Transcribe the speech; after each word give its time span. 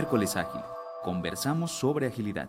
Miércoles 0.00 0.34
Ágil. 0.34 0.62
Conversamos 1.02 1.72
sobre 1.72 2.06
agilidad. 2.06 2.48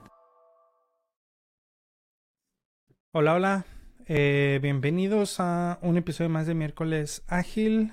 Hola, 3.12 3.34
hola. 3.34 3.66
Eh, 4.06 4.60
bienvenidos 4.62 5.42
a 5.42 5.78
un 5.82 5.98
episodio 5.98 6.30
más 6.30 6.48
de 6.48 6.54
Miércoles 6.54 7.24
Ágil, 7.28 7.92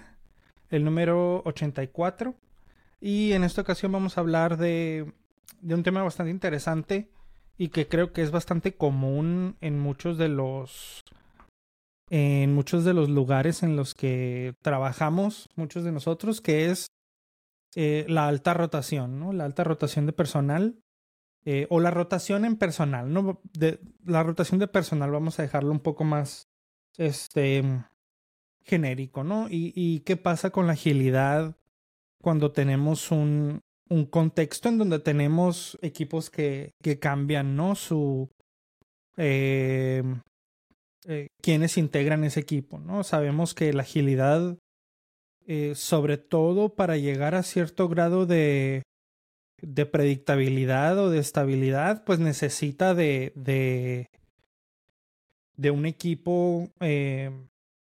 el 0.70 0.84
número 0.84 1.42
84. 1.44 2.36
Y 3.00 3.32
en 3.32 3.42
esta 3.42 3.62
ocasión 3.62 3.90
vamos 3.90 4.16
a 4.16 4.20
hablar 4.20 4.58
de, 4.58 5.12
de 5.60 5.74
un 5.74 5.82
tema 5.82 6.04
bastante 6.04 6.30
interesante 6.30 7.10
y 7.56 7.70
que 7.70 7.88
creo 7.88 8.12
que 8.12 8.22
es 8.22 8.30
bastante 8.30 8.76
común 8.76 9.56
en 9.60 9.76
muchos 9.80 10.18
de 10.18 10.28
los 10.28 11.02
en 12.10 12.54
muchos 12.54 12.84
de 12.84 12.94
los 12.94 13.08
lugares 13.08 13.64
en 13.64 13.74
los 13.74 13.94
que 13.94 14.54
trabajamos, 14.62 15.50
muchos 15.56 15.82
de 15.82 15.90
nosotros, 15.90 16.40
que 16.40 16.70
es 16.70 16.92
eh, 17.74 18.04
la 18.08 18.28
alta 18.28 18.54
rotación, 18.54 19.18
¿no? 19.18 19.32
La 19.32 19.44
alta 19.44 19.64
rotación 19.64 20.06
de 20.06 20.12
personal 20.12 20.82
eh, 21.44 21.66
o 21.70 21.80
la 21.80 21.90
rotación 21.90 22.44
en 22.44 22.56
personal, 22.56 23.12
¿no? 23.12 23.40
De, 23.52 23.80
la 24.04 24.22
rotación 24.22 24.60
de 24.60 24.68
personal 24.68 25.10
vamos 25.10 25.38
a 25.38 25.42
dejarlo 25.42 25.70
un 25.70 25.80
poco 25.80 26.04
más, 26.04 26.48
este, 26.96 27.62
genérico, 28.64 29.24
¿no? 29.24 29.46
Y, 29.50 30.00
qué 30.00 30.16
pasa 30.16 30.50
con 30.50 30.66
la 30.66 30.74
agilidad 30.74 31.56
cuando 32.20 32.52
tenemos 32.52 33.10
un, 33.10 33.60
un 33.88 34.06
contexto 34.06 34.68
en 34.68 34.78
donde 34.78 34.98
tenemos 34.98 35.78
equipos 35.80 36.30
que, 36.30 36.72
que 36.82 36.98
cambian, 36.98 37.56
¿no? 37.56 37.74
Su... 37.74 38.30
Eh, 39.16 40.02
eh, 41.06 41.28
quienes 41.40 41.78
integran 41.78 42.24
ese 42.24 42.40
equipo, 42.40 42.78
¿no? 42.78 43.02
Sabemos 43.02 43.54
que 43.54 43.72
la 43.72 43.82
agilidad, 43.82 44.58
eh, 45.50 45.74
sobre 45.74 46.18
todo 46.18 46.74
para 46.74 46.98
llegar 46.98 47.34
a 47.34 47.42
cierto 47.42 47.88
grado 47.88 48.26
de, 48.26 48.82
de 49.62 49.86
predictabilidad 49.86 50.98
o 50.98 51.08
de 51.08 51.20
estabilidad, 51.20 52.04
pues 52.04 52.18
necesita 52.18 52.94
de, 52.94 53.32
de, 53.34 54.10
de 55.56 55.70
un 55.70 55.86
equipo 55.86 56.68
eh, 56.80 57.30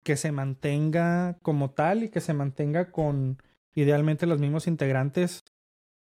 que 0.03 0.17
se 0.17 0.31
mantenga 0.31 1.37
como 1.43 1.69
tal 1.69 2.01
y 2.01 2.09
que 2.09 2.21
se 2.21 2.33
mantenga 2.33 2.91
con 2.91 3.37
idealmente 3.75 4.25
los 4.25 4.39
mismos 4.39 4.65
integrantes 4.65 5.43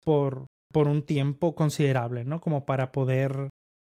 por, 0.04 0.46
por 0.72 0.88
un 0.88 1.04
tiempo 1.04 1.54
considerable, 1.54 2.24
¿no? 2.24 2.40
Como 2.40 2.66
para 2.66 2.90
poder 2.90 3.48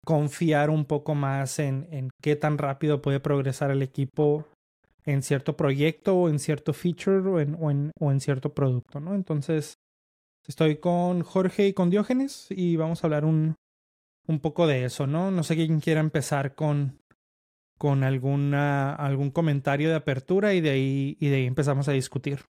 confiar 0.05 0.71
un 0.71 0.87
poco 0.87 1.15
más 1.15 1.61
en, 1.61 1.87
en 1.93 2.11
qué 2.21 2.35
tan 2.35 2.59
rápido 2.59 3.01
puede 3.01 3.21
progresar 3.21 3.71
el 3.71 3.83
equipo 3.83 4.49
en 5.09 5.23
cierto 5.23 5.57
proyecto 5.57 6.15
o 6.15 6.29
en 6.29 6.39
cierto 6.39 6.73
feature 6.73 7.29
o 7.29 7.41
en, 7.41 7.57
o 7.59 7.71
en, 7.71 7.93
o 7.99 8.13
en 8.13 8.21
cierto 8.21 8.53
producto, 8.53 9.01
¿no? 9.01 9.15
Entonces, 9.15 9.79
estoy 10.47 10.77
con 10.77 11.23
Jorge 11.23 11.69
y 11.69 11.73
con 11.73 11.91
Diógenes 11.91 12.47
y 12.51 12.77
vamos 12.77 13.03
a 13.03 13.07
hablar 13.07 13.25
un, 13.25 13.57
un 14.27 14.41
poco 14.41 14.67
de 14.67 14.85
eso, 14.85 15.07
¿no? 15.07 15.31
No 15.31 15.43
sé 15.43 15.57
quién 15.57 15.81
quiera 15.81 16.01
empezar 16.01 16.55
con, 16.55 17.01
con 17.79 18.05
alguna, 18.05 18.95
algún 18.95 19.31
comentario 19.31 19.89
de 19.89 19.97
apertura 19.97 20.53
y 20.53 20.61
de 20.61 20.71
ahí, 20.71 21.17
y 21.19 21.29
de 21.29 21.37
ahí 21.37 21.47
empezamos 21.47 21.89
a 21.89 21.93
discutir. 21.93 22.41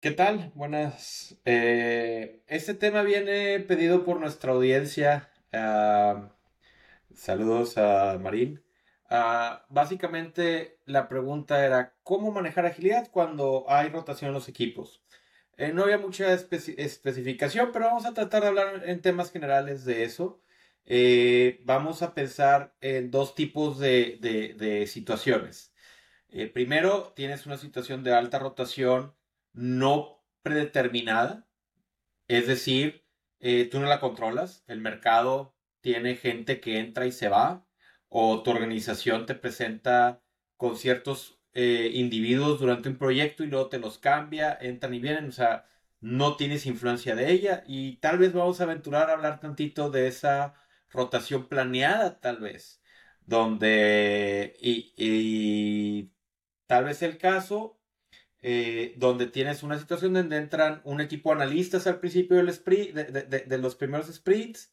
¿Qué 0.00 0.10
tal? 0.10 0.52
Buenas. 0.54 1.40
Eh, 1.44 2.42
este 2.48 2.74
tema 2.74 3.02
viene 3.02 3.60
pedido 3.60 4.04
por 4.04 4.18
nuestra 4.20 4.52
audiencia. 4.52 5.30
Uh, 5.52 6.28
saludos 7.14 7.78
a 7.78 8.18
Marín. 8.18 8.62
Uh, 9.12 9.60
básicamente 9.68 10.78
la 10.86 11.06
pregunta 11.06 11.66
era, 11.66 11.94
¿cómo 12.02 12.30
manejar 12.32 12.64
agilidad 12.64 13.10
cuando 13.10 13.66
hay 13.68 13.90
rotación 13.90 14.28
en 14.28 14.34
los 14.34 14.48
equipos? 14.48 15.02
Eh, 15.58 15.72
no 15.74 15.82
había 15.82 15.98
mucha 15.98 16.32
especi 16.32 16.74
especificación, 16.78 17.72
pero 17.72 17.86
vamos 17.86 18.06
a 18.06 18.14
tratar 18.14 18.42
de 18.42 18.48
hablar 18.48 18.88
en 18.88 19.02
temas 19.02 19.30
generales 19.30 19.84
de 19.84 20.04
eso. 20.04 20.40
Eh, 20.86 21.60
vamos 21.64 22.00
a 22.02 22.14
pensar 22.14 22.74
en 22.80 23.10
dos 23.10 23.34
tipos 23.34 23.78
de 23.78 24.86
situaciones. 24.88 25.72
Eh, 26.30 26.46
primero, 26.48 27.12
tienes 27.14 27.44
una 27.46 27.58
situación 27.58 28.04
de 28.04 28.14
alta 28.14 28.38
rotación 28.38 29.14
no 29.52 30.24
predeterminada, 30.42 31.46
es 32.28 32.46
decir, 32.46 33.04
eh, 33.40 33.68
tú 33.70 33.80
no 33.80 33.86
la 33.86 34.00
controlas, 34.00 34.64
el 34.66 34.80
mercado 34.80 35.54
tiene 35.82 36.16
gente 36.16 36.60
que 36.60 36.78
entra 36.78 37.06
y 37.06 37.12
se 37.12 37.28
va, 37.28 37.66
o 38.14 38.42
tu 38.42 38.50
organización 38.50 39.26
te 39.26 39.34
presenta 39.34 40.22
con 40.56 40.76
ciertos 40.76 41.40
eh, 41.54 41.90
individuos 41.94 42.60
durante 42.60 42.88
un 42.90 42.98
proyecto 42.98 43.42
y 43.44 43.46
luego 43.48 43.68
te 43.68 43.78
los 43.78 43.98
cambia, 43.98 44.56
entran 44.60 44.94
y 44.94 45.00
vienen, 45.00 45.28
o 45.28 45.32
sea, 45.32 45.64
no 46.00 46.36
tienes 46.36 46.66
influencia 46.66 47.14
de 47.16 47.30
ella 47.32 47.64
y 47.66 47.96
tal 47.98 48.18
vez 48.18 48.32
vamos 48.32 48.60
a 48.60 48.64
aventurar 48.64 49.10
a 49.10 49.14
hablar 49.14 49.40
tantito 49.40 49.90
de 49.90 50.08
esa 50.08 50.54
rotación 50.90 51.48
planeada, 51.48 52.20
tal 52.20 52.38
vez, 52.40 52.82
donde 53.26 54.54
y, 54.60 54.92
y 54.96 56.12
tal 56.66 56.84
vez 56.84 57.02
el 57.02 57.18
caso 57.18 57.80
eh, 58.42 58.94
donde 58.98 59.26
tienes 59.28 59.62
una 59.62 59.78
situación 59.78 60.14
donde 60.14 60.36
entran 60.36 60.80
un 60.84 61.00
equipo 61.00 61.30
de 61.30 61.36
analistas 61.42 61.86
al 61.86 62.00
principio 62.00 62.36
del 62.36 62.48
sprint, 62.48 62.94
de, 62.94 63.04
de, 63.22 63.40
de, 63.40 63.58
los 63.58 63.76
primeros 63.76 64.12
sprints, 64.12 64.72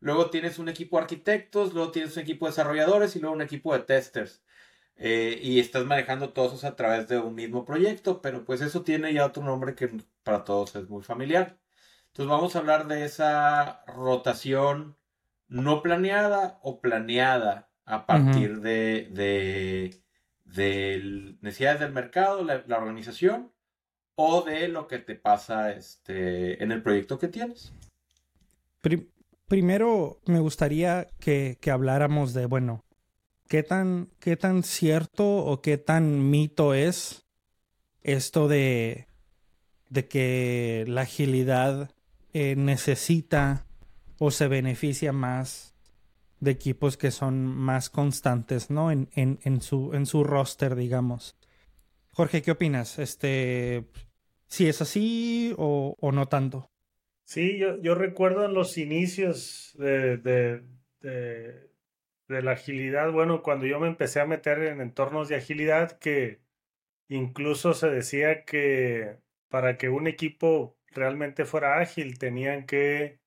luego 0.00 0.30
tienes 0.30 0.58
un 0.58 0.68
equipo 0.68 0.96
de 0.96 1.02
arquitectos, 1.02 1.74
luego 1.74 1.90
tienes 1.90 2.16
un 2.16 2.22
equipo 2.22 2.46
de 2.46 2.52
desarrolladores 2.52 3.16
y 3.16 3.20
luego 3.20 3.34
un 3.34 3.42
equipo 3.42 3.72
de 3.72 3.80
testers. 3.80 4.42
Eh, 4.96 5.38
y 5.42 5.60
estás 5.60 5.84
manejando 5.84 6.30
todos 6.32 6.52
esos 6.52 6.64
a 6.64 6.74
través 6.76 7.08
de 7.08 7.18
un 7.18 7.34
mismo 7.34 7.64
proyecto, 7.64 8.20
pero 8.20 8.44
pues 8.44 8.60
eso 8.60 8.82
tiene 8.82 9.12
ya 9.14 9.26
otro 9.26 9.44
nombre 9.44 9.74
que 9.74 9.90
para 10.24 10.44
todos 10.44 10.74
es 10.76 10.88
muy 10.88 11.02
familiar. 11.02 11.58
Entonces 12.08 12.30
vamos 12.30 12.56
a 12.56 12.58
hablar 12.60 12.88
de 12.88 13.04
esa 13.04 13.84
rotación 13.86 14.96
no 15.48 15.82
planeada 15.82 16.58
o 16.62 16.80
planeada 16.80 17.70
a 17.84 18.06
partir 18.06 18.52
uh 18.52 18.54
-huh. 18.56 18.60
de, 18.60 19.08
de 19.12 20.02
de 20.54 21.36
necesidades 21.40 21.80
del 21.80 21.92
mercado, 21.92 22.42
la, 22.42 22.64
la, 22.66 22.78
organización 22.78 23.52
o 24.14 24.42
de 24.42 24.68
lo 24.68 24.88
que 24.88 24.98
te 24.98 25.14
pasa 25.14 25.72
este, 25.72 26.62
en 26.62 26.72
el 26.72 26.82
proyecto 26.82 27.18
que 27.18 27.28
tienes. 27.28 27.72
Prim 29.48 29.64
primero 29.64 30.20
me 30.26 30.40
gustaría 30.40 31.08
que, 31.20 31.56
que, 31.58 31.70
habláramos 31.70 32.34
de, 32.34 32.44
bueno, 32.44 32.84
¿qué 33.48 33.62
tan, 33.62 34.10
qué 34.20 34.36
tan 34.36 34.62
cierto 34.62 35.26
o 35.38 35.62
qué 35.62 35.78
tan 35.78 36.28
mito 36.28 36.74
es 36.74 37.26
esto 38.02 38.46
de, 38.46 39.06
de 39.88 40.06
que 40.06 40.84
la 40.86 41.02
agilidad 41.02 41.90
eh, 42.34 42.56
necesita 42.56 43.64
o 44.18 44.30
se 44.30 44.48
beneficia 44.48 45.14
más 45.14 45.74
de 46.40 46.50
equipos 46.50 46.98
que 46.98 47.10
son 47.10 47.46
más 47.46 47.88
constantes, 47.88 48.68
¿no? 48.68 48.90
En, 48.90 49.08
en, 49.14 49.38
en, 49.44 49.62
su, 49.62 49.94
en 49.94 50.04
su 50.04 50.24
roster, 50.24 50.76
digamos. 50.76 51.36
Jorge, 52.12 52.42
¿qué 52.42 52.50
opinas? 52.50 52.98
Este, 52.98 53.88
si 54.46 54.68
es 54.68 54.82
así 54.82 55.54
o, 55.56 55.96
o 55.98 56.12
no 56.12 56.28
tanto. 56.28 56.70
Sí, 57.28 57.58
yo, 57.58 57.78
yo, 57.82 57.94
recuerdo 57.94 58.46
en 58.46 58.54
los 58.54 58.78
inicios 58.78 59.74
de, 59.78 60.16
de, 60.16 60.62
de, 61.00 61.70
de, 62.26 62.42
la 62.42 62.52
agilidad, 62.52 63.12
bueno, 63.12 63.42
cuando 63.42 63.66
yo 63.66 63.78
me 63.78 63.86
empecé 63.86 64.20
a 64.20 64.26
meter 64.26 64.62
en 64.62 64.80
entornos 64.80 65.28
de 65.28 65.36
agilidad, 65.36 65.98
que 65.98 66.40
incluso 67.08 67.74
se 67.74 67.90
decía 67.90 68.46
que 68.46 69.18
para 69.50 69.76
que 69.76 69.90
un 69.90 70.06
equipo 70.06 70.78
realmente 70.86 71.44
fuera 71.44 71.80
ágil 71.80 72.18
tenían 72.18 72.64
que 72.64 73.20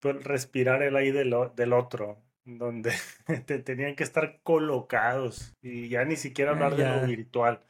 pues, 0.00 0.22
respirar 0.24 0.82
el 0.82 0.96
aire 0.96 1.20
del, 1.20 1.34
del 1.56 1.72
otro 1.72 2.22
donde 2.44 2.92
te 3.46 3.58
tenían 3.60 3.96
que 3.96 4.04
estar 4.04 4.40
colocados 4.42 5.56
y 5.62 5.88
ya 5.88 6.04
ni 6.04 6.16
siquiera 6.16 6.50
hablar 6.50 6.76
ya. 6.76 6.96
de 6.96 7.00
lo 7.00 7.06
virtual. 7.06 7.64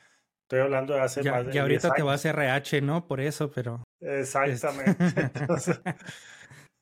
Estoy 0.53 0.65
hablando 0.65 0.93
de 0.93 1.01
hace 1.01 1.23
ya, 1.23 1.33
más 1.33 1.47
de 1.47 1.55
Y 1.55 1.57
ahorita 1.57 1.95
te 1.95 2.03
vas 2.03 2.27
a 2.27 2.29
RH, 2.29 2.83
¿no? 2.83 3.07
Por 3.07 3.23
eso, 3.23 3.51
pero... 3.51 3.83
Exactamente. 4.01 4.99
Entonces, 5.41 5.81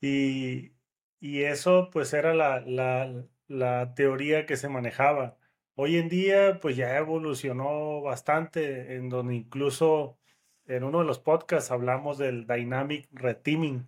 y, 0.01 0.73
y, 1.21 1.43
eso 1.43 1.89
pues 1.93 2.13
era 2.13 2.35
la, 2.35 2.59
la, 2.67 3.25
la, 3.47 3.95
teoría 3.95 4.45
que 4.45 4.57
se 4.57 4.69
manejaba. 4.69 5.39
Hoy 5.77 5.99
en 5.99 6.09
día 6.09 6.59
pues 6.61 6.75
ya 6.75 6.97
evolucionó 6.99 8.01
bastante, 8.03 8.97
en 8.97 9.09
donde 9.09 9.37
incluso 9.37 10.19
en 10.67 10.83
uno 10.83 10.99
de 10.99 11.05
los 11.05 11.21
podcasts 11.21 11.71
hablamos 11.71 12.19
del 12.19 12.49
Dynamic 12.49 13.07
Reteaming, 13.13 13.87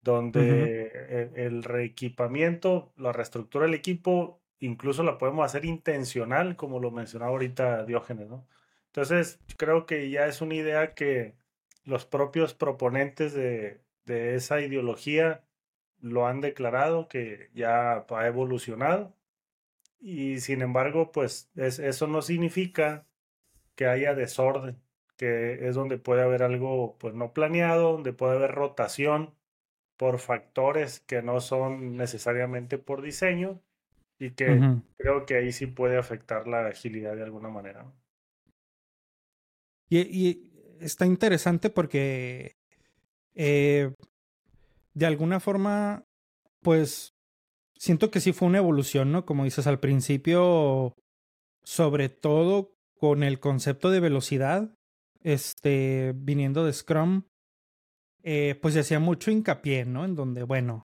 donde 0.00 0.40
uh 0.40 1.12
-huh. 1.12 1.30
el, 1.34 1.46
el, 1.56 1.62
reequipamiento, 1.62 2.94
la 2.96 3.12
reestructura 3.12 3.66
del 3.66 3.74
equipo, 3.74 4.40
incluso 4.60 5.02
la 5.02 5.18
podemos 5.18 5.44
hacer 5.44 5.66
intencional, 5.66 6.56
como 6.56 6.80
lo 6.80 6.90
mencionaba 6.90 7.32
ahorita 7.32 7.84
Diógenes, 7.84 8.26
¿no? 8.26 8.46
Entonces, 8.90 9.40
creo 9.56 9.86
que 9.86 10.10
ya 10.10 10.26
es 10.26 10.40
una 10.40 10.54
idea 10.54 10.94
que 10.94 11.36
los 11.84 12.06
propios 12.06 12.54
proponentes 12.54 13.32
de, 13.34 13.80
de 14.04 14.34
esa 14.36 14.60
ideología 14.60 15.44
lo 16.00 16.26
han 16.26 16.40
declarado, 16.40 17.08
que 17.08 17.50
ya 17.54 18.06
ha 18.08 18.26
evolucionado. 18.26 19.14
Y 20.00 20.40
sin 20.40 20.62
embargo, 20.62 21.12
pues 21.12 21.50
es, 21.56 21.78
eso 21.78 22.06
no 22.06 22.22
significa 22.22 23.06
que 23.76 23.86
haya 23.86 24.14
desorden, 24.14 24.82
que 25.16 25.68
es 25.68 25.74
donde 25.74 25.98
puede 25.98 26.22
haber 26.22 26.42
algo 26.42 26.96
pues 26.98 27.14
no 27.14 27.32
planeado, 27.34 27.92
donde 27.92 28.12
puede 28.12 28.36
haber 28.36 28.52
rotación 28.52 29.34
por 29.96 30.18
factores 30.20 31.00
que 31.00 31.22
no 31.22 31.40
son 31.40 31.96
necesariamente 31.96 32.78
por 32.78 33.02
diseño 33.02 33.62
y 34.18 34.32
que 34.32 34.66
creo 34.98 35.26
que 35.26 35.36
ahí 35.36 35.52
sí 35.52 35.66
puede 35.66 35.98
afectar 35.98 36.48
la 36.48 36.66
agilidad 36.68 37.16
de 37.16 37.24
alguna 37.24 37.50
manera. 37.50 37.86
Y, 39.90 40.46
está 40.80 41.04
interesante 41.04 41.68
porque 41.68 42.56
eh, 43.34 43.92
de 44.94 45.06
alguna 45.06 45.40
forma, 45.40 46.06
pues 46.62 47.14
siento 47.76 48.10
que 48.10 48.20
sí 48.20 48.32
fue 48.32 48.48
una 48.48 48.58
evolución, 48.58 49.12
¿no? 49.12 49.26
Como 49.26 49.44
dices 49.44 49.66
al 49.66 49.80
principio, 49.80 50.94
sobre 51.64 52.08
todo 52.08 52.72
con 52.98 53.22
el 53.22 53.40
concepto 53.40 53.90
de 53.90 54.00
velocidad, 54.00 54.74
este, 55.22 56.12
viniendo 56.16 56.64
de 56.64 56.72
Scrum, 56.72 57.24
eh, 58.22 58.58
pues 58.60 58.74
se 58.74 58.80
hacía 58.80 59.00
mucho 59.00 59.30
hincapié, 59.30 59.84
¿no? 59.84 60.04
En 60.04 60.14
donde, 60.14 60.42
bueno, 60.44 60.86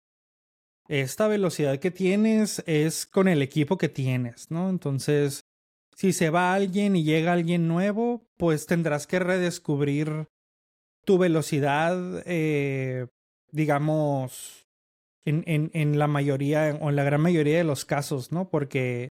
esta 0.89 1.27
velocidad 1.27 1.79
que 1.79 1.91
tienes 1.91 2.63
es 2.67 3.07
con 3.07 3.29
el 3.29 3.43
equipo 3.43 3.77
que 3.79 3.89
tienes, 3.89 4.51
¿no? 4.51 4.71
Entonces, 4.71 5.46
si 5.97 6.13
se 6.13 6.29
va 6.29 6.53
alguien 6.53 6.95
y 6.95 7.05
llega 7.05 7.33
alguien 7.33 7.69
nuevo, 7.69 8.27
pues 8.37 8.67
tendrás 8.67 9.07
que 9.07 9.19
redescubrir 9.19 10.29
tu 11.05 11.17
velocidad, 11.17 12.23
eh, 12.27 13.07
digamos, 13.51 14.67
en, 15.25 15.43
en, 15.47 15.71
en, 15.73 15.99
la 15.99 16.07
mayoría 16.07 16.79
o 16.83 16.91
en 16.91 16.97
la 16.97 17.05
gran 17.05 17.23
mayoría 17.23 17.57
de 17.57 17.65
los 17.65 17.87
casos, 17.87 18.31
¿no? 18.31 18.51
Porque 18.51 19.09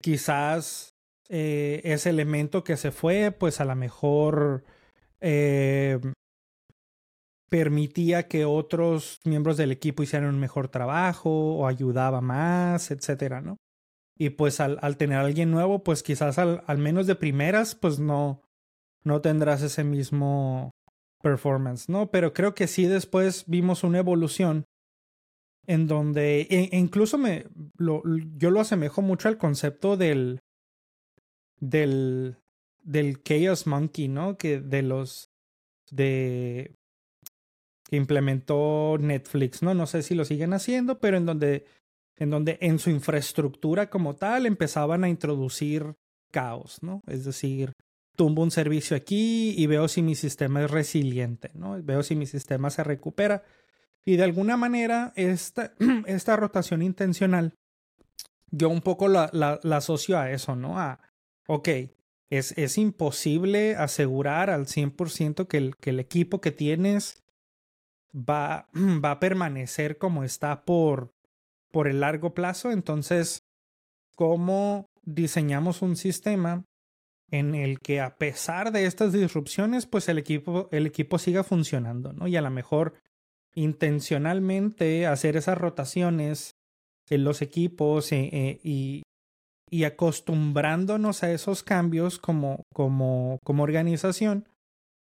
quizás 0.00 0.94
eh, 1.28 1.82
ese 1.84 2.10
elemento 2.10 2.64
que 2.64 2.78
se 2.78 2.90
fue, 2.90 3.30
pues 3.30 3.60
a 3.60 3.66
lo 3.66 3.74
mejor 3.74 4.64
eh, 5.20 6.00
permitía 7.50 8.28
que 8.28 8.46
otros 8.46 9.20
miembros 9.24 9.58
del 9.58 9.72
equipo 9.72 10.02
hicieran 10.02 10.30
un 10.30 10.40
mejor 10.40 10.68
trabajo 10.68 11.56
o 11.56 11.66
ayudaba 11.66 12.22
más, 12.22 12.90
etcétera, 12.90 13.42
¿no? 13.42 13.56
Y 14.16 14.30
pues 14.30 14.60
al, 14.60 14.78
al 14.80 14.96
tener 14.96 15.18
a 15.18 15.22
alguien 15.22 15.50
nuevo, 15.50 15.82
pues 15.82 16.02
quizás 16.02 16.38
al, 16.38 16.62
al, 16.66 16.78
menos 16.78 17.06
de 17.06 17.16
primeras, 17.16 17.74
pues 17.74 17.98
no, 17.98 18.42
no 19.02 19.20
tendrás 19.20 19.62
ese 19.62 19.82
mismo 19.82 20.70
performance, 21.20 21.88
¿no? 21.88 22.10
Pero 22.10 22.32
creo 22.32 22.54
que 22.54 22.66
sí 22.66 22.86
después 22.86 23.44
vimos 23.46 23.82
una 23.82 23.98
evolución 23.98 24.64
en 25.66 25.86
donde 25.86 26.42
e, 26.42 26.68
e 26.72 26.78
incluso 26.78 27.18
me 27.18 27.46
lo, 27.76 28.02
yo 28.36 28.50
lo 28.50 28.60
asemejo 28.60 29.02
mucho 29.02 29.28
al 29.28 29.38
concepto 29.38 29.96
del 29.96 30.40
del 31.58 32.36
del 32.82 33.22
Chaos 33.22 33.66
Monkey, 33.66 34.08
¿no? 34.08 34.36
Que 34.36 34.60
de 34.60 34.82
los 34.82 35.30
de 35.90 36.74
que 37.88 37.96
implementó 37.96 38.96
Netflix, 38.98 39.62
¿no? 39.62 39.74
No 39.74 39.86
sé 39.86 40.02
si 40.02 40.14
lo 40.14 40.24
siguen 40.24 40.52
haciendo, 40.52 41.00
pero 41.00 41.16
en 41.16 41.26
donde 41.26 41.64
en 42.16 42.30
donde 42.30 42.58
en 42.60 42.78
su 42.78 42.90
infraestructura 42.90 43.90
como 43.90 44.14
tal 44.14 44.46
empezaban 44.46 45.04
a 45.04 45.08
introducir 45.08 45.96
caos, 46.30 46.82
¿no? 46.82 47.02
Es 47.06 47.24
decir, 47.24 47.72
tumbo 48.16 48.42
un 48.42 48.50
servicio 48.50 48.96
aquí 48.96 49.54
y 49.56 49.66
veo 49.66 49.88
si 49.88 50.02
mi 50.02 50.14
sistema 50.14 50.64
es 50.64 50.70
resiliente, 50.70 51.50
¿no? 51.54 51.80
Veo 51.82 52.02
si 52.02 52.16
mi 52.16 52.26
sistema 52.26 52.70
se 52.70 52.84
recupera. 52.84 53.42
Y 54.04 54.16
de 54.16 54.24
alguna 54.24 54.56
manera, 54.56 55.12
esta, 55.16 55.74
esta 56.06 56.36
rotación 56.36 56.82
intencional, 56.82 57.54
yo 58.50 58.68
un 58.68 58.82
poco 58.82 59.08
la, 59.08 59.30
la, 59.32 59.76
asocio 59.76 60.18
a 60.18 60.30
eso, 60.30 60.54
¿no? 60.54 60.78
A, 60.78 61.00
ok, 61.46 61.68
es, 62.30 62.52
es 62.56 62.78
imposible 62.78 63.76
asegurar 63.76 64.50
al 64.50 64.66
100% 64.66 65.46
que 65.48 65.56
el, 65.56 65.76
que 65.76 65.90
el 65.90 66.00
equipo 66.00 66.40
que 66.40 66.52
tienes 66.52 67.22
va, 68.14 68.68
va 69.04 69.12
a 69.12 69.20
permanecer 69.20 69.98
como 69.98 70.24
está 70.24 70.64
por, 70.64 71.13
por 71.74 71.88
el 71.88 71.98
largo 71.98 72.34
plazo. 72.34 72.70
Entonces, 72.70 73.42
¿cómo 74.14 74.86
diseñamos 75.02 75.82
un 75.82 75.96
sistema 75.96 76.64
en 77.32 77.56
el 77.56 77.80
que 77.80 78.00
a 78.00 78.14
pesar 78.14 78.70
de 78.70 78.86
estas 78.86 79.12
disrupciones, 79.12 79.84
pues 79.86 80.08
el 80.08 80.18
equipo, 80.18 80.68
el 80.70 80.86
equipo 80.86 81.18
siga 81.18 81.42
funcionando, 81.42 82.12
¿no? 82.12 82.28
Y 82.28 82.36
a 82.36 82.42
lo 82.42 82.50
mejor 82.50 82.94
intencionalmente 83.56 85.08
hacer 85.08 85.36
esas 85.36 85.58
rotaciones 85.58 86.54
en 87.10 87.24
los 87.24 87.42
equipos 87.42 88.12
eh, 88.12 88.30
eh, 88.32 88.60
y, 88.62 89.02
y, 89.68 89.82
acostumbrándonos 89.82 91.24
a 91.24 91.32
esos 91.32 91.64
cambios 91.64 92.20
como, 92.20 92.62
como, 92.72 93.40
como 93.42 93.64
organización, 93.64 94.48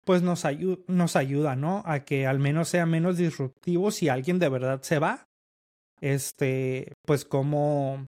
pues 0.05 0.21
nos, 0.21 0.45
nos 0.87 1.15
ayuda, 1.17 1.57
¿no? 1.57 1.83
A 1.85 2.05
que 2.05 2.25
al 2.25 2.39
menos 2.39 2.69
sea 2.69 2.85
menos 2.85 3.17
disruptivo 3.17 3.91
si 3.91 4.07
alguien 4.07 4.39
de 4.39 4.47
verdad 4.47 4.81
se 4.81 4.99
va. 4.99 5.27
Este, 6.01 6.93
pues 7.05 7.25
cómo, 7.25 8.05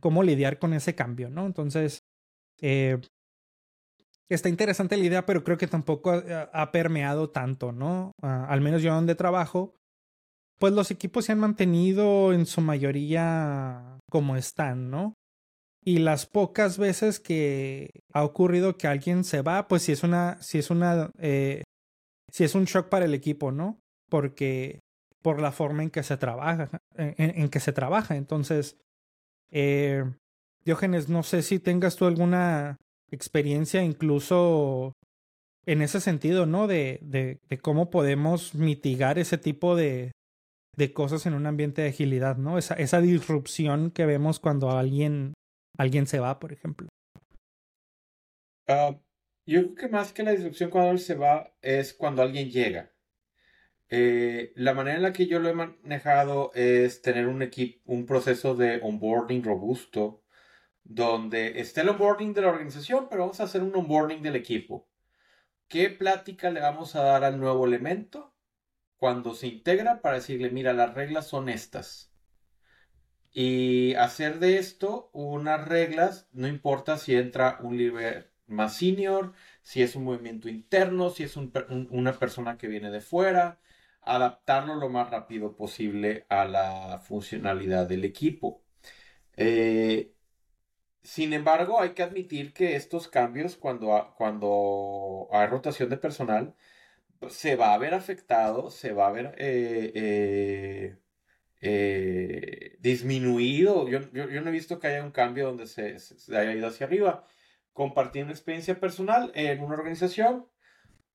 cómo 0.00 0.22
lidiar 0.22 0.58
con 0.58 0.72
ese 0.74 0.94
cambio, 0.94 1.30
¿no? 1.30 1.46
Entonces, 1.46 2.00
eh, 2.60 3.00
está 4.28 4.48
interesante 4.48 4.96
la 4.96 5.04
idea, 5.04 5.26
pero 5.26 5.44
creo 5.44 5.58
que 5.58 5.66
tampoco 5.66 6.12
ha, 6.12 6.72
permeado 6.72 7.30
tanto, 7.30 7.72
¿no? 7.72 8.12
Ah, 8.22 8.46
al 8.48 8.60
menos 8.60 8.82
yo 8.82 8.94
donde 8.94 9.14
trabajo, 9.14 9.74
pues 10.58 10.72
los 10.72 10.90
equipos 10.90 11.24
se 11.24 11.32
han 11.32 11.38
mantenido 11.38 12.32
en 12.32 12.46
su 12.46 12.60
mayoría 12.60 13.98
como 14.10 14.36
están, 14.36 14.90
¿no? 14.90 15.14
Y 15.84 15.98
las 15.98 16.26
pocas 16.26 16.76
veces 16.76 17.20
que 17.20 17.90
ha 18.12 18.24
ocurrido 18.24 18.76
que 18.76 18.88
alguien 18.88 19.24
se 19.24 19.42
va, 19.42 19.68
pues 19.68 19.82
si 19.82 19.92
es 19.92 20.02
una, 20.02 20.40
si 20.42 20.58
es 20.58 20.70
una, 20.70 21.10
eh, 21.18 21.62
si 22.30 22.44
es 22.44 22.54
un 22.54 22.64
shock 22.64 22.88
para 22.88 23.06
el 23.06 23.14
equipo, 23.14 23.52
¿no? 23.52 23.78
Porque 24.10 24.80
por 25.22 25.40
la 25.40 25.52
forma 25.52 25.82
en 25.82 25.90
que 25.90 26.02
se 26.02 26.16
trabaja, 26.16 26.68
en, 26.96 27.48
que 27.48 27.60
se 27.60 27.72
trabaja. 27.72 28.16
Entonces, 28.16 28.76
eh, 29.50 30.04
Diógenes, 30.64 31.08
no 31.08 31.22
sé 31.22 31.42
si 31.42 31.58
tengas 31.58 31.96
tú 31.96 32.06
alguna 32.06 32.76
experiencia 33.10 33.82
incluso 33.82 34.92
en 35.66 35.82
ese 35.82 36.00
sentido, 36.00 36.46
¿no? 36.46 36.66
De, 36.66 36.98
de, 37.02 37.40
de 37.48 37.58
cómo 37.58 37.90
podemos 37.90 38.54
mitigar 38.54 39.18
ese 39.18 39.38
tipo 39.38 39.76
de, 39.76 40.12
de 40.76 40.92
cosas 40.92 41.26
en 41.26 41.34
un 41.34 41.46
ambiente 41.46 41.82
de 41.82 41.88
agilidad, 41.88 42.36
¿no? 42.36 42.56
Esa, 42.56 42.74
esa 42.74 43.00
disrupción 43.00 43.90
que 43.90 44.06
vemos 44.06 44.38
cuando 44.40 44.70
alguien, 44.70 45.34
alguien 45.76 46.06
se 46.06 46.20
va, 46.20 46.38
por 46.38 46.52
ejemplo. 46.52 46.88
Uh, 48.68 48.94
yo 49.46 49.62
creo 49.62 49.74
que 49.74 49.88
más 49.88 50.12
que 50.12 50.22
la 50.22 50.32
disrupción 50.32 50.70
cuando 50.70 50.90
alguien 50.90 51.06
se 51.06 51.14
va 51.14 51.52
es 51.62 51.94
cuando 51.94 52.22
alguien 52.22 52.50
llega. 52.50 52.92
Eh, 53.90 54.52
la 54.54 54.74
manera 54.74 54.96
en 54.96 55.02
la 55.02 55.12
que 55.12 55.26
yo 55.26 55.38
lo 55.40 55.48
he 55.48 55.54
manejado 55.54 56.52
es 56.54 57.00
tener 57.02 57.26
un 57.26 57.42
equipo, 57.42 57.80
un 57.92 58.04
proceso 58.06 58.54
de 58.54 58.80
onboarding 58.82 59.42
robusto 59.42 60.22
donde 60.84 61.60
esté 61.60 61.82
el 61.82 61.90
onboarding 61.90 62.34
de 62.34 62.42
la 62.42 62.48
organización, 62.48 63.08
pero 63.08 63.22
vamos 63.22 63.40
a 63.40 63.44
hacer 63.44 63.62
un 63.62 63.74
onboarding 63.74 64.22
del 64.22 64.36
equipo. 64.36 64.88
¿Qué 65.68 65.90
plática 65.90 66.50
le 66.50 66.60
vamos 66.60 66.96
a 66.96 67.02
dar 67.02 67.24
al 67.24 67.38
nuevo 67.40 67.66
elemento 67.66 68.34
cuando 68.96 69.34
se 69.34 69.48
integra 69.48 70.00
para 70.00 70.16
decirle, 70.16 70.50
mira, 70.50 70.72
las 70.72 70.94
reglas 70.94 71.28
son 71.28 71.48
estas? 71.48 72.12
Y 73.30 73.94
hacer 73.94 74.38
de 74.38 74.58
esto 74.58 75.10
unas 75.12 75.68
reglas, 75.68 76.28
no 76.32 76.48
importa 76.48 76.96
si 76.98 77.14
entra 77.14 77.58
un 77.62 77.76
líder 77.76 78.32
más 78.46 78.76
senior, 78.78 79.34
si 79.62 79.82
es 79.82 79.94
un 79.94 80.04
movimiento 80.04 80.48
interno, 80.48 81.10
si 81.10 81.24
es 81.24 81.36
una 81.36 82.12
persona 82.18 82.56
que 82.56 82.68
viene 82.68 82.90
de 82.90 83.02
fuera, 83.02 83.60
adaptarlo 84.02 84.76
lo 84.76 84.88
más 84.88 85.10
rápido 85.10 85.56
posible 85.56 86.26
a 86.28 86.44
la 86.46 87.00
funcionalidad 87.00 87.86
del 87.86 88.04
equipo. 88.04 88.62
Eh, 89.36 90.12
sin 91.02 91.32
embargo, 91.32 91.80
hay 91.80 91.90
que 91.90 92.02
admitir 92.02 92.52
que 92.52 92.76
estos 92.76 93.08
cambios, 93.08 93.56
cuando, 93.56 94.14
cuando 94.16 95.28
hay 95.32 95.46
rotación 95.48 95.88
de 95.90 95.96
personal, 95.96 96.54
se 97.28 97.56
va 97.56 97.74
a 97.74 97.78
ver 97.78 97.94
afectado, 97.94 98.70
se 98.70 98.92
va 98.92 99.08
a 99.08 99.12
ver 99.12 99.34
eh, 99.38 100.96
eh, 101.60 102.76
disminuido. 102.80 103.88
Yo, 103.88 104.00
yo, 104.12 104.40
no 104.40 104.48
he 104.48 104.52
visto 104.52 104.78
que 104.78 104.88
haya 104.88 105.04
un 105.04 105.10
cambio 105.10 105.46
donde 105.46 105.66
se, 105.66 105.96
haya 106.36 106.52
ido 106.52 106.68
hacia 106.68 106.86
arriba. 106.86 107.24
Compartí 107.72 108.22
una 108.22 108.32
experiencia 108.32 108.78
personal 108.80 109.32
en 109.34 109.62
una 109.62 109.74
organización. 109.74 110.46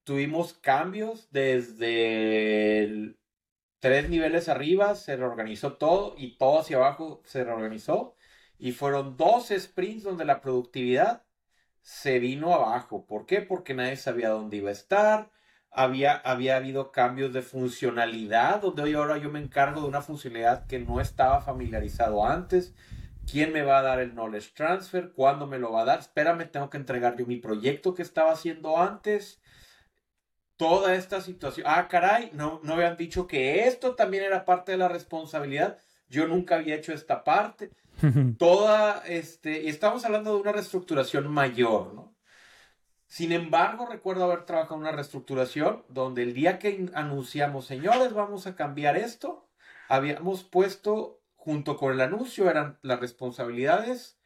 Tuvimos 0.04 0.54
cambios 0.54 1.30
desde 1.32 3.16
tres 3.80 4.10
niveles 4.10 4.50
arriba, 4.50 4.96
se 4.96 5.16
reorganizó 5.16 5.74
todo 5.74 6.16
y 6.18 6.38
todo 6.38 6.60
hacia 6.60 6.78
abajo 6.78 7.22
se 7.26 7.44
reorganizó 7.44 8.16
y 8.58 8.72
fueron 8.72 9.18
dos 9.18 9.50
sprints 9.50 10.04
donde 10.04 10.26
la 10.26 10.42
productividad 10.42 11.24
se 11.82 12.20
vino 12.20 12.54
abajo. 12.54 13.06
¿Por 13.06 13.26
qué? 13.26 13.42
Porque 13.42 13.74
nadie 13.74 13.98
sabía 13.98 14.30
dónde 14.30 14.58
iba 14.58 14.70
a 14.70 14.74
estar. 14.74 15.32
Había, 15.70 16.16
había 16.16 16.56
habido 16.58 16.92
cambios 16.92 17.34
de 17.34 17.42
funcionalidad, 17.42 18.62
donde 18.62 18.84
hoy 18.84 18.94
ahora 18.94 19.18
yo 19.18 19.30
me 19.30 19.40
encargo 19.40 19.82
de 19.82 19.88
una 19.88 20.02
funcionalidad 20.02 20.68
que 20.68 20.80
no 20.80 21.02
estaba 21.02 21.42
familiarizado 21.42 22.26
antes. 22.26 22.74
quién 23.30 23.54
me 23.54 23.64
va 23.64 23.80
a 23.80 23.82
dar 23.82 24.00
el 24.00 24.14
knowledge 24.14 24.54
transfer, 24.56 25.12
cuándo 25.14 25.48
me 25.48 25.60
lo 25.60 25.72
va 25.72 25.82
a 25.82 25.86
dar, 25.86 26.00
espérame, 26.00 26.50
tengo 26.52 26.70
que 26.70 26.78
entregar 26.78 27.18
yo 27.18 27.26
mi 27.26 27.38
proyecto 27.38 27.94
que 27.94 28.02
estaba 28.02 28.32
haciendo 28.34 28.78
antes. 28.78 29.42
Toda 30.58 30.96
esta 30.96 31.22
situación, 31.22 31.66
ah, 31.70 31.88
caray, 31.88 32.30
no, 32.34 32.60
no 32.64 32.74
habían 32.74 32.96
dicho 32.96 33.28
que 33.28 33.68
esto 33.68 33.96
también 33.96 34.24
era 34.24 34.46
parte 34.46 34.72
de 34.72 34.78
la 34.78 34.88
responsabilidad. 34.88 35.80
Yo 36.10 36.28
nunca 36.28 36.56
había 36.56 36.76
hecho 36.76 36.94
esta 36.94 37.24
parte. 37.24 37.72
Toda, 38.38 39.04
este, 39.08 39.64
y 39.64 39.70
estamos 39.70 40.06
hablando 40.06 40.36
de 40.36 40.42
una 40.42 40.52
reestructuración 40.52 41.28
mayor, 41.32 41.94
¿no? 41.94 42.14
Sin 43.08 43.32
embargo, 43.32 43.86
recuerdo 43.86 44.24
haber 44.24 44.46
trabajado 44.46 44.76
en 44.76 44.82
una 44.82 44.92
reestructuración 44.92 45.86
donde 45.88 46.24
el 46.24 46.34
día 46.34 46.58
que 46.58 46.90
anunciamos, 46.96 47.66
señores, 47.66 48.14
vamos 48.14 48.48
a 48.48 48.56
cambiar 48.56 48.98
esto, 48.98 49.48
habíamos 49.88 50.44
puesto 50.44 51.22
junto 51.36 51.78
con 51.78 51.94
el 51.94 52.02
anuncio 52.02 52.50
eran 52.50 52.80
las 52.82 53.00
responsabilidades 53.00 54.18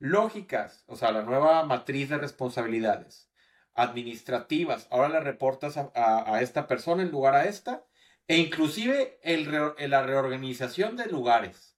lógicas, 0.00 0.84
o 0.88 0.96
sea, 0.96 1.12
la 1.12 1.22
nueva 1.22 1.62
matriz 1.64 2.08
de 2.08 2.18
responsabilidades 2.18 3.31
administrativas. 3.74 4.86
Ahora 4.90 5.08
le 5.08 5.20
reportas 5.20 5.76
a, 5.76 6.40
esta 6.42 6.66
persona 6.66 7.02
en 7.02 7.10
lugar 7.10 7.34
a 7.34 7.46
esta, 7.46 7.84
e 8.28 8.36
inclusive 8.38 9.18
el, 9.22 9.50
la 9.90 10.02
reorganización 10.02 10.96
de 10.96 11.06
lugares. 11.06 11.76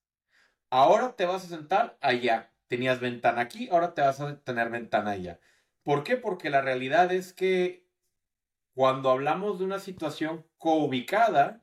Ahora 0.70 1.16
te 1.16 1.26
vas 1.26 1.44
a 1.44 1.48
sentar 1.48 1.96
allá. 2.00 2.52
Tenías 2.68 3.00
ventana 3.00 3.42
aquí, 3.42 3.68
ahora 3.70 3.94
te 3.94 4.02
vas 4.02 4.20
a 4.20 4.40
tener 4.40 4.70
ventana 4.70 5.12
allá. 5.12 5.38
¿Por 5.82 6.02
qué? 6.02 6.16
Porque 6.16 6.50
la 6.50 6.62
realidad 6.62 7.12
es 7.12 7.32
que 7.32 7.86
cuando 8.74 9.10
hablamos 9.10 9.58
de 9.58 9.64
una 9.64 9.78
situación 9.78 10.46
coubicada, 10.58 11.62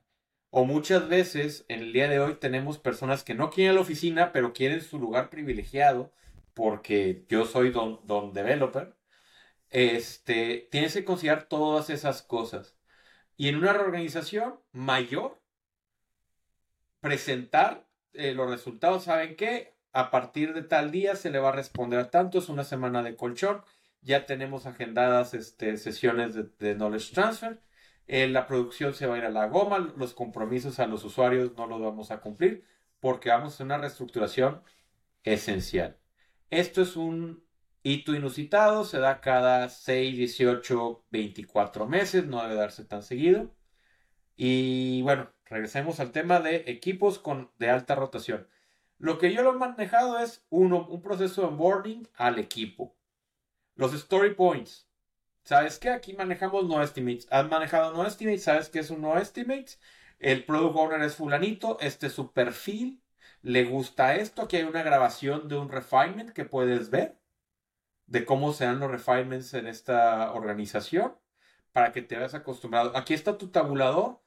o 0.49 0.65
muchas 0.65 1.07
veces 1.07 1.65
en 1.69 1.79
el 1.79 1.93
día 1.93 2.09
de 2.09 2.19
hoy 2.19 2.35
tenemos 2.35 2.77
personas 2.77 3.23
que 3.23 3.33
no 3.33 3.49
quieren 3.49 3.75
la 3.75 3.81
oficina, 3.81 4.31
pero 4.31 4.53
quieren 4.53 4.81
su 4.81 4.99
lugar 4.99 5.29
privilegiado, 5.29 6.11
porque 6.53 7.25
yo 7.29 7.45
soy 7.45 7.71
don, 7.71 8.01
don 8.05 8.33
developer. 8.33 8.93
Este, 9.71 10.67
tienes 10.71 10.93
que 10.93 11.05
considerar 11.05 11.45
todas 11.45 11.89
esas 11.89 12.21
cosas. 12.21 12.77
Y 13.37 13.47
en 13.49 13.57
una 13.57 13.73
reorganización 13.73 14.59
mayor, 14.71 15.41
presentar 16.99 17.87
eh, 18.13 18.33
los 18.33 18.49
resultados, 18.49 19.05
¿saben 19.05 19.35
qué? 19.35 19.75
A 19.93 20.11
partir 20.11 20.53
de 20.53 20.63
tal 20.63 20.91
día 20.91 21.15
se 21.15 21.31
le 21.31 21.39
va 21.39 21.49
a 21.49 21.53
responder 21.53 21.99
a 21.99 22.11
tanto, 22.11 22.39
es 22.39 22.49
una 22.49 22.63
semana 22.63 23.03
de 23.03 23.15
colchón, 23.15 23.63
ya 24.01 24.25
tenemos 24.25 24.65
agendadas 24.65 25.33
este, 25.33 25.77
sesiones 25.77 26.35
de, 26.35 26.75
knowledge 26.75 27.13
transfer 27.13 27.61
eh, 28.07 28.27
la 28.27 28.45
producción 28.47 28.93
se 28.93 29.07
va 29.07 29.15
a 29.15 29.17
ir 29.19 29.25
a 29.25 29.29
la 29.29 29.47
goma, 29.47 29.79
los 29.79 30.13
compromisos 30.13 30.79
a 30.79 30.87
los 30.87 31.03
usuarios 31.05 31.53
no 31.55 31.67
los 31.67 31.81
vamos 31.81 32.11
a 32.11 32.19
cumplir 32.19 32.65
porque 32.99 33.29
vamos 33.29 33.59
a 33.59 33.63
una 33.63 33.77
reestructuración 33.77 34.63
esencial. 35.23 35.97
Esto 36.49 36.81
es 36.81 36.97
un 36.97 37.45
hito 37.83 38.15
inusitado, 38.15 38.85
se 38.85 38.99
da 38.99 39.21
cada 39.21 39.69
6, 39.69 40.17
18, 40.17 41.05
24 41.11 41.87
meses, 41.87 42.25
no 42.27 42.41
debe 42.43 42.55
darse 42.55 42.85
tan 42.85 43.03
seguido. 43.03 43.53
Y 44.35 45.01
bueno, 45.03 45.31
regresemos 45.45 45.99
al 45.99 46.11
tema 46.11 46.39
de 46.39 46.63
equipos 46.67 47.19
con, 47.19 47.51
de 47.59 47.69
alta 47.69 47.95
rotación. 47.95 48.47
Lo 48.97 49.17
que 49.17 49.33
yo 49.33 49.43
lo 49.43 49.55
he 49.55 49.57
manejado 49.57 50.19
es 50.19 50.45
uno, 50.49 50.87
un 50.87 51.01
proceso 51.01 51.41
de 51.41 51.47
onboarding 51.47 52.07
al 52.15 52.39
equipo. 52.39 52.95
Los 53.75 53.93
story 53.93 54.35
points. 54.35 54.87
¿Sabes 55.43 55.79
qué? 55.79 55.89
Aquí 55.89 56.13
manejamos 56.13 56.65
no 56.67 56.83
estimates. 56.83 57.27
¿Has 57.31 57.49
manejado 57.49 57.93
no 57.93 58.05
estimates? 58.05 58.43
¿Sabes 58.43 58.69
qué 58.69 58.79
es 58.79 58.91
un 58.91 59.01
no 59.01 59.17
estimates? 59.17 59.79
El 60.19 60.45
product 60.45 60.75
owner 60.77 61.01
es 61.01 61.15
fulanito, 61.15 61.79
este 61.79 62.07
es 62.07 62.13
su 62.13 62.31
perfil, 62.31 63.01
le 63.41 63.65
gusta 63.65 64.15
esto. 64.15 64.43
Aquí 64.43 64.57
hay 64.57 64.63
una 64.63 64.83
grabación 64.83 65.47
de 65.47 65.57
un 65.57 65.69
refinement 65.69 66.29
que 66.31 66.45
puedes 66.45 66.91
ver 66.91 67.20
de 68.11 68.25
cómo 68.25 68.51
se 68.51 68.65
dan 68.65 68.81
los 68.81 68.91
refinements 68.91 69.53
en 69.53 69.67
esta 69.67 70.33
organización 70.33 71.15
para 71.71 71.93
que 71.93 72.01
te 72.01 72.17
veas 72.17 72.33
acostumbrado. 72.33 72.91
Aquí 72.97 73.13
está 73.13 73.37
tu 73.37 73.47
tabulador. 73.47 74.19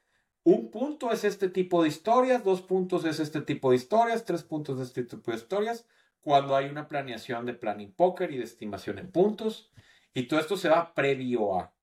Un 0.42 0.70
punto 0.70 1.12
es 1.12 1.22
este 1.22 1.50
tipo 1.50 1.82
de 1.82 1.90
historias, 1.90 2.44
dos 2.44 2.62
puntos 2.62 3.04
es 3.04 3.20
este 3.20 3.42
tipo 3.42 3.70
de 3.70 3.76
historias, 3.76 4.24
tres 4.24 4.42
puntos 4.42 4.80
es 4.80 4.88
este 4.88 5.04
tipo 5.04 5.30
de 5.30 5.36
historias. 5.36 5.86
Cuando 6.22 6.56
hay 6.56 6.70
una 6.70 6.88
planeación 6.88 7.44
de 7.44 7.52
planning 7.52 7.92
poker 7.92 8.32
y 8.32 8.38
de 8.38 8.44
estimación 8.44 8.98
en 8.98 9.10
puntos. 9.10 9.70
Y 10.14 10.28
todo 10.28 10.40
esto 10.40 10.56
se 10.56 10.70
va 10.70 10.94
previo 10.94 11.58
a 11.58 11.74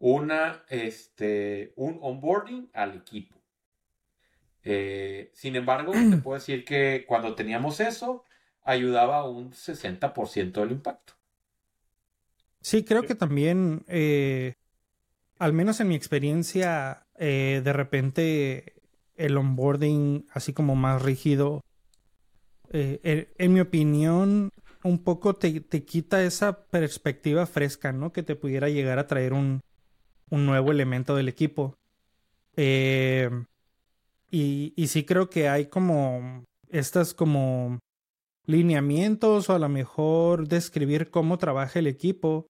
una, 0.00 0.64
este, 0.68 1.72
un 1.76 2.00
onboarding 2.02 2.68
al 2.72 2.96
equipo. 2.96 3.36
Eh, 4.64 5.30
sin 5.34 5.54
embargo, 5.54 5.92
te 5.92 6.16
puedo 6.16 6.34
decir 6.34 6.64
que 6.64 7.04
cuando 7.06 7.36
teníamos 7.36 7.78
eso, 7.78 8.24
ayudaba 8.64 9.28
un 9.28 9.52
60% 9.52 10.52
del 10.60 10.72
impacto. 10.72 11.13
Sí, 12.64 12.82
creo 12.82 13.02
que 13.02 13.14
también, 13.14 13.84
eh, 13.88 14.54
al 15.38 15.52
menos 15.52 15.80
en 15.80 15.88
mi 15.88 15.94
experiencia, 15.94 17.06
eh, 17.18 17.60
de 17.62 17.72
repente 17.74 18.72
el 19.16 19.36
onboarding 19.36 20.26
así 20.32 20.54
como 20.54 20.74
más 20.74 21.02
rígido, 21.02 21.60
en 22.72 23.52
mi 23.52 23.60
opinión, 23.60 24.50
un 24.82 24.98
poco 24.98 25.34
te, 25.34 25.62
quita 25.84 26.24
esa 26.24 26.66
perspectiva 26.66 27.46
fresca, 27.46 27.92
¿no? 27.92 28.12
Que 28.12 28.22
te 28.22 28.36
pudiera 28.36 28.68
llegar 28.68 28.98
a 28.98 29.06
traer 29.06 29.32
un, 29.32 29.60
nuevo 30.30 30.72
elemento 30.72 31.14
del 31.14 31.28
equipo. 31.28 31.76
Eh, 32.56 33.30
y, 34.30 34.72
y 34.74 34.88
sí 34.88 35.04
creo 35.04 35.30
que 35.30 35.48
hay 35.48 35.66
como 35.66 36.44
estas 36.70 37.14
como 37.14 37.78
lineamientos 38.46 39.48
o 39.48 39.54
a 39.54 39.58
lo 39.60 39.68
mejor 39.68 40.48
describir 40.48 41.10
cómo 41.10 41.38
trabaja 41.38 41.78
el 41.78 41.86
equipo. 41.86 42.46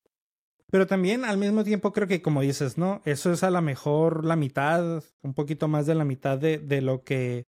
Pero 0.75 0.89
también 0.89 1.25
al 1.25 1.39
mismo 1.39 1.63
tiempo 1.63 1.93
creo 1.93 2.09
que 2.09 2.21
como 2.21 2.41
dices, 2.41 2.79
¿no? 2.79 3.01
Eso 3.05 3.33
es 3.33 3.45
a 3.45 3.51
lo 3.53 3.63
mejor 3.63 4.25
la 4.25 4.35
mitad, 4.35 5.05
un 5.23 5.33
poquito 5.33 5.69
más 5.69 5.87
de 5.87 5.95
la 5.95 6.05
mitad 6.05 6.37
de, 6.37 6.59
de 6.59 6.81
lo 6.81 7.05
que 7.05 7.45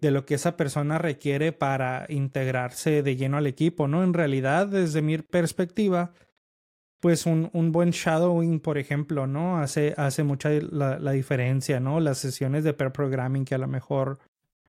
de 0.00 0.12
lo 0.12 0.24
que 0.24 0.34
esa 0.34 0.56
persona 0.56 0.98
requiere 0.98 1.50
para 1.50 2.06
integrarse 2.08 3.02
de 3.02 3.16
lleno 3.16 3.38
al 3.38 3.48
equipo, 3.48 3.88
¿no? 3.88 4.04
En 4.04 4.14
realidad, 4.14 4.68
desde 4.68 5.02
mi 5.02 5.18
perspectiva, 5.18 6.12
pues 7.00 7.26
un, 7.26 7.50
un 7.54 7.72
buen 7.72 7.90
shadowing, 7.90 8.60
por 8.60 8.78
ejemplo, 8.78 9.26
¿no? 9.26 9.58
Hace, 9.58 9.92
hace 9.96 10.22
mucha 10.22 10.50
la, 10.50 11.00
la, 11.00 11.10
diferencia, 11.10 11.80
¿no? 11.80 11.98
Las 11.98 12.18
sesiones 12.18 12.62
de 12.62 12.72
pair 12.72 12.92
programming 12.92 13.44
que 13.44 13.56
a 13.56 13.58
lo 13.58 13.66
mejor 13.66 14.20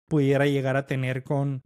pudiera 0.07 0.47
llegar 0.47 0.75
a 0.75 0.87
tener 0.87 1.23
con, 1.23 1.61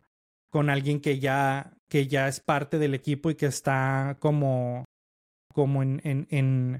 con 0.49 0.69
alguien 0.69 0.99
que 0.99 1.19
ya, 1.19 1.77
que 1.87 2.07
ya 2.07 2.27
es 2.27 2.41
parte 2.41 2.77
del 2.77 2.93
equipo 2.93 3.29
y 3.29 3.35
que 3.35 3.45
está 3.45 4.17
como, 4.19 4.83
como 5.59 5.83
en, 5.83 5.99
en, 6.05 6.79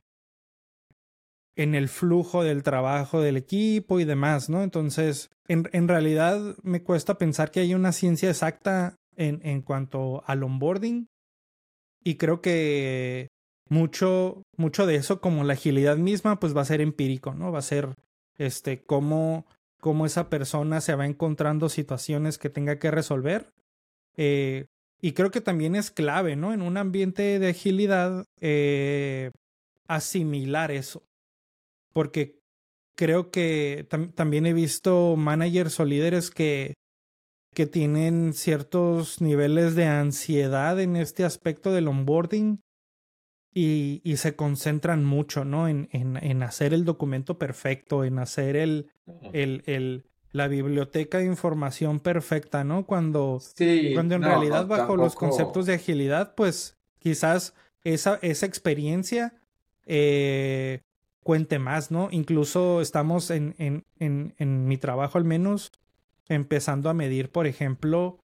en, 1.58 1.76
el 1.76 1.90
flujo 1.90 2.46
del 2.46 2.64
trabajo 2.64 3.20
del 3.20 3.36
equipo 3.36 4.00
y 4.00 4.06
demás, 4.06 4.50
¿no? 4.50 4.64
Entonces, 4.64 5.30
en, 5.50 5.68
en 5.74 5.90
realidad 5.90 6.56
me 6.64 6.82
cuesta 6.82 7.18
pensar 7.18 7.52
que 7.52 7.60
hay 7.60 7.74
una 7.74 7.92
ciencia 7.92 8.30
exacta 8.30 8.96
en, 9.18 9.42
en 9.46 9.64
cuanto 9.64 10.24
al 10.28 10.44
onboarding 10.44 11.08
y 12.06 12.16
creo 12.16 12.40
que 12.40 13.28
mucho, 13.68 14.44
mucho 14.56 14.86
de 14.86 14.96
eso, 14.96 15.20
como 15.20 15.44
la 15.44 15.56
agilidad 15.56 15.98
misma, 15.98 16.40
pues 16.40 16.56
va 16.56 16.62
a 16.62 16.66
ser 16.66 16.80
empírico, 16.80 17.34
¿no? 17.34 17.52
Va 17.52 17.60
a 17.60 17.62
ser 17.62 17.96
este, 18.38 18.82
cómo, 18.86 19.46
cómo 19.82 20.06
esa 20.06 20.30
persona 20.30 20.80
se 20.80 20.96
va 20.96 21.06
encontrando 21.06 21.68
situaciones 21.68 22.38
que 22.38 22.50
tenga 22.50 22.80
que 22.80 22.92
resolver. 22.92 23.52
Eh, 24.16 24.68
y 25.02 25.14
creo 25.14 25.32
que 25.32 25.42
también 25.42 25.76
es 25.76 25.92
clave, 25.92 26.36
¿no? 26.36 26.54
En 26.54 26.62
un 26.62 26.78
ambiente 26.78 27.40
de 27.40 27.50
agilidad, 27.50 28.26
eh, 28.42 29.32
asimilar 29.88 30.72
eso 30.72 31.10
porque 31.94 32.40
creo 32.96 33.32
que 33.32 33.88
también 34.16 34.46
he 34.46 34.54
visto 34.54 35.16
managers 35.16 35.80
o 35.80 35.86
líderes 35.86 36.30
que, 36.30 36.76
que 37.54 37.66
tienen 37.66 38.34
ciertos 38.34 39.22
niveles 39.22 39.76
de 39.76 39.86
ansiedad 39.86 40.80
en 40.80 40.96
este 40.96 41.24
aspecto 41.24 41.72
del 41.72 41.88
onboarding 41.88 42.62
y, 43.54 44.02
y 44.04 44.18
se 44.18 44.36
concentran 44.36 45.04
mucho, 45.04 45.44
¿no? 45.44 45.68
En, 45.68 45.90
en, 45.92 46.18
en, 46.18 46.44
hacer 46.44 46.74
el 46.74 46.86
documento 46.86 47.38
perfecto, 47.38 48.04
en 48.04 48.20
hacer 48.20 48.56
el, 48.56 48.92
el, 49.34 49.64
el, 49.66 50.06
la 50.32 50.48
biblioteca 50.48 51.18
de 51.18 51.26
información 51.26 52.00
perfecta, 52.00 52.64
¿no? 52.64 52.86
Cuando, 52.86 53.42
cuando 53.94 54.16
en 54.16 54.22
realidad 54.22 54.68
bajo 54.68 54.96
los 54.96 55.16
conceptos 55.16 55.66
de 55.66 55.74
agilidad, 55.74 56.36
pues 56.36 56.78
quizás 57.00 57.56
esa, 57.84 58.20
esa 58.22 58.46
experiencia 58.46 59.34
eh, 59.86 60.82
cuente 61.24 61.58
más, 61.58 61.90
¿no? 61.90 62.10
Incluso 62.12 62.82
estamos 62.82 63.32
en, 63.32 63.56
en, 63.58 63.86
en, 63.98 64.36
en 64.38 64.68
mi 64.68 64.78
trabajo 64.78 65.18
al 65.18 65.24
menos 65.24 65.72
empezando 66.28 66.90
a 66.90 66.94
medir, 66.94 67.32
por 67.32 67.48
ejemplo, 67.48 68.20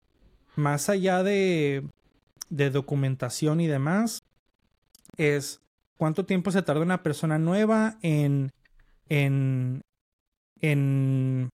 más 0.55 0.89
allá 0.89 1.23
de, 1.23 1.87
de 2.49 2.69
documentación 2.69 3.59
y 3.61 3.67
demás, 3.67 4.21
es 5.17 5.61
cuánto 5.97 6.25
tiempo 6.25 6.51
se 6.51 6.61
tarda 6.61 6.81
una 6.81 7.03
persona 7.03 7.39
nueva 7.39 7.97
en, 8.01 8.51
en, 9.09 9.81
en 10.61 11.49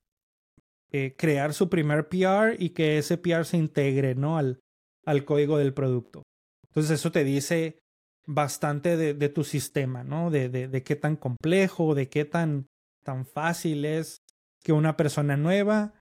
eh, 0.92 1.16
crear 1.18 1.54
su 1.54 1.70
primer 1.70 2.10
PR 2.10 2.56
y 2.58 2.72
que 2.72 2.98
ese 2.98 3.18
PR 3.18 3.46
se 3.46 3.58
integre, 3.58 4.16
¿no? 4.16 4.38
Al, 4.38 4.60
al 5.06 5.26
código 5.26 5.58
del 5.58 5.74
producto. 5.74 6.24
Entonces 6.68 7.00
eso 7.00 7.12
te 7.12 7.24
dice 7.24 7.80
bastante 8.26 8.98
de, 8.98 9.30
tu 9.30 9.44
sistema, 9.44 10.04
¿no? 10.04 10.30
De, 10.30 10.50
de, 10.50 10.84
qué 10.84 10.96
tan 10.96 11.16
complejo, 11.16 11.96
de 11.96 12.08
qué 12.08 12.26
tan, 12.26 12.68
tan 13.04 13.26
fácil 13.26 13.86
es 13.86 14.18
que 14.64 14.74
una 14.74 14.96
persona 14.96 15.38
nueva 15.38 15.94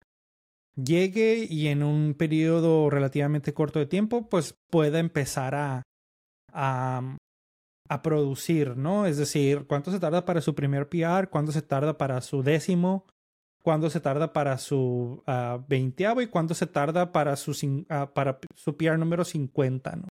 llegue 0.76 1.46
y 1.48 1.68
en 1.68 1.82
un 1.82 2.14
periodo 2.14 2.90
relativamente 2.90 3.54
corto 3.54 3.78
de 3.78 3.86
tiempo, 3.86 4.28
pues 4.28 4.54
pueda 4.70 4.98
empezar 4.98 5.54
a, 5.54 5.82
a, 6.52 7.16
a 7.88 8.02
producir, 8.02 8.76
¿no? 8.76 9.06
Es 9.06 9.16
decir, 9.16 9.66
cuánto 9.66 9.90
se 9.90 10.00
tarda 10.00 10.24
para 10.24 10.40
su 10.40 10.54
primer 10.54 10.88
PR, 10.88 11.28
cuánto 11.28 11.52
se 11.52 11.62
tarda 11.62 11.98
para 11.98 12.20
su 12.20 12.42
décimo, 12.42 13.06
cuánto 13.62 13.90
se 13.90 14.00
tarda 14.00 14.32
para 14.32 14.58
su 14.58 15.22
uh, 15.26 15.74
y 16.20 16.26
cuánto 16.28 16.54
se 16.54 16.66
tarda 16.66 17.12
para 17.12 17.36
su, 17.36 17.52
uh, 17.52 18.12
para 18.12 18.38
su 18.54 18.76
PR 18.76 18.98
número 18.98 19.24
50, 19.24 19.96
¿no? 19.96 20.08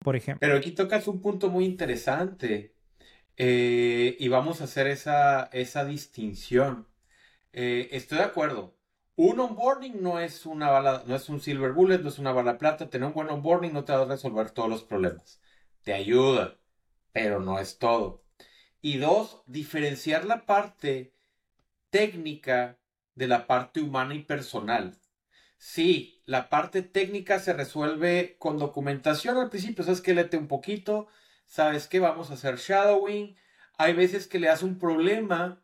Por 0.00 0.16
ejemplo. 0.16 0.40
Pero 0.40 0.58
aquí 0.58 0.72
tocas 0.72 1.08
un 1.08 1.20
punto 1.20 1.50
muy 1.50 1.64
interesante 1.64 2.74
eh, 3.36 4.16
y 4.18 4.28
vamos 4.28 4.60
a 4.60 4.64
hacer 4.64 4.86
esa, 4.86 5.44
esa 5.52 5.84
distinción. 5.84 6.86
Eh, 7.52 7.88
estoy 7.92 8.18
de 8.18 8.24
acuerdo. 8.24 8.76
Un 9.16 9.40
onboarding 9.40 10.02
no 10.02 10.20
es 10.20 10.44
una 10.46 10.70
bala, 10.70 11.02
no 11.06 11.16
es 11.16 11.28
un 11.28 11.40
silver 11.40 11.72
bullet, 11.72 11.98
no 11.98 12.08
es 12.10 12.18
una 12.18 12.32
bala 12.32 12.58
plata. 12.58 12.90
Tener 12.90 13.08
un 13.08 13.14
buen 13.14 13.30
onboarding 13.30 13.72
no 13.72 13.84
te 13.84 13.92
va 13.92 14.02
a 14.02 14.04
resolver 14.06 14.50
todos 14.50 14.68
los 14.68 14.84
problemas. 14.84 15.40
Te 15.82 15.94
ayuda, 15.94 16.58
pero 17.12 17.40
no 17.40 17.58
es 17.58 17.78
todo. 17.78 18.24
Y 18.82 18.98
dos, 18.98 19.42
diferenciar 19.46 20.24
la 20.26 20.46
parte 20.46 21.14
técnica 21.90 22.78
de 23.16 23.26
la 23.26 23.48
parte 23.48 23.80
humana 23.80 24.14
y 24.14 24.22
personal. 24.22 24.96
Sí, 25.58 26.22
la 26.26 26.48
parte 26.48 26.82
técnica 26.82 27.40
se 27.40 27.52
resuelve 27.52 28.36
con 28.38 28.58
documentación 28.58 29.38
al 29.38 29.50
principio, 29.50 29.82
sabes 29.82 30.00
que 30.02 30.14
léete 30.14 30.36
un 30.36 30.48
poquito, 30.48 31.08
sabes 31.46 31.88
que 31.88 31.98
vamos 31.98 32.30
a 32.30 32.34
hacer 32.34 32.56
shadowing. 32.58 33.36
Hay 33.78 33.94
veces 33.94 34.28
que 34.28 34.38
le 34.38 34.46
das 34.46 34.62
un 34.62 34.78
problema 34.78 35.62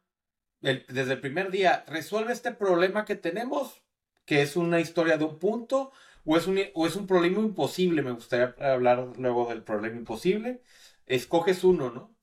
desde 0.61 1.13
el 1.13 1.21
primer 1.21 1.51
día, 1.51 1.85
resuelve 1.89 2.33
este 2.33 2.53
problema 2.53 3.05
que 3.05 3.17
tenemos, 3.17 3.83
que 4.25 4.43
es 4.43 4.57
una 4.57 4.81
historia 4.81 5.19
de 5.19 5.25
un 5.25 5.39
punto, 5.39 5.93
o 6.25 6.37
es 6.37 6.47
un, 6.47 6.61
o 6.75 6.87
es 6.87 6.97
un 6.97 7.07
problema 7.07 7.41
imposible. 7.41 8.03
Me 8.03 8.13
gustaría 8.13 8.55
hablar 8.61 9.13
luego 9.19 9.49
del 9.49 9.63
problema 9.63 9.97
imposible. 9.97 10.63
Escoges 11.07 11.65
uno, 11.65 11.91
¿no? 11.91 12.15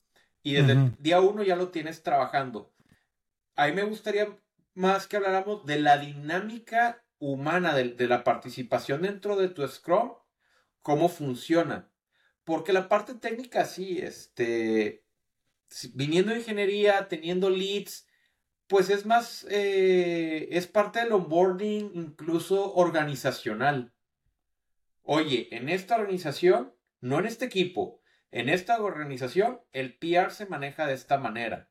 Y 0.41 0.53
desde 0.53 0.71
el 0.71 0.95
día 0.99 1.19
uno 1.19 1.43
ya 1.43 1.57
lo 1.57 1.67
tienes 1.67 2.01
trabajando. 2.01 2.73
A 3.55 3.67
mí 3.67 3.73
me 3.73 3.83
gustaría 3.83 4.29
más 4.79 5.07
que 5.07 5.17
habláramos 5.17 5.65
de 5.65 5.77
la 5.77 5.97
dinámica 5.97 7.03
humana 7.19 7.75
de, 7.75 8.07
la 8.07 8.23
participación 8.23 9.01
dentro 9.01 9.35
de 9.35 9.49
tu 9.49 9.67
Scrum, 9.67 10.13
cómo 10.81 11.09
funciona. 11.09 11.91
Porque 12.45 12.71
la 12.71 12.87
parte 12.87 13.13
técnica, 13.15 13.65
sí, 13.65 13.99
este, 13.99 15.03
viniendo 15.93 16.31
de 16.31 16.39
ingeniería, 16.39 17.09
teniendo 17.09 17.49
leads, 17.49 18.07
pues 18.67 18.89
es 18.89 19.05
más, 19.05 19.45
eh, 19.49 20.47
es 20.51 20.67
parte 20.67 20.99
del 20.99 21.11
onboarding 21.11 21.91
incluso 21.93 22.73
organizacional. 22.73 23.93
Oye, 25.03 25.49
en 25.51 25.67
esta 25.67 25.97
organización, 25.97 26.73
no 27.01 27.19
en 27.19 27.25
este 27.25 27.43
equipo, 27.43 28.01
en 28.31 28.47
esta 28.47 28.81
organización, 28.81 29.59
el 29.73 29.97
PR 29.97 30.31
se 30.31 30.45
maneja 30.45 30.87
de 30.87 30.93
esta 30.93 31.17
manera. 31.17 31.68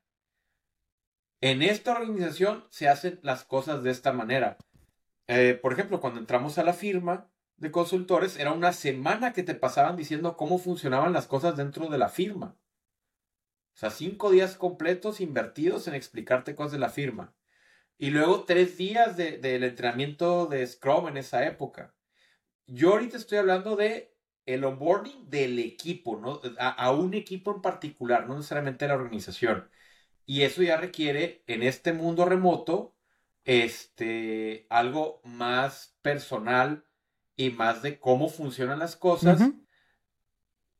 En 1.40 1.62
esta 1.62 1.92
organización 1.92 2.64
se 2.70 2.88
hacen 2.88 3.20
las 3.22 3.44
cosas 3.44 3.82
de 3.82 3.90
esta 3.90 4.12
manera. 4.12 4.56
Eh, 5.28 5.58
por 5.60 5.72
ejemplo, 5.72 6.00
cuando 6.00 6.18
entramos 6.18 6.58
a 6.58 6.64
la 6.64 6.72
firma 6.72 7.30
de 7.56 7.70
consultores, 7.70 8.36
era 8.38 8.52
una 8.52 8.72
semana 8.72 9.32
que 9.32 9.44
te 9.44 9.54
pasaban 9.54 9.96
diciendo 9.96 10.36
cómo 10.36 10.58
funcionaban 10.58 11.12
las 11.12 11.26
cosas 11.26 11.56
dentro 11.56 11.88
de 11.88 11.98
la 11.98 12.08
firma. 12.08 12.56
O 13.74 13.78
sea, 13.78 13.90
cinco 13.90 14.30
días 14.30 14.56
completos 14.56 15.20
invertidos 15.20 15.86
en 15.86 15.94
explicarte 15.94 16.56
cosas 16.56 16.72
de 16.72 16.78
la 16.80 16.90
firma. 16.90 17.34
Y 17.98 18.10
luego 18.10 18.44
tres 18.44 18.76
días 18.76 19.16
del 19.16 19.40
de, 19.40 19.56
entrenamiento 19.56 20.46
de 20.46 20.66
Scrum 20.66 21.08
en 21.08 21.18
esa 21.18 21.46
época. 21.46 21.94
Yo 22.66 22.90
ahorita 22.90 23.16
estoy 23.16 23.38
hablando 23.38 23.76
de 23.76 24.14
el 24.46 24.64
onboarding 24.64 25.30
del 25.30 25.58
equipo, 25.60 26.18
¿no? 26.18 26.40
A, 26.58 26.70
a, 26.70 26.92
un 26.92 27.14
equipo 27.14 27.54
en 27.54 27.62
particular, 27.62 28.26
no 28.26 28.36
necesariamente 28.36 28.88
la 28.88 28.94
organización. 28.94 29.68
Y 30.28 30.42
eso 30.42 30.62
ya 30.62 30.76
requiere, 30.76 31.42
en 31.46 31.62
este 31.62 31.94
mundo 31.94 32.26
remoto, 32.26 32.94
este, 33.46 34.66
algo 34.68 35.22
más 35.24 35.96
personal 36.02 36.84
y 37.34 37.48
más 37.48 37.80
de 37.80 37.98
cómo 37.98 38.28
funcionan 38.28 38.78
las 38.78 38.94
cosas 38.94 39.40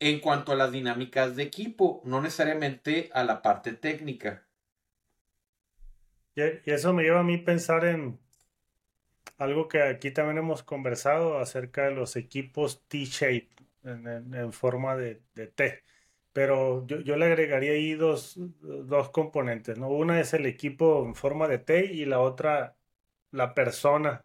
en 0.01 0.21
cuanto 0.21 0.53
a 0.53 0.55
las 0.55 0.71
dinámicas 0.71 1.35
de 1.35 1.45
equipo, 1.45 2.03
no 2.05 2.21
necesariamente 2.21 3.09
a 3.15 3.25
la 3.25 3.41
parte 3.41 3.73
técnica. 3.73 4.47
Y 6.35 6.71
eso 6.71 6.93
me 6.93 7.03
lleva 7.03 7.21
a 7.21 7.25
mí 7.25 7.39
pensar 7.39 7.87
en 7.87 8.21
algo 9.39 9.67
que 9.67 9.83
aquí 9.83 10.11
también 10.11 10.37
hemos 10.37 10.63
conversado 10.63 11.39
acerca 11.39 11.85
de 11.85 11.93
los 11.93 12.17
equipos 12.17 12.87
T-shape 12.87 13.49
en, 13.83 14.53
forma 14.53 14.95
de, 14.95 15.23
de 15.35 15.47
T. 15.47 15.85
Pero 16.39 16.87
yo, 16.87 17.17
le 17.17 17.25
agregaría 17.25 17.73
ahí 17.73 17.95
dos, 17.95 18.39
componentes, 19.13 19.77
¿no? 19.77 19.89
Una 19.89 20.21
es 20.21 20.35
el 20.35 20.47
equipo 20.47 21.05
en 21.05 21.17
forma 21.17 21.49
de 21.49 21.59
T 21.59 21.87
y 21.87 22.05
la 22.05 22.21
otra 22.21 22.77
la 23.33 23.55
persona 23.55 24.25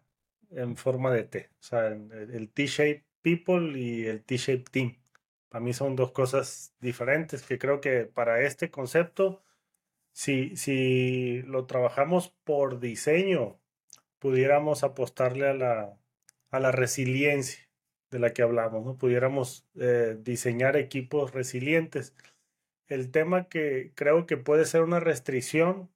en 0.52 0.76
forma 0.76 1.10
de 1.12 1.24
T. 1.24 1.50
O 1.58 1.62
sea, 1.62 1.88
el 1.88 2.50
T-shape 2.52 3.04
people 3.20 3.76
y 3.76 4.06
el 4.06 4.22
T-shape 4.22 4.62
team. 4.70 4.96
Para 5.48 5.64
mí 5.64 5.72
son 5.72 5.96
dos 5.96 6.12
cosas 6.12 6.72
diferentes 6.80 7.42
que 7.42 7.58
creo 7.58 7.80
que 7.80 8.04
para 8.04 8.42
este 8.42 8.70
concepto, 8.70 9.42
si, 10.12 10.56
si 10.56 11.42
lo 11.42 11.66
trabajamos 11.66 12.28
por 12.44 12.78
diseño, 12.78 13.58
pudiéramos 14.20 14.84
apostarle 14.84 15.48
a 15.48 15.54
la, 15.54 15.98
a 16.52 16.60
la 16.60 16.70
resiliencia 16.70 17.64
de 18.14 18.20
la 18.20 18.32
que 18.32 18.42
hablamos, 18.42 18.86
¿no? 18.86 18.96
Pudiéramos 18.96 19.66
eh, 19.74 20.16
diseñar 20.20 20.76
equipos 20.76 21.32
resilientes. 21.32 22.14
El 22.86 23.10
tema 23.10 23.48
que 23.48 23.90
creo 23.96 24.24
que 24.26 24.36
puede 24.36 24.66
ser 24.66 24.82
una 24.82 25.00
restricción 25.00 25.90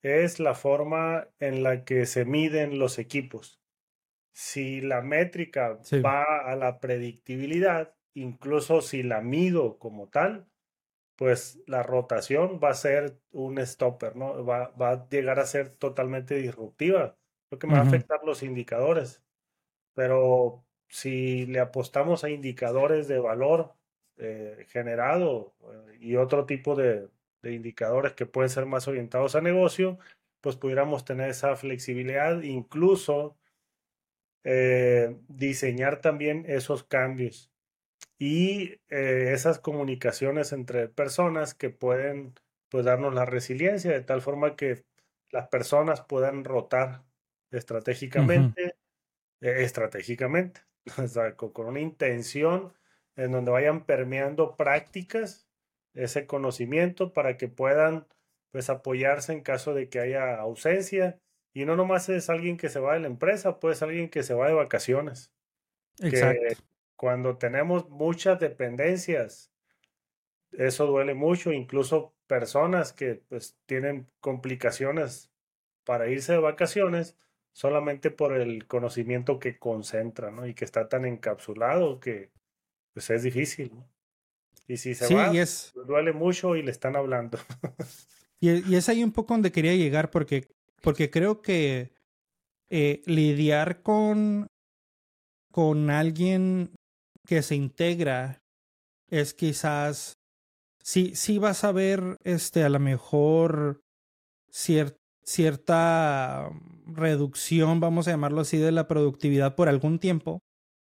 es 0.00 0.40
la 0.40 0.54
forma 0.54 1.28
en 1.40 1.62
la 1.62 1.84
que 1.84 2.06
se 2.06 2.24
miden 2.24 2.78
los 2.78 2.98
equipos. 2.98 3.60
Si 4.32 4.80
la 4.80 5.02
métrica 5.02 5.78
va 6.02 6.22
a 6.22 6.56
la 6.56 6.80
predictibilidad, 6.80 7.94
incluso 8.14 8.80
si 8.80 9.02
la 9.02 9.20
mido 9.20 9.78
como 9.78 10.08
tal, 10.08 10.46
pues 11.16 11.60
la 11.66 11.82
rotación 11.82 12.60
va 12.64 12.70
a 12.70 12.74
ser 12.74 13.20
un 13.30 13.58
stopper, 13.58 14.16
¿no? 14.16 14.42
Va, 14.46 14.72
a 14.78 15.06
llegar 15.10 15.38
a 15.38 15.44
ser 15.44 15.68
totalmente 15.68 16.36
disruptiva, 16.36 17.18
lo 17.50 17.58
que 17.58 17.66
me 17.66 17.74
va 17.74 17.80
a 17.80 17.82
afectar 17.82 18.20
los 18.24 18.42
indicadores. 18.42 19.22
Pero 19.94 20.64
si 20.88 21.46
le 21.46 21.60
apostamos 21.60 22.24
a 22.24 22.30
indicadores 22.30 23.08
de 23.08 23.18
valor 23.18 23.74
eh, 24.16 24.66
generado 24.70 25.54
eh, 25.62 25.98
y 26.00 26.16
otro 26.16 26.46
tipo 26.46 26.74
de, 26.74 27.08
indicadores 27.44 28.14
que 28.14 28.26
pueden 28.26 28.50
ser 28.50 28.66
más 28.66 28.88
orientados 28.88 29.34
a 29.34 29.40
negocio, 29.40 29.98
pues 30.40 30.56
pudiéramos 30.56 31.04
tener 31.04 31.30
esa 31.30 31.54
flexibilidad, 31.56 32.42
incluso 32.42 33.36
eh, 34.44 35.16
diseñar 35.28 36.00
también 36.00 36.44
esos 36.48 36.84
cambios. 36.84 37.50
Y 38.18 38.80
esas 38.88 39.60
comunicaciones 39.60 40.52
entre 40.52 40.88
personas 40.88 41.54
que 41.54 41.70
pueden 41.70 42.34
pues 42.68 42.84
darnos 42.84 43.14
la 43.14 43.24
resiliencia 43.24 43.92
de 43.92 44.00
tal 44.00 44.20
forma 44.20 44.56
que 44.56 44.84
las 45.30 45.46
personas 45.48 46.00
puedan 46.02 46.44
rotar 46.44 47.04
estratégicamente, 47.52 48.74
estratégicamente 49.40 50.67
con 51.36 51.66
una 51.66 51.80
intención 51.80 52.72
en 53.16 53.32
donde 53.32 53.50
vayan 53.50 53.84
permeando 53.84 54.56
prácticas, 54.56 55.48
ese 55.94 56.26
conocimiento 56.26 57.12
para 57.12 57.36
que 57.36 57.48
puedan 57.48 58.06
pues 58.50 58.70
apoyarse 58.70 59.32
en 59.32 59.42
caso 59.42 59.74
de 59.74 59.88
que 59.88 60.00
haya 60.00 60.36
ausencia. 60.36 61.20
Y 61.52 61.64
no 61.64 61.76
nomás 61.76 62.08
es 62.08 62.30
alguien 62.30 62.56
que 62.56 62.68
se 62.68 62.78
va 62.78 62.94
de 62.94 63.00
la 63.00 63.08
empresa, 63.08 63.58
puede 63.58 63.74
ser 63.74 63.88
alguien 63.88 64.08
que 64.08 64.22
se 64.22 64.34
va 64.34 64.46
de 64.46 64.54
vacaciones. 64.54 65.32
Exacto. 66.00 66.62
cuando 66.94 67.38
tenemos 67.38 67.88
muchas 67.88 68.38
dependencias, 68.38 69.52
eso 70.52 70.86
duele 70.86 71.14
mucho, 71.14 71.52
incluso 71.52 72.14
personas 72.28 72.92
que 72.92 73.16
pues 73.28 73.58
tienen 73.66 74.08
complicaciones 74.20 75.32
para 75.84 76.08
irse 76.08 76.32
de 76.32 76.38
vacaciones, 76.38 77.16
solamente 77.58 78.12
por 78.12 78.36
el 78.36 78.68
conocimiento 78.68 79.40
que 79.40 79.58
concentra, 79.58 80.30
¿no? 80.30 80.46
Y 80.46 80.54
que 80.54 80.64
está 80.64 80.88
tan 80.88 81.04
encapsulado 81.04 81.98
que 81.98 82.30
pues 82.92 83.10
es 83.10 83.24
difícil, 83.24 83.72
¿no? 83.74 83.90
Y 84.68 84.76
si 84.76 84.94
se 84.94 85.12
va, 85.12 85.32
es... 85.32 85.72
Pues, 85.74 85.88
duele 85.88 86.12
mucho 86.12 86.54
y 86.54 86.62
le 86.62 86.70
están 86.70 86.94
hablando. 86.94 87.36
y, 88.40 88.76
es 88.76 88.88
ahí 88.88 89.02
un 89.02 89.10
poco 89.10 89.34
donde 89.34 89.50
quería 89.50 89.74
llegar 89.74 90.08
porque, 90.12 90.46
porque 90.82 91.10
creo 91.10 91.42
que 91.42 91.90
eh, 92.70 93.02
lidiar 93.06 93.82
con, 93.82 94.46
con 95.50 95.90
alguien 95.90 96.70
que 97.26 97.42
se 97.42 97.56
integra 97.56 98.40
es 99.10 99.34
quizás 99.34 100.12
sí, 100.80 101.16
sí 101.16 101.38
vas 101.38 101.64
a 101.64 101.72
ver 101.72 102.18
este 102.22 102.62
a 102.62 102.68
lo 102.68 102.78
mejor 102.78 103.80
cierta 105.28 106.50
reducción, 106.86 107.80
vamos 107.80 108.08
a 108.08 108.12
llamarlo 108.12 108.40
así, 108.40 108.56
de 108.56 108.72
la 108.72 108.88
productividad 108.88 109.54
por 109.54 109.68
algún 109.68 109.98
tiempo, 109.98 110.40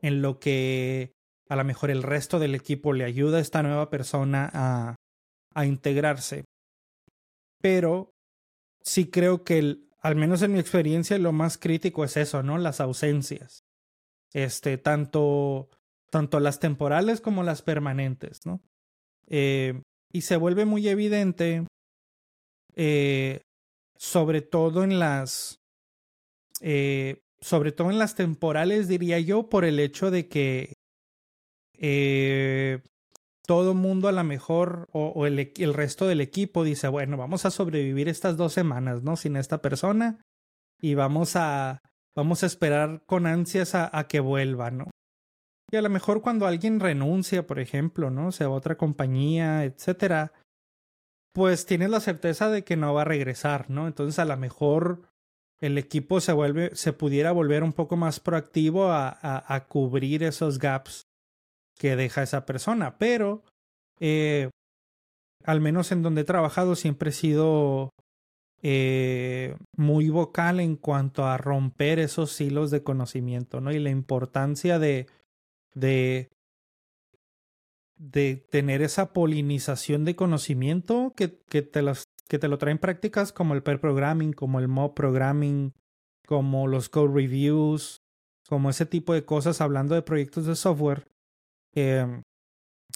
en 0.02 0.22
lo 0.22 0.40
que 0.40 1.14
a 1.50 1.56
lo 1.56 1.64
mejor 1.64 1.90
el 1.90 2.04
resto 2.04 2.38
del 2.38 2.54
equipo 2.54 2.94
le 2.94 3.06
ayuda 3.06 3.40
a 3.40 3.42
esta 3.42 3.64
nueva 3.64 3.90
persona 3.90 4.48
a, 4.54 4.96
a 5.56 5.66
integrarse. 5.66 6.46
Pero 7.60 8.12
sí 8.82 9.10
creo 9.10 9.44
que, 9.44 9.80
al 10.00 10.16
menos 10.16 10.44
en 10.44 10.54
mi 10.54 10.60
experiencia, 10.60 11.18
lo 11.18 11.32
más 11.32 11.58
crítico 11.58 12.04
es 12.04 12.16
eso, 12.16 12.44
¿no? 12.44 12.60
Las 12.60 12.80
ausencias. 12.80 13.62
Este, 14.32 14.78
tanto, 14.78 15.70
tanto 16.12 16.40
las 16.40 16.60
temporales 16.60 17.20
como 17.20 17.42
las 17.42 17.64
permanentes, 17.64 18.46
¿no? 18.46 18.62
Eh, 19.26 19.82
y 20.14 20.22
se 20.22 20.38
vuelve 20.38 20.66
muy 20.66 20.88
evidente, 20.88 21.66
eh, 22.76 23.42
sobre 24.00 24.42
todo 24.42 24.84
en 24.84 24.98
las, 24.98 25.60
eh, 26.62 27.22
sobre 27.42 27.74
todo 27.74 27.92
en 27.92 28.00
las 28.00 28.16
temporales, 28.16 28.88
diría 28.88 29.20
yo, 29.20 29.50
por 29.50 29.66
el 29.66 29.80
hecho 29.80 30.10
de 30.10 30.30
que 30.30 30.74
eh, 31.74 32.82
todo 33.46 33.74
mundo 33.74 34.08
a 34.08 34.14
lo 34.14 34.24
mejor 34.24 34.88
o, 34.94 35.26
el, 35.26 35.52
el, 35.56 35.74
resto 35.74 36.08
del 36.08 36.22
equipo 36.22 36.64
dice, 36.64 36.88
bueno, 36.88 37.18
vamos 37.18 37.46
a 37.46 37.52
sobrevivir 37.52 38.08
estas 38.08 38.38
dos 38.38 38.54
semanas, 38.54 39.04
¿no? 39.04 39.18
Sin 39.18 39.36
esta 39.36 39.62
persona 39.62 40.22
y 40.80 40.94
vamos 40.94 41.36
a, 41.36 41.82
vamos 42.16 42.44
a 42.44 42.46
esperar 42.46 43.04
con 43.06 43.28
ansias 43.28 43.76
a, 43.76 44.08
que 44.08 44.22
vuelva, 44.22 44.72
¿no? 44.72 44.86
Y 45.72 45.76
a 45.76 45.82
lo 45.82 45.90
mejor 45.90 46.22
cuando 46.22 46.48
alguien 46.48 46.80
renuncia, 46.80 47.46
por 47.46 47.60
ejemplo, 47.60 48.10
¿no? 48.10 48.32
Se 48.32 48.46
va 48.46 48.54
a 48.54 48.58
otra 48.58 48.78
compañía, 48.78 49.66
etcétera, 49.66 50.32
pues 51.34 51.66
tienes 51.66 51.90
la 51.90 52.00
certeza 52.00 52.50
de 52.50 52.64
que 52.64 52.76
no 52.76 52.94
va 52.94 53.02
a 53.02 53.06
regresar, 53.06 53.70
¿no? 53.70 53.88
Entonces 53.88 54.20
a 54.20 54.26
lo 54.26 54.36
mejor 54.38 55.02
el 55.60 55.78
equipo 55.78 56.22
se 56.22 56.34
vuelve, 56.34 56.76
se 56.76 56.94
pudiera 56.94 57.32
volver 57.32 57.64
un 57.64 57.74
poco 57.74 57.98
más 57.98 58.20
proactivo 58.20 58.92
a, 58.92 59.18
a, 59.22 59.68
cubrir 59.68 60.24
esos 60.24 60.58
gaps 60.58 61.08
que 61.78 61.96
deja 61.96 62.24
esa 62.24 62.46
persona. 62.46 62.98
Pero, 62.98 63.44
eh, 64.00 64.50
al 65.44 65.60
menos 65.60 65.92
en 65.92 66.02
donde 66.02 66.22
he 66.22 66.26
trabajado, 66.26 66.76
siempre 66.76 67.10
he 67.10 67.14
sido 67.14 67.90
eh, 68.62 69.56
muy 69.76 70.10
vocal 70.10 70.60
en 70.60 70.78
cuanto 70.78 71.26
a 71.26 71.38
romper 71.38 72.00
esos 72.00 72.40
hilos 72.40 72.72
de 72.72 72.84
conocimiento, 72.84 73.60
¿no? 73.60 73.72
Y 73.72 73.80
la 73.80 73.90
importancia 73.90 74.80
de 74.80 75.08
de, 75.74 76.30
de 78.00 78.38
tener 78.50 78.82
esa 78.82 79.14
polinización 79.14 80.06
de 80.06 80.16
conocimiento 80.16 81.14
que, 81.16 81.38
que, 81.50 81.62
te 81.62 81.82
las, 81.82 82.06
que 82.28 82.40
te 82.40 82.48
lo 82.48 82.58
traen 82.58 82.80
prácticas 82.80 83.32
como 83.34 83.54
el 83.54 83.62
pair 83.62 83.80
programming, 83.80 84.34
como 84.34 84.60
el 84.60 84.70
mob 84.70 84.96
programming, 84.96 85.74
como 86.26 86.68
los 86.68 86.90
code 86.90 87.14
reviews, 87.14 88.02
como 88.48 88.70
ese 88.70 88.86
tipo 88.86 89.14
de 89.14 89.26
cosas 89.26 89.62
hablando 89.62 89.96
de 89.96 90.02
proyectos 90.02 90.46
de 90.46 90.56
software. 90.56 91.08
Eh, 91.76 92.22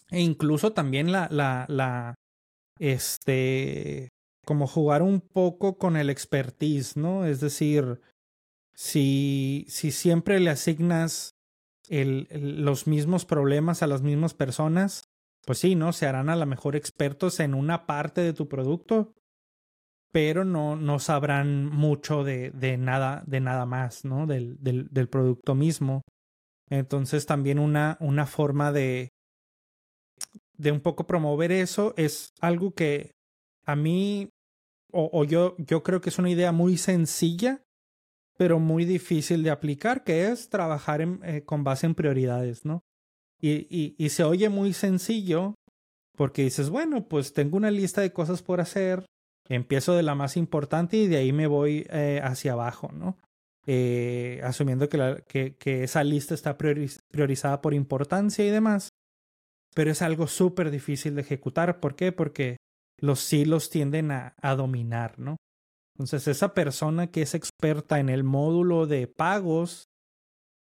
e 0.10 0.22
incluso 0.22 0.72
también 0.74 1.12
la, 1.12 1.28
la, 1.30 1.66
la, 1.68 2.16
este, 2.80 4.10
como 4.46 4.68
jugar 4.68 5.02
un 5.02 5.20
poco 5.20 5.78
con 5.78 5.98
el 5.98 6.10
expertise, 6.10 6.96
¿no? 6.96 7.26
Es 7.26 7.42
decir, 7.42 8.00
si, 8.74 9.66
si 9.68 9.92
siempre 9.92 10.39
le 10.39 10.50
asignas 10.50 11.33
los 11.89 12.88
mismos 12.88 13.26
problemas 13.26 13.84
a 13.84 13.88
las 13.88 14.02
mismas 14.02 14.34
personas, 14.34 15.10
pues 15.46 15.60
sí, 15.60 15.76
¿no? 15.76 15.91
Se 15.93 16.08
harán 16.08 16.30
a 16.30 16.36
lo 16.36 16.46
mejor 16.46 16.76
expertos 16.76 17.39
en 17.39 17.54
una 17.54 17.86
parte 17.86 18.22
de 18.22 18.34
tu 18.34 18.48
producto, 18.48 19.13
pero 20.12 20.46
no, 20.46 20.76
no 20.76 21.00
sabrán 21.00 21.65
mucho 21.65 22.24
de, 22.24 22.52
de 22.52 22.78
nada, 22.78 23.24
de 23.26 23.39
nada 23.39 23.65
más, 23.65 24.06
¿no? 24.06 24.28
Del, 24.28 24.58
del, 24.62 24.88
del 24.89 25.10
producto 25.10 25.56
mismo. 25.56 26.04
Entonces 26.69 27.26
también 27.26 27.60
una, 27.60 27.98
una 28.00 28.26
forma 28.26 28.72
de, 28.72 29.10
de 30.56 30.72
un 30.72 30.80
poco 30.80 31.06
promover 31.06 31.52
eso 31.52 31.93
es 31.98 32.30
algo 32.39 32.72
que 32.72 33.12
a 33.65 33.76
mí, 33.76 34.30
o, 34.91 35.10
o 35.12 35.24
yo, 35.26 35.56
yo 35.58 35.84
creo 35.84 36.00
que 36.00 36.10
es 36.10 36.19
una 36.19 36.30
idea 36.30 36.52
muy 36.52 36.78
sencilla, 36.78 37.62
pero 38.38 38.60
muy 38.60 38.86
difícil 38.86 39.43
de 39.43 39.52
aplicar, 39.52 40.04
que 40.04 40.28
es 40.28 40.50
trabajar 40.50 41.02
eh, 41.02 41.43
con 41.46 41.63
base 41.63 41.86
en 41.86 41.96
prioridades, 41.96 42.65
¿no? 42.65 42.84
Y, 43.46 44.10
se 44.10 44.24
oye 44.24 44.48
muy 44.48 44.72
sencillo 44.72 45.56
porque 46.15 46.43
dices, 46.43 46.69
bueno, 46.69 47.10
pues 47.10 47.34
tengo 47.34 47.58
una 47.58 47.72
lista 47.72 48.00
de 48.00 48.13
cosas 48.13 48.41
por 48.41 48.62
hacer, 48.62 49.06
empiezo 49.50 49.96
de 49.96 50.04
la 50.04 50.15
más 50.15 50.38
importante 50.38 50.96
y 50.96 51.08
de 51.08 51.17
ahí 51.17 51.34
me 51.34 51.48
voy 51.48 51.86
eh, 51.89 52.22
hacia 52.24 52.54
abajo, 52.54 52.91
¿no? 52.93 53.17
Eh, 53.65 54.39
asumiendo 54.43 54.88
que, 54.88 55.56
esa 55.65 56.04
lista 56.06 56.34
está 56.34 56.58
prioriz 56.58 57.00
priorizada 57.12 57.62
por 57.62 57.74
importancia 57.74 58.46
y 58.46 58.50
demás. 58.50 58.89
Pero 59.76 59.91
es 59.91 60.02
algo 60.02 60.28
súper 60.28 60.72
difícil 60.72 61.15
de 61.15 61.22
ejecutar. 61.22 61.80
¿Por 61.82 61.96
qué? 61.96 62.12
Porque 62.12 62.58
los 62.98 63.19
silos 63.19 63.69
tienden 63.69 64.12
a, 64.12 64.36
a 64.41 64.56
dominar, 64.56 65.19
¿no? 65.19 65.36
Entonces, 65.94 66.28
esa 66.28 66.54
persona 66.54 67.08
que 67.08 67.22
es 67.22 67.36
experta 67.36 68.00
en 68.00 68.10
el 68.10 68.24
módulo 68.24 68.88
de 68.88 69.08
pagos, 69.08 69.90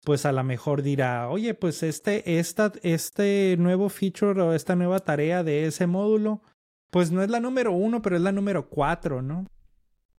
pues 0.04 0.26
a 0.26 0.32
lo 0.32 0.44
mejor 0.44 0.82
dirá, 0.82 1.30
oye, 1.30 1.54
pues 1.54 1.84
este, 1.84 2.38
esta, 2.38 2.72
este 2.84 3.56
nuevo 3.58 3.90
feature 3.90 4.42
o 4.42 4.54
esta 4.54 4.76
nueva 4.76 5.00
tarea 5.00 5.44
de 5.44 5.66
ese 5.66 5.88
módulo, 5.88 6.42
pues 6.92 7.12
no 7.12 7.24
es 7.24 7.30
la 7.30 7.40
número 7.40 7.72
uno, 7.72 8.02
pero 8.02 8.16
es 8.16 8.22
la 8.22 8.32
número 8.32 8.70
cuatro, 8.70 9.22
¿no? 9.22 9.48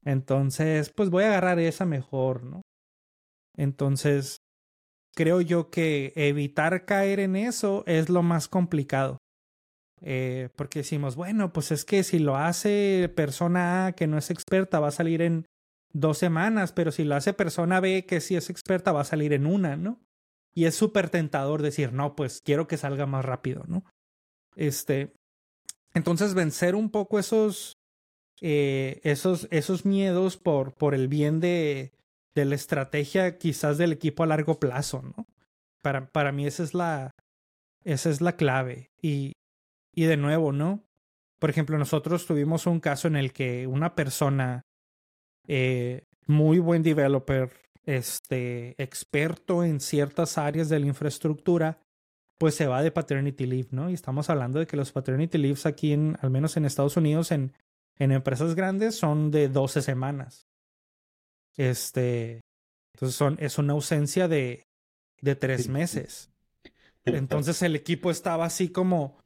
Entonces, 0.05 0.91
pues 0.91 1.11
voy 1.11 1.25
a 1.25 1.29
agarrar 1.29 1.59
esa 1.59 1.85
mejor, 1.85 2.43
¿no? 2.43 2.63
Entonces, 3.57 4.39
creo 5.15 5.41
yo 5.41 5.71
que 5.71 6.13
evitar 6.17 6.85
caer 6.85 7.21
en 7.21 7.37
eso 7.37 7.85
es 7.87 8.09
lo 8.09 8.23
más 8.23 8.49
complicado. 8.49 9.19
Eh, 10.03 10.51
porque 10.57 10.81
decimos, 10.81 11.17
bueno, 11.17 11.53
pues 11.53 11.73
es 11.73 11.85
que 11.85 12.03
si 12.05 12.19
lo 12.19 12.37
hace 12.37 13.11
persona 13.15 13.87
A 13.87 13.93
que 13.93 14.07
no 14.07 14.19
es 14.19 14.31
experta 14.31 14.79
va 14.79 14.89
a 14.89 14.93
salir 14.93 15.23
en 15.23 15.47
dos 15.93 16.19
semanas, 16.19 16.73
pero 16.73 16.93
si 16.93 17.05
lo 17.05 17.15
hace 17.15 17.33
persona 17.33 17.81
B 17.81 18.05
que 18.05 18.21
sí 18.21 18.37
es 18.37 18.51
experta 18.51 18.93
va 18.93 19.01
a 19.01 19.05
salir 19.05 19.33
en 19.33 19.47
una, 19.47 19.77
¿no? 19.77 20.01
Y 20.55 20.67
es 20.67 20.75
súper 20.75 21.11
tentador 21.11 21.63
decir, 21.63 21.93
no, 21.93 22.15
pues 22.17 22.41
quiero 22.43 22.67
que 22.67 22.77
salga 22.77 23.07
más 23.07 23.25
rápido, 23.25 23.65
¿no? 23.67 23.85
Este, 24.55 25.15
entonces 25.95 26.35
vencer 26.35 26.75
un 26.75 26.91
poco 26.91 27.19
esos, 27.19 27.79
eh, 28.41 29.01
esos, 29.03 29.49
esos 29.51 29.85
miedos 29.87 30.37
por, 30.37 30.75
por 30.75 30.95
el 30.95 31.09
bien 31.09 31.41
de, 31.41 31.93
de 32.35 32.45
la 32.45 32.55
estrategia 32.55 33.39
quizás 33.39 33.79
del 33.79 33.93
equipo 33.93 34.23
a 34.23 34.27
largo 34.27 34.61
plazo, 34.61 35.03
¿no? 35.03 35.27
Para, 35.83 36.11
para 36.11 36.33
mí 36.33 36.47
esa 36.47 36.63
es 36.63 36.75
la, 36.75 37.13
esa 37.85 38.11
es 38.11 38.21
la 38.21 38.37
clave. 38.37 38.91
Y, 39.01 39.33
y 39.97 40.05
de 40.05 40.17
nuevo, 40.17 40.53
¿no? 40.53 40.85
Por 41.41 41.51
ejemplo, 41.51 41.77
nosotros 41.79 42.27
tuvimos 42.27 42.67
un 42.67 42.79
caso 42.79 43.09
en 43.09 43.17
el 43.17 43.33
que 43.33 43.67
una 43.67 43.95
persona 43.95 44.67
eh, 45.49 46.05
muy 46.27 46.59
buen 46.59 46.83
developer, 46.83 47.51
este, 47.85 48.81
experto 48.83 49.65
en 49.65 49.81
ciertas 49.81 50.39
áreas 50.39 50.69
de 50.69 50.79
la 50.79 50.87
infraestructura, 50.87 51.81
pues 52.39 52.55
se 52.55 52.67
va 52.67 52.83
de 52.83 52.91
paternity 52.91 53.47
leave, 53.47 53.69
¿no? 53.71 53.89
Y 53.91 53.95
estamos 53.95 54.29
hablando 54.29 54.59
de 54.59 54.67
que 54.67 54.77
los 54.77 54.93
paternity 54.93 55.39
leaves 55.39 55.65
aquí, 55.65 55.93
en, 55.93 56.19
al 56.21 56.31
menos 56.31 56.57
en 56.57 56.67
Estados 56.67 56.97
Unidos, 56.97 57.33
en, 57.33 57.55
en 57.97 58.13
empresas 58.13 58.55
grandes, 58.55 58.97
son 58.97 59.31
de 59.31 59.49
12 59.49 59.81
semanas. 59.81 60.47
Este, 61.57 62.43
entonces 62.93 63.17
son, 63.17 63.39
es 63.41 63.57
una 63.57 63.73
ausencia 63.73 64.29
de, 64.29 64.67
de 65.23 65.37
tres 65.37 65.69
meses. 65.69 66.31
Entonces 67.05 67.63
el 67.63 67.77
equipo 67.77 68.11
estaba 68.11 68.45
así 68.45 68.69
como, 68.69 69.17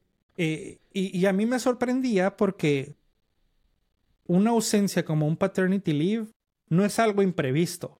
eh, 0.42 0.78
y, 0.94 1.26
a 1.26 1.34
mí 1.34 1.44
me 1.44 1.58
sorprendía 1.58 2.38
porque 2.38 2.96
una 4.26 4.52
ausencia 4.52 5.04
como 5.04 5.26
un 5.26 5.36
paternity 5.36 5.92
leave 5.92 6.30
no 6.70 6.86
es 6.86 6.98
algo 6.98 7.20
imprevisto. 7.20 7.98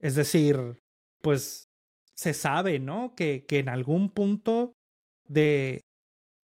Es 0.00 0.14
decir, 0.14 0.78
pues 1.20 1.68
se 2.14 2.32
sabe, 2.32 2.78
¿no? 2.78 3.14
Que, 3.14 3.44
en 3.50 3.68
algún 3.68 4.08
punto 4.08 4.72
de, 5.28 5.82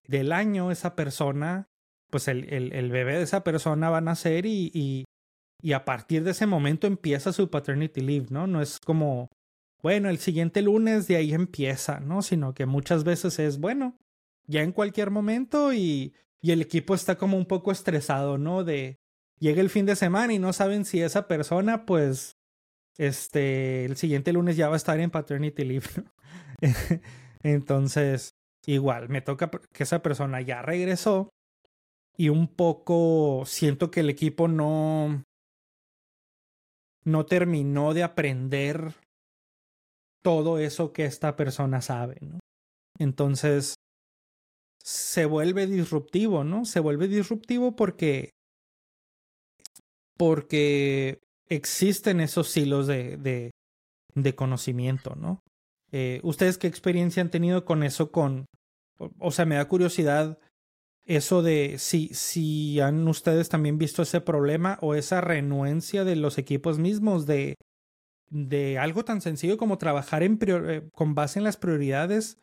del 0.06 0.32
año 0.32 0.70
esa 0.70 0.94
persona, 0.94 1.64
pues 2.10 2.28
el, 2.28 2.52
el, 2.52 2.74
el, 2.74 2.90
bebé 2.90 3.16
de 3.16 3.22
esa 3.22 3.44
persona 3.44 3.88
va 3.88 3.98
a 3.98 4.02
nacer 4.02 4.44
y, 4.44 4.70
y, 4.74 5.06
y 5.62 5.72
a 5.72 5.86
partir 5.86 6.24
de 6.24 6.32
ese 6.32 6.46
momento 6.46 6.86
empieza 6.86 7.32
su 7.32 7.48
paternity 7.48 8.02
leave, 8.02 8.26
¿no? 8.28 8.46
No 8.46 8.60
es 8.60 8.80
como, 8.80 9.30
bueno, 9.82 10.10
el 10.10 10.18
siguiente 10.18 10.60
lunes 10.60 11.08
de 11.08 11.16
ahí 11.16 11.32
empieza, 11.32 12.00
¿no? 12.00 12.20
Sino 12.20 12.52
que 12.52 12.66
muchas 12.66 13.04
veces 13.04 13.38
es, 13.38 13.58
bueno, 13.58 13.96
ya 14.48 14.62
en 14.62 14.72
cualquier 14.72 15.10
momento 15.10 15.72
y, 15.72 16.14
y 16.40 16.50
el 16.52 16.62
equipo 16.62 16.94
está 16.94 17.16
como 17.16 17.36
un 17.36 17.46
poco 17.46 17.70
estresado, 17.70 18.38
¿no? 18.38 18.64
De 18.64 18.98
llega 19.38 19.60
el 19.60 19.70
fin 19.70 19.86
de 19.86 19.94
semana 19.94 20.32
y 20.32 20.38
no 20.38 20.52
saben 20.52 20.84
si 20.84 21.00
esa 21.00 21.28
persona, 21.28 21.86
pues, 21.86 22.36
este, 22.96 23.84
el 23.84 23.96
siguiente 23.96 24.32
lunes 24.32 24.56
ya 24.56 24.68
va 24.68 24.74
a 24.74 24.78
estar 24.78 24.98
en 24.98 25.10
paternity 25.10 25.64
leave. 25.64 25.86
Entonces, 27.42 28.32
igual, 28.66 29.08
me 29.08 29.20
toca 29.20 29.50
que 29.72 29.82
esa 29.84 30.02
persona 30.02 30.40
ya 30.40 30.62
regresó 30.62 31.30
y 32.16 32.30
un 32.30 32.48
poco 32.48 33.44
siento 33.46 33.90
que 33.90 34.00
el 34.00 34.10
equipo 34.10 34.48
no 34.48 35.22
no 37.04 37.24
terminó 37.24 37.94
de 37.94 38.02
aprender 38.02 38.94
todo 40.22 40.58
eso 40.58 40.92
que 40.92 41.04
esta 41.06 41.36
persona 41.36 41.80
sabe, 41.80 42.18
¿no? 42.20 42.40
Entonces 42.98 43.76
se 44.82 45.26
vuelve 45.26 45.66
disruptivo, 45.66 46.44
¿no? 46.44 46.64
Se 46.64 46.80
vuelve 46.80 47.08
disruptivo 47.08 47.76
porque 47.76 48.30
porque 50.16 51.20
existen 51.48 52.20
esos 52.20 52.54
hilos 52.56 52.86
de, 52.86 53.16
de, 53.16 53.52
de 54.14 54.34
conocimiento, 54.34 55.14
¿no? 55.14 55.40
Eh, 55.92 56.20
¿Ustedes 56.22 56.58
qué 56.58 56.66
experiencia 56.66 57.22
han 57.22 57.30
tenido 57.30 57.64
con 57.64 57.82
eso? 57.82 58.10
Con, 58.10 58.46
o 59.18 59.30
sea, 59.30 59.46
me 59.46 59.54
da 59.54 59.68
curiosidad 59.68 60.38
eso 61.04 61.42
de 61.42 61.76
si, 61.78 62.08
si 62.08 62.80
han 62.80 63.08
ustedes 63.08 63.48
también 63.48 63.78
visto 63.78 64.02
ese 64.02 64.20
problema 64.20 64.78
o 64.82 64.94
esa 64.94 65.22
renuencia 65.22 66.04
de 66.04 66.16
los 66.16 66.36
equipos 66.36 66.78
mismos 66.78 67.24
de, 67.24 67.54
de 68.28 68.78
algo 68.78 69.04
tan 69.04 69.22
sencillo 69.22 69.56
como 69.56 69.78
trabajar 69.78 70.22
en 70.22 70.38
eh, 70.42 70.88
con 70.92 71.14
base 71.14 71.38
en 71.38 71.44
las 71.44 71.56
prioridades, 71.56 72.38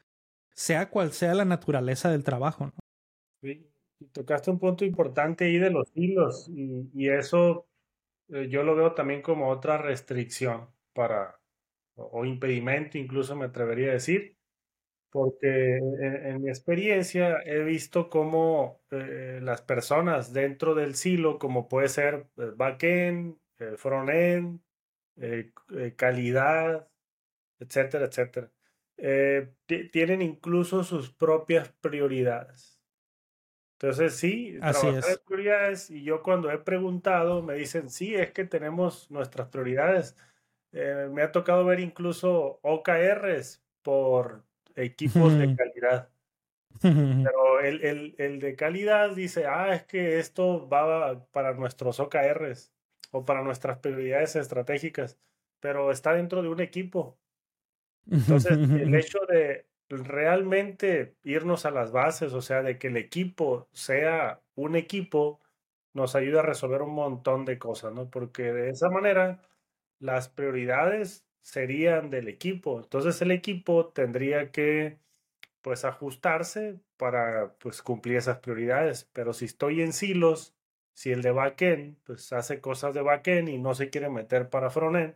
sea 0.56 0.90
cual 0.90 1.12
sea 1.12 1.36
la 1.36 1.46
naturaleza 1.46 2.10
del 2.10 2.24
trabajo. 2.24 2.68
¿no? 2.68 2.74
Sí, 3.42 3.70
tocaste 4.12 4.50
un 4.50 4.60
punto 4.60 4.86
importante 4.86 5.46
ahí 5.46 5.58
de 5.58 5.70
los 5.70 5.92
hilos 5.94 6.50
y, 6.50 7.10
eso 7.10 7.68
eh, 8.30 8.48
yo 8.50 8.64
lo 8.64 8.76
veo 8.76 8.94
también 8.94 9.22
como 9.22 9.50
otra 9.50 9.78
restricción 9.78 10.70
para, 10.94 11.40
o, 11.96 12.26
impedimento 12.26 12.98
incluso 12.98 13.36
me 13.36 13.46
atrevería 13.46 13.90
a 13.90 13.94
decir, 13.94 14.38
porque 15.12 15.78
en, 15.78 16.42
mi 16.42 16.50
experiencia 16.50 17.42
he 17.46 17.64
visto 17.64 18.10
cómo 18.10 18.82
eh, 18.92 19.40
las 19.42 19.62
personas 19.62 20.34
dentro 20.34 20.76
del 20.76 20.96
silo, 20.96 21.40
como 21.40 21.70
puede 21.70 21.90
ser 21.90 22.28
eh, 22.38 22.52
backend, 22.56 23.38
frontend, 23.78 24.60
calidad, 25.96 26.90
etcétera, 27.60 28.06
etcétera, 28.06 28.52
tienen 29.92 30.22
incluso 30.22 30.84
sus 30.84 31.12
propias 31.12 31.70
prioridades. 31.82 32.76
Entonces, 33.80 34.16
sí, 34.16 34.58
Así 34.62 34.88
trabajar 34.88 35.20
prioridades 35.26 35.92
y 35.92 36.04
yo 36.04 36.24
cuando 36.24 36.50
he 36.50 36.58
preguntado 36.58 37.42
me 37.42 37.56
dicen, 37.56 37.90
sí, 37.90 38.16
es 38.16 38.32
que 38.32 38.46
tenemos 38.46 39.12
nuestras 39.12 39.50
prioridades. 39.50 40.16
Eh, 40.72 41.10
me 41.12 41.22
ha 41.22 41.32
tocado 41.32 41.66
ver 41.66 41.82
incluso 41.82 42.60
OKRs 42.62 43.62
por 43.82 44.44
equipos 44.76 45.38
de 45.38 45.56
calidad. 45.56 46.10
Pero 46.82 47.60
el, 47.62 47.84
el, 47.84 48.16
el, 48.18 48.40
de 48.40 48.56
calidad 48.56 49.16
dice, 49.16 49.46
ah, 49.46 49.74
es 49.74 49.84
que 49.84 50.20
esto 50.20 50.68
va 50.68 51.26
para 51.32 51.54
nuestros 51.54 52.00
OKRs 52.00 52.74
o 53.12 53.24
para 53.26 53.44
nuestras 53.44 53.78
prioridades 53.80 54.36
estratégicas, 54.36 55.18
pero 55.62 55.90
está 55.92 56.14
dentro 56.14 56.42
de 56.42 56.50
un 56.50 56.60
equipo. 56.60 57.18
Entonces, 58.10 58.52
el 58.82 58.96
hecho 58.96 59.20
de 59.28 59.68
realmente 59.90 61.16
irnos 61.24 61.66
a 61.66 61.72
las 61.72 61.92
bases, 61.92 62.34
o 62.34 62.42
sea, 62.42 62.64
de 62.64 62.78
que 62.78 62.88
el 62.88 62.98
equipo 62.98 63.70
sea 63.72 64.42
un 64.56 64.76
equipo, 64.76 65.42
nos 65.94 66.16
ayuda 66.16 66.42
a 66.42 66.44
resolver 66.44 66.82
un 66.82 66.94
montón 66.94 67.46
de 67.46 67.58
cosas, 67.60 67.94
¿no? 67.94 68.10
Porque 68.10 68.52
de 68.52 68.70
esa 68.70 68.90
manera 68.90 69.42
las 70.00 70.30
prioridades 70.30 71.26
serían 71.42 72.10
del 72.10 72.28
equipo. 72.28 72.80
Entonces 72.82 73.22
el 73.22 73.32
equipo 73.32 73.90
tendría 73.90 74.52
que 74.52 75.00
pues 75.62 75.86
ajustarse 75.86 76.80
para 76.98 77.56
pues 77.60 77.82
cumplir 77.82 78.18
esas 78.18 78.40
prioridades. 78.40 79.10
Pero 79.14 79.34
si 79.34 79.46
estoy 79.46 79.82
en 79.82 79.94
silos, 79.94 80.56
si 80.94 81.12
el 81.12 81.22
de 81.22 81.32
backend 81.32 81.98
pues 82.04 82.34
hace 82.34 82.62
cosas 82.62 82.94
de 82.94 83.02
backend 83.02 83.50
y 83.50 83.58
no 83.58 83.74
se 83.76 83.90
quiere 83.90 84.10
meter 84.10 84.50
para 84.50 84.70
frontend, 84.70 85.16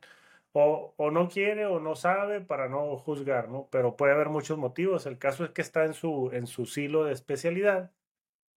o, 0.54 0.94
o, 0.98 1.12
no 1.12 1.30
quiere 1.30 1.66
o 1.66 1.80
no 1.80 1.96
sabe 1.96 2.42
para 2.42 2.68
no 2.70 2.98
juzgar, 2.98 3.50
¿no? 3.50 3.68
Pero 3.72 3.96
puede 3.96 4.14
haber 4.14 4.30
muchos 4.30 4.58
motivos. 4.58 5.06
El 5.06 5.18
caso 5.20 5.46
es 5.46 5.52
que 5.52 5.62
está 5.62 5.86
en 5.86 5.94
su, 5.94 6.32
en 6.34 6.48
su 6.48 6.66
silo 6.66 7.04
de 7.06 7.14
especialidad 7.14 7.92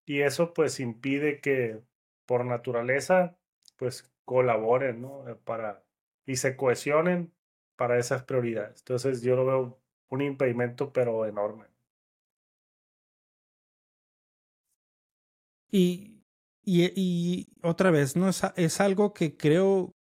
y 0.06 0.22
eso 0.22 0.54
pues 0.54 0.80
impide 0.80 1.40
que 1.40 1.80
por 2.26 2.44
naturaleza 2.44 3.36
pues 3.76 4.10
colaboren, 4.24 5.02
¿no? 5.02 5.28
Eh, 5.28 5.36
para, 5.44 5.84
y 6.26 6.36
se 6.36 6.56
cohesionen 6.56 7.32
para 7.76 7.98
esas 7.98 8.24
prioridades. 8.24 8.80
Entonces 8.80 9.22
yo 9.22 9.36
lo 9.36 9.46
veo 9.46 9.78
un 10.10 10.22
impedimento 10.22 10.92
pero 10.92 11.26
enorme. 11.26 11.66
Y, 15.70 16.22
y, 16.64 16.92
y 16.94 17.48
otra 17.62 17.90
vez, 17.90 18.14
¿no? 18.16 18.28
Es, 18.28 18.42
es 18.56 18.80
algo 18.80 19.12
que 19.14 19.36
creo 19.36 19.94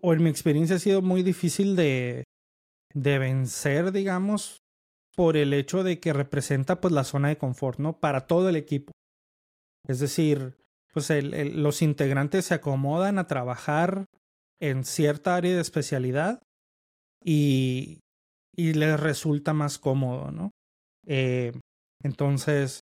o 0.00 0.12
en 0.12 0.22
mi 0.22 0.30
experiencia 0.30 0.76
ha 0.76 0.80
sido 0.80 1.02
muy 1.02 1.22
difícil 1.22 1.76
de, 1.76 2.24
de 2.94 3.18
vencer, 3.18 3.92
digamos, 3.92 4.62
por 5.14 5.36
el 5.36 5.52
hecho 5.52 5.82
de 5.82 5.98
que 5.98 6.12
representa 6.12 6.80
pues 6.80 6.92
la 6.92 7.04
zona 7.04 7.28
de 7.28 7.38
confort, 7.38 7.78
¿no? 7.78 7.98
Para 7.98 8.26
todo 8.26 8.48
el 8.48 8.56
equipo. 8.56 8.92
Es 9.86 10.00
decir, 10.00 10.56
pues 10.92 11.10
los 11.32 11.82
integrantes 11.82 12.46
se 12.46 12.54
acomodan 12.54 13.18
a 13.18 13.26
trabajar 13.26 14.04
en 14.60 14.84
cierta 14.84 15.36
área 15.36 15.54
de 15.54 15.60
especialidad 15.60 16.42
y, 17.24 18.00
y 18.54 18.74
les 18.74 18.98
resulta 18.98 19.52
más 19.52 19.78
cómodo, 19.78 20.30
¿no? 20.30 20.50
Eh, 21.06 21.52
entonces, 22.02 22.80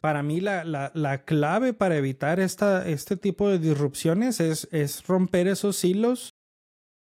para 0.00 0.22
mí 0.22 0.40
la, 0.40 0.64
la, 0.64 0.92
la, 0.94 1.24
clave 1.24 1.72
para 1.72 1.96
evitar 1.96 2.40
esta, 2.40 2.88
este 2.88 3.16
tipo 3.16 3.48
de 3.48 3.58
disrupciones 3.58 4.40
es, 4.40 4.68
es 4.70 5.06
romper 5.06 5.48
esos 5.48 5.84
hilos 5.84 6.30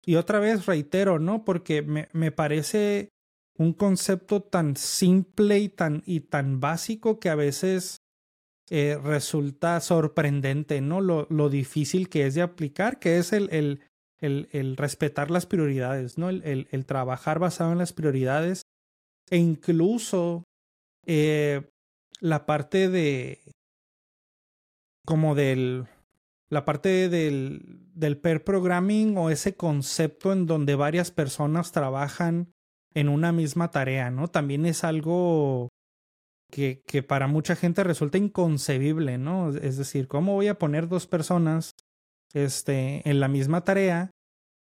y 0.05 0.15
otra 0.15 0.39
vez 0.39 0.65
reitero, 0.65 1.19
¿no? 1.19 1.45
Porque 1.45 1.81
me, 1.81 2.09
me 2.13 2.31
parece 2.31 3.09
un 3.57 3.73
concepto 3.73 4.41
tan 4.41 4.75
simple 4.75 5.59
y 5.59 5.69
tan, 5.69 6.03
y 6.05 6.21
tan 6.21 6.59
básico 6.59 7.19
que 7.19 7.29
a 7.29 7.35
veces 7.35 8.01
eh, 8.69 8.97
resulta 9.01 9.79
sorprendente, 9.81 10.81
¿no? 10.81 11.01
Lo, 11.01 11.27
lo, 11.29 11.49
difícil 11.49 12.09
que 12.09 12.25
es 12.25 12.35
de 12.35 12.41
aplicar, 12.41 12.99
que 12.99 13.17
es 13.17 13.33
el, 13.33 13.49
el, 13.51 13.81
el, 14.19 14.49
el 14.51 14.77
respetar 14.77 15.29
las 15.29 15.45
prioridades, 15.45 16.17
¿no? 16.17 16.29
El, 16.29 16.85
trabajar 16.85 17.39
basado 17.39 17.71
en 17.71 17.77
las 17.77 17.93
prioridades 17.93 18.63
e 19.29 19.37
incluso 19.37 20.43
eh, 21.05 21.69
la 22.19 22.45
parte 22.45 22.89
de 22.89 23.41
como 25.05 25.35
del 25.35 25.87
la 26.49 26.65
parte 26.65 27.09
del, 27.09 27.82
del 27.93 28.17
pair 28.17 28.43
programming 28.43 29.17
o 29.17 29.29
ese 29.29 29.55
concepto 29.55 30.33
en 30.33 30.45
donde 30.45 30.75
varias 30.75 31.11
personas 31.11 31.71
trabajan 31.71 32.51
en 32.93 33.09
una 33.09 33.31
misma 33.31 33.71
tarea, 33.71 34.11
¿no? 34.11 34.27
También 34.27 34.65
es 34.65 34.83
algo 34.83 35.69
que, 36.51 36.83
que 36.85 37.01
para 37.03 37.27
mucha 37.27 37.55
gente 37.55 37.83
resulta 37.83 38.17
inconcebible, 38.17 39.17
¿no? 39.17 39.49
Es 39.49 39.77
decir, 39.77 40.07
¿cómo 40.07 40.33
voy 40.33 40.47
a 40.47 40.59
poner 40.59 40.87
dos 40.87 41.07
personas 41.07 41.71
este, 42.33 43.07
en 43.09 43.19
la 43.19 43.27
misma 43.27 43.63
tarea? 43.63 44.11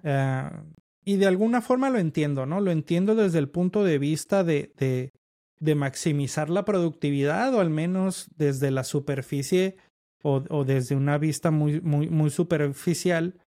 Uh, 0.03 0.73
y 1.03 1.17
de 1.17 1.27
alguna 1.27 1.61
forma 1.61 1.89
lo 1.89 1.99
entiendo, 1.99 2.45
¿no? 2.45 2.61
Lo 2.61 2.71
entiendo 2.71 3.15
desde 3.15 3.39
el 3.39 3.49
punto 3.49 3.83
de 3.83 3.99
vista 3.99 4.43
de, 4.43 5.11
de 5.59 5.75
maximizar 5.75 6.49
la 6.49 6.65
productividad 6.65 7.53
o 7.53 7.59
al 7.59 7.69
menos 7.69 8.27
desde 8.35 8.71
la 8.71 8.83
superficie 8.83 9.77
o, 10.25 10.63
desde 10.65 10.95
una 10.95 11.19
vista 11.19 11.51
muy, 11.51 11.81
muy, 11.81 12.09
muy 12.09 12.31
superficial, 12.31 13.39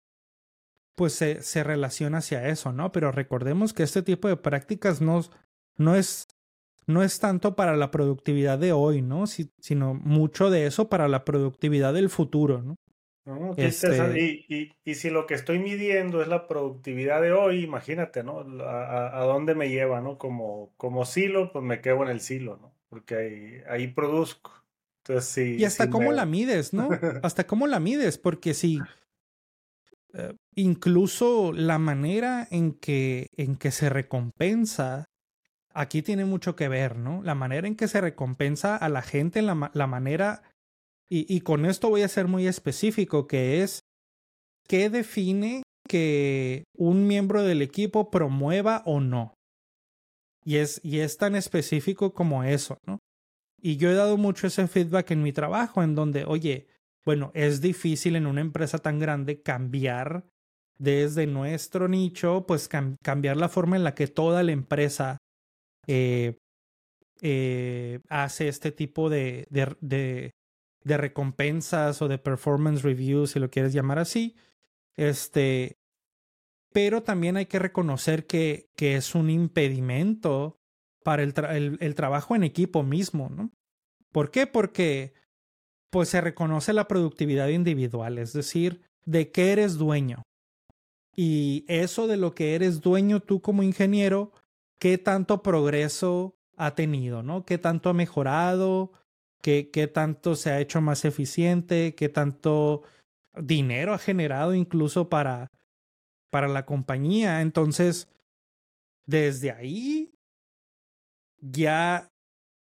pues 0.95 1.13
se, 1.13 1.41
se, 1.41 1.63
relaciona 1.63 2.19
hacia 2.19 2.47
eso, 2.49 2.71
¿no? 2.71 2.91
Pero 2.91 3.11
recordemos 3.11 3.73
que 3.73 3.83
este 3.83 4.03
tipo 4.03 4.27
de 4.27 4.37
prácticas 4.37 5.01
no, 5.01 5.21
no, 5.77 5.95
es, 5.95 6.27
no 6.85 7.01
es 7.01 7.19
tanto 7.19 7.55
para 7.55 7.75
la 7.75 7.89
productividad 7.89 8.59
de 8.59 8.73
hoy, 8.73 9.01
¿no? 9.01 9.25
sino 9.25 9.95
mucho 9.95 10.51
de 10.51 10.67
eso 10.67 10.87
para 10.87 11.07
la 11.07 11.25
productividad 11.25 11.93
del 11.93 12.09
futuro, 12.09 12.61
¿no? 12.61 12.75
este... 13.57 14.19
y, 14.19 14.45
y, 14.47 14.71
y, 14.85 14.95
si 14.95 15.09
lo 15.09 15.25
que 15.25 15.33
estoy 15.33 15.59
midiendo 15.59 16.21
es 16.21 16.29
la 16.29 16.47
productividad 16.47 17.21
de 17.21 17.33
hoy, 17.33 17.63
imagínate, 17.63 18.23
¿no? 18.23 18.39
A, 18.63 19.19
a, 19.19 19.25
dónde 19.25 19.53
me 19.53 19.67
lleva, 19.67 19.99
¿no? 19.99 20.17
Como, 20.17 20.71
como 20.77 21.03
silo, 21.03 21.51
pues 21.51 21.65
me 21.65 21.81
quedo 21.81 22.03
en 22.03 22.09
el 22.09 22.21
silo, 22.21 22.57
¿no? 22.61 22.73
Porque 22.87 23.15
ahí, 23.15 23.61
ahí 23.67 23.87
produzco 23.87 24.56
y 25.35 25.63
hasta 25.63 25.89
cómo 25.89 26.11
la 26.11 26.25
mides, 26.25 26.73
¿no? 26.73 26.89
hasta 27.23 27.47
cómo 27.47 27.67
la 27.67 27.79
mides, 27.79 28.17
porque 28.17 28.53
si 28.53 28.79
eh, 30.13 30.33
incluso 30.55 31.53
la 31.53 31.79
manera 31.79 32.47
en 32.51 32.73
que, 32.73 33.27
en 33.37 33.55
que 33.55 33.71
se 33.71 33.89
recompensa, 33.89 35.05
aquí 35.73 36.01
tiene 36.01 36.25
mucho 36.25 36.55
que 36.55 36.67
ver, 36.67 36.97
¿no? 36.97 37.21
La 37.23 37.35
manera 37.35 37.67
en 37.67 37.75
que 37.75 37.87
se 37.87 38.01
recompensa 38.01 38.75
a 38.75 38.89
la 38.89 39.01
gente, 39.01 39.41
la, 39.41 39.71
la 39.73 39.87
manera, 39.87 40.43
y, 41.09 41.33
y 41.33 41.41
con 41.41 41.65
esto 41.65 41.89
voy 41.89 42.01
a 42.01 42.07
ser 42.07 42.27
muy 42.27 42.47
específico, 42.47 43.27
que 43.27 43.63
es 43.63 43.81
qué 44.67 44.89
define 44.89 45.63
que 45.87 46.65
un 46.75 47.07
miembro 47.07 47.43
del 47.43 47.61
equipo 47.61 48.11
promueva 48.11 48.83
o 48.85 48.99
no. 48.99 49.33
Y 50.43 50.57
es, 50.57 50.79
y 50.83 50.99
es 50.99 51.17
tan 51.17 51.35
específico 51.35 52.13
como 52.13 52.43
eso, 52.43 52.77
¿no? 52.85 52.99
Y 53.59 53.77
yo 53.77 53.89
he 53.89 53.95
dado 53.95 54.17
mucho 54.17 54.47
ese 54.47 54.67
feedback 54.67 55.11
en 55.11 55.23
mi 55.23 55.33
trabajo, 55.33 55.83
en 55.83 55.95
donde, 55.95 56.25
oye, 56.25 56.67
bueno, 57.05 57.31
es 57.33 57.61
difícil 57.61 58.15
en 58.15 58.27
una 58.27 58.41
empresa 58.41 58.77
tan 58.79 58.99
grande 58.99 59.41
cambiar 59.41 60.25
desde 60.77 61.25
nuestro 61.25 61.87
nicho, 61.87 62.45
pues 62.45 62.67
cambiar 62.67 63.37
la 63.37 63.49
forma 63.49 63.75
en 63.77 63.83
la 63.83 63.95
que 63.95 64.07
toda 64.07 64.43
la 64.43 64.51
empresa 64.51 65.17
eh, 65.87 66.37
eh, 67.21 67.99
hace 68.09 68.47
este 68.47 68.71
tipo 68.71 69.09
de, 69.09 69.47
recompensas 70.83 72.01
o 72.01 72.07
de 72.07 72.19
performance 72.19 72.83
reviews, 72.83 73.31
si 73.31 73.39
lo 73.39 73.49
quieres 73.49 73.73
llamar 73.73 73.99
así. 73.99 74.35
Este, 74.95 75.77
pero 76.73 77.03
también 77.03 77.37
hay 77.37 77.47
que 77.47 77.59
reconocer 77.59 78.27
que 78.27 78.67
es 78.77 79.15
un 79.15 79.29
impedimento 79.29 80.56
para 81.07 81.23
el, 81.23 81.77
el, 81.79 81.95
trabajo 81.95 82.35
en 82.35 82.43
equipo 82.43 82.83
mismo, 82.83 83.29
¿no? 83.29 83.49
¿Por 84.11 84.29
qué? 84.29 84.45
Porque 84.45 85.13
pues 85.89 86.09
se 86.09 86.19
reconoce 86.19 86.73
la 86.73 86.89
productividad 86.89 87.47
individual, 87.47 88.17
es 88.17 88.33
decir, 88.33 88.81
de 89.05 89.31
qué 89.31 89.53
eres 89.53 89.75
dueño. 89.77 90.23
Y 91.15 91.63
eso 91.69 92.07
de 92.07 92.17
lo 92.17 92.35
que 92.35 92.55
eres 92.55 92.81
dueño 92.81 93.21
tú 93.21 93.41
como 93.41 93.63
ingeniero, 93.63 94.33
qué 94.79 94.97
tanto 94.97 95.41
progreso 95.41 96.35
ha 96.57 96.75
tenido, 96.75 97.23
¿no? 97.23 97.45
¿Qué 97.45 97.57
tanto 97.57 97.89
ha 97.89 97.93
mejorado? 97.93 98.91
¿Qué, 99.41 99.69
qué 99.71 99.87
tanto 99.87 100.35
se 100.35 100.51
ha 100.51 100.59
hecho 100.59 100.81
más 100.81 101.05
eficiente? 101.05 101.95
¿Qué 101.95 102.09
tanto 102.09 102.83
dinero 103.33 103.93
ha 103.93 103.97
generado 103.97 104.53
incluso 104.53 105.07
para, 105.07 105.51
para 106.31 106.49
la 106.49 106.65
compañía? 106.65 107.39
Entonces, 107.41 108.09
desde 109.05 109.51
ahí 109.51 110.16
ya 111.39 112.09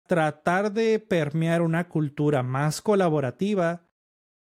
tratar 0.08 0.74
de 0.74 1.00
permear 1.00 1.62
una 1.62 1.88
cultura 1.88 2.44
más 2.44 2.82
colaborativa, 2.82 3.88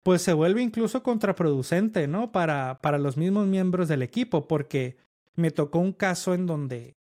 pues 0.03 0.23
se 0.23 0.33
vuelve 0.33 0.63
incluso 0.63 1.03
contraproducente, 1.03 2.07
¿no? 2.09 2.33
Para, 2.33 2.79
para 2.81 2.99
los 2.99 3.17
mismos 3.17 3.47
miembros 3.47 3.89
del 3.89 4.03
equipo, 4.03 4.47
porque 4.49 4.97
me 5.35 5.51
tocó 5.51 5.79
un 5.79 5.93
caso 5.93 6.35
en 6.35 6.47
donde 6.47 6.97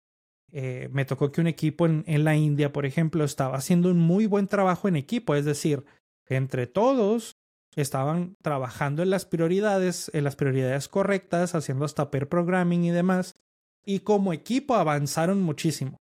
eh, 0.51 0.89
me 0.91 1.05
tocó 1.05 1.31
que 1.31 1.41
un 1.41 1.47
equipo 1.47 1.85
en, 1.85 2.03
en 2.07 2.23
la 2.23 2.35
India, 2.35 2.71
por 2.71 2.85
ejemplo, 2.85 3.23
estaba 3.23 3.57
haciendo 3.57 3.89
un 3.89 3.97
muy 3.97 4.27
buen 4.27 4.47
trabajo 4.47 4.87
en 4.87 4.95
equipo, 4.95 5.35
es 5.35 5.45
decir, 5.45 5.83
entre 6.27 6.67
todos 6.67 7.37
estaban 7.75 8.35
trabajando 8.41 9.01
en 9.01 9.09
las 9.09 9.25
prioridades, 9.25 10.11
en 10.13 10.23
las 10.23 10.35
prioridades 10.35 10.87
correctas, 10.87 11.55
haciendo 11.55 11.85
hasta 11.85 12.11
pair 12.11 12.29
programming 12.29 12.83
y 12.83 12.91
demás, 12.91 13.35
y 13.83 13.99
como 14.01 14.31
equipo 14.31 14.75
avanzaron 14.75 15.41
muchísimo. 15.41 15.97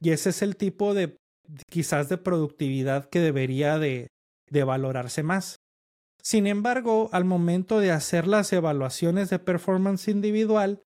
Y 0.00 0.10
ese 0.10 0.30
es 0.30 0.42
el 0.42 0.56
tipo 0.56 0.94
de 0.94 1.16
quizás 1.70 2.08
de 2.08 2.18
productividad 2.18 3.08
que 3.08 3.20
debería 3.20 3.78
de, 3.78 4.08
de 4.50 4.64
valorarse 4.64 5.22
más. 5.22 5.56
Sin 6.22 6.46
embargo, 6.46 7.08
al 7.12 7.24
momento 7.24 7.78
de 7.78 7.92
hacer 7.92 8.26
las 8.26 8.52
evaluaciones 8.52 9.30
de 9.30 9.38
performance 9.38 10.08
individual, 10.08 10.82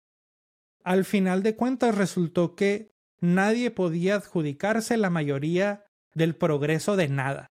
al 0.84 1.04
final 1.04 1.42
de 1.42 1.56
cuentas 1.56 1.94
resultó 1.94 2.54
que 2.54 2.90
nadie 3.20 3.70
podía 3.70 4.16
adjudicarse 4.16 4.96
la 4.96 5.10
mayoría 5.10 5.86
del 6.14 6.34
progreso 6.34 6.96
de 6.96 7.08
nada. 7.08 7.46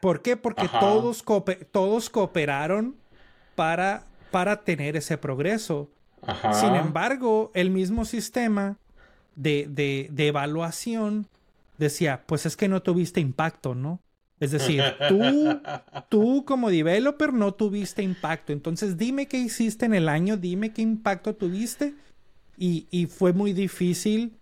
¿Por 0.00 0.20
qué? 0.20 0.36
Porque 0.36 0.68
todos, 0.68 1.24
todos 1.72 2.10
cooperaron 2.10 2.96
para, 3.54 4.04
para 4.30 4.64
tener 4.64 4.96
ese 4.96 5.16
progreso. 5.16 5.90
Sin 6.52 6.74
embargo, 6.74 7.50
el 7.54 7.70
mismo 7.70 8.04
sistema 8.04 8.76
de, 9.36 9.66
de, 9.68 10.08
de 10.10 10.26
evaluación 10.28 11.28
decía, 11.78 12.24
pues 12.26 12.46
es 12.46 12.56
que 12.56 12.68
no 12.68 12.82
tuviste 12.82 13.20
impacto, 13.20 13.74
¿no? 13.74 14.00
Es 14.40 14.50
decir, 14.50 14.82
tú, 15.08 15.20
tú 16.08 16.44
como 16.44 16.70
developer 16.70 17.32
no 17.32 17.54
tuviste 17.54 18.02
impacto. 18.02 18.52
Entonces 18.52 18.96
dime 18.96 19.26
qué 19.26 19.38
hiciste 19.38 19.86
en 19.86 19.94
el 19.94 20.08
año, 20.08 20.36
dime 20.36 20.72
qué 20.72 20.82
impacto 20.82 21.34
tuviste. 21.34 21.94
Y, 22.56 22.86
y 22.90 23.06
fue 23.06 23.32
muy 23.32 23.52
difícil 23.52 24.38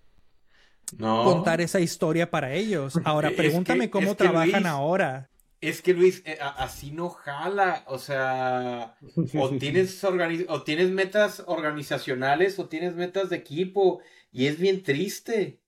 contar 0.99 1.61
esa 1.61 1.81
historia 1.81 2.31
para 2.31 2.53
ellos. 2.53 2.99
Ahora, 3.05 3.31
pregúntame 3.37 3.91
cómo 3.91 4.15
trabajan 4.15 4.67
ahora. 4.67 5.29
Es 5.61 5.81
que 5.81 5.95
Luis, 5.95 6.23
eh, 6.27 6.39
así 6.41 6.91
no 6.91 7.09
jala. 7.11 7.85
O 7.87 7.99
sea, 7.99 8.97
o 9.39 9.51
tienes, 9.51 10.03
o 10.05 10.63
tienes 10.63 10.91
metas 10.91 11.43
organizacionales 11.47 12.59
o 12.59 12.69
tienes 12.69 12.95
metas 12.95 13.31
de 13.31 13.37
equipo. 13.37 14.01
Y 14.33 14.47
es 14.47 14.59
bien 14.59 14.83
triste. 14.83 15.61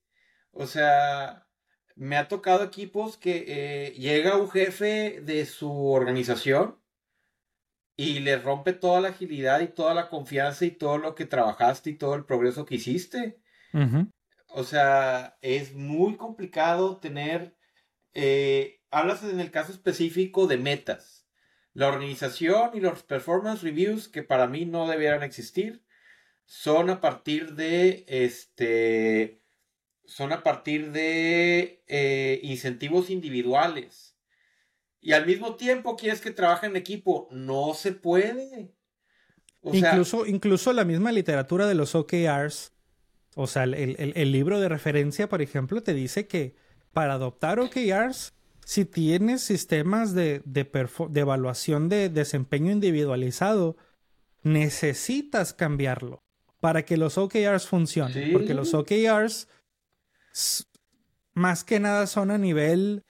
O 0.51 0.67
sea, 0.67 1.47
me 1.95 2.17
ha 2.17 2.29
tocado 2.29 2.65
equipos 2.65 3.17
que 3.17 3.45
eh, 3.47 3.93
llega 3.93 4.37
un 4.37 4.51
jefe 4.51 5.21
de 5.21 5.47
su 5.47 5.71
organización 5.89 6.81
y 7.97 8.21
le 8.21 8.39
rompe 8.39 8.73
toda 8.73 9.01
la 9.01 9.09
agilidad 9.11 9.61
y 9.61 9.69
toda 9.69 9.95
la 9.95 10.09
confianza 10.09 10.65
y 10.65 10.73
todo 10.73 10.99
lo 10.99 11.15
que 11.15 11.27
trabajaste 11.27 11.91
y 11.91 11.97
todo 11.97 12.15
el 12.15 12.25
progreso 12.25 12.65
que 12.65 12.77
hiciste. 12.77 13.39
O 14.49 14.65
sea, 14.65 15.37
es 15.43 15.75
muy 15.75 16.17
complicado 16.17 16.99
tener, 16.99 17.57
eh, 18.15 18.81
hablas 18.91 19.23
en 19.25 19.41
el 19.41 19.51
caso 19.51 19.73
específico 19.73 20.47
de 20.47 20.59
metas. 20.59 21.27
La 21.73 21.89
organización 21.89 22.71
y 22.75 22.81
los 22.81 23.03
performance 23.03 23.63
reviews, 23.63 24.09
que 24.09 24.23
para 24.23 24.47
mí 24.47 24.65
no 24.65 24.89
debieran 24.89 25.25
existir, 25.25 25.85
son 26.45 26.91
a 26.91 27.01
partir 27.01 27.55
de 27.55 28.05
este 28.07 29.41
son 30.07 30.33
a 30.33 30.43
partir 30.43 30.93
de 30.93 31.83
eh, 31.87 32.41
incentivos 32.43 33.11
individuales. 33.11 34.17
Y 35.01 35.13
al 35.13 35.27
mismo 35.27 35.57
tiempo 35.57 35.97
quieres 35.97 36.21
que 36.21 36.31
trabaje 36.31 36.67
en 36.67 36.77
equipo. 36.77 37.29
No 37.31 37.75
se 37.75 37.93
puede. 37.93 38.75
incluso, 39.63 40.27
incluso 40.27 40.73
la 40.73 40.85
misma 40.85 41.13
literatura 41.13 41.67
de 41.67 41.75
los 41.75 41.95
OKRs, 41.95 42.73
o 43.35 43.47
sea, 43.47 43.65
el, 43.65 44.33
libro 44.33 44.61
de 44.61 44.69
referencia, 44.69 45.29
por 45.29 45.43
ejemplo, 45.43 45.83
te 45.83 45.95
dice 45.95 46.27
que 46.27 46.55
para 46.93 47.15
adoptar 47.15 47.61
OKRs, 47.61 48.35
si 48.65 48.85
tienes 48.85 49.43
sistemas 49.43 50.15
de, 50.15 50.41
de, 50.45 50.65
de 51.11 51.21
evaluación 51.21 51.89
de 51.89 52.09
desempeño 52.09 52.71
individualizado, 52.71 53.77
necesitas 54.43 55.53
cambiarlo 55.53 56.24
para 56.65 56.87
que 56.87 56.97
los 56.97 57.19
OKRs 57.19 57.67
funcionen. 57.67 58.33
Porque 58.33 58.55
los 58.55 58.73
OKRs 58.73 59.49
más 61.35 61.63
que 61.63 61.79
nada 61.79 62.07
son 62.07 62.31
a 62.31 62.39
nivel 62.39 63.05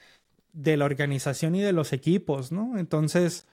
de 0.53 0.77
la 0.77 0.87
organización 0.87 1.55
y 1.55 1.63
de 1.63 1.73
los 1.73 1.93
equipos, 1.93 2.51
¿no? 2.51 2.77
Entonces, 2.77 3.47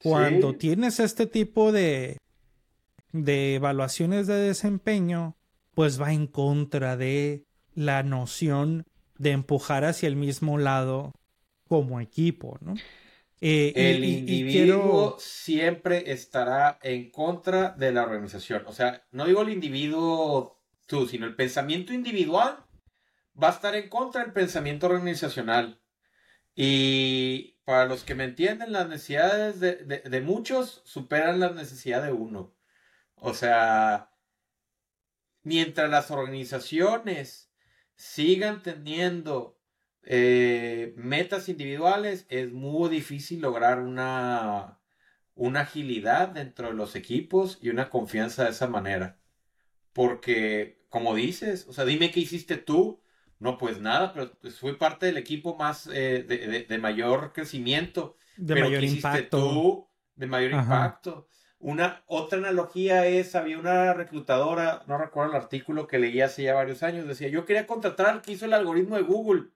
cuando 0.00 0.54
tienes 0.54 1.00
este 1.00 1.26
tipo 1.26 1.72
de, 1.72 2.18
de 3.10 3.56
evaluaciones 3.56 4.28
de 4.28 4.36
desempeño, 4.36 5.34
pues 5.74 6.00
va 6.00 6.12
en 6.12 6.28
contra 6.28 6.96
de 6.96 7.42
la 7.74 8.04
noción 8.04 8.84
de 9.18 9.32
empujar 9.32 9.84
hacia 9.84 10.06
el 10.06 10.14
mismo 10.14 10.58
lado 10.58 11.10
como 11.66 12.00
equipo, 12.00 12.56
¿no? 12.60 12.74
Eh, 13.40 13.72
el 13.76 14.04
individuo 14.04 15.16
siempre 15.18 16.12
estará 16.12 16.78
en 16.82 17.10
contra 17.10 17.70
de 17.70 17.92
la 17.92 18.02
organización. 18.02 18.64
O 18.66 18.72
sea, 18.72 19.04
no 19.10 19.26
digo 19.26 19.42
el 19.42 19.50
individuo 19.50 20.62
tú, 20.86 21.06
sino 21.06 21.26
el 21.26 21.34
pensamiento 21.34 21.92
individual 21.92 22.64
va 23.40 23.48
a 23.48 23.52
estar 23.52 23.74
en 23.74 23.88
contra 23.88 24.22
del 24.22 24.32
pensamiento 24.32 24.86
organizacional. 24.86 25.80
Y 26.54 27.58
para 27.64 27.86
los 27.86 28.04
que 28.04 28.14
me 28.14 28.24
entienden, 28.24 28.72
las 28.72 28.88
necesidades 28.88 29.60
de, 29.60 30.20
muchos 30.20 30.82
superan 30.84 31.40
las 31.40 31.54
necesidades 31.54 32.06
de 32.06 32.12
uno. 32.12 32.54
O 33.16 33.34
sea, 33.34 34.10
mientras 35.42 35.90
las 35.90 36.10
organizaciones 36.10 37.50
sigan 37.96 38.62
teniendo 38.62 39.58
eh, 40.06 40.94
metas 40.96 41.48
individuales, 41.48 42.26
es 42.28 42.52
muy 42.52 42.88
difícil 42.90 43.40
lograr 43.40 43.80
una, 43.80 44.78
una 45.34 45.60
agilidad 45.60 46.28
dentro 46.28 46.68
de 46.68 46.74
los 46.74 46.96
equipos 46.96 47.58
y 47.60 47.70
una 47.70 47.90
confianza 47.90 48.44
de 48.44 48.50
esa 48.50 48.66
manera. 48.68 49.18
Porque, 49.92 50.84
como 50.88 51.14
dices, 51.14 51.66
o 51.68 51.72
sea, 51.72 51.84
dime 51.84 52.10
qué 52.10 52.20
hiciste 52.20 52.56
tú 52.56 53.00
no, 53.44 53.58
pues 53.58 53.80
nada, 53.80 54.12
pero 54.14 54.32
pues, 54.40 54.58
fui 54.58 54.72
parte 54.76 55.04
del 55.04 55.18
equipo 55.18 55.54
más 55.56 55.86
eh, 55.92 56.64
de, 56.68 56.78
mayor 56.78 57.32
crecimiento. 57.34 58.16
De 58.38 58.54
mayor 58.54 58.82
impacto. 58.82 59.90
de 60.16 60.26
mayor 60.26 60.52
impacto. 60.52 61.28
Una 61.58 62.02
otra 62.06 62.38
analogía 62.38 63.06
es, 63.06 63.34
había 63.34 63.58
una 63.58 63.92
reclutadora, 63.92 64.82
no 64.86 64.98
recuerdo 64.98 65.32
el 65.32 65.36
artículo 65.42 65.86
que 65.86 65.98
leí 65.98 66.22
hace 66.22 66.44
ya 66.44 66.54
varios 66.54 66.82
años, 66.82 67.06
decía, 67.06 67.28
yo 67.28 67.44
quería 67.44 67.66
contratar 67.66 68.06
al 68.06 68.22
que 68.22 68.32
hizo 68.32 68.44
el 68.44 68.52
algoritmo 68.52 68.96
de 68.96 69.02
Google. 69.02 69.50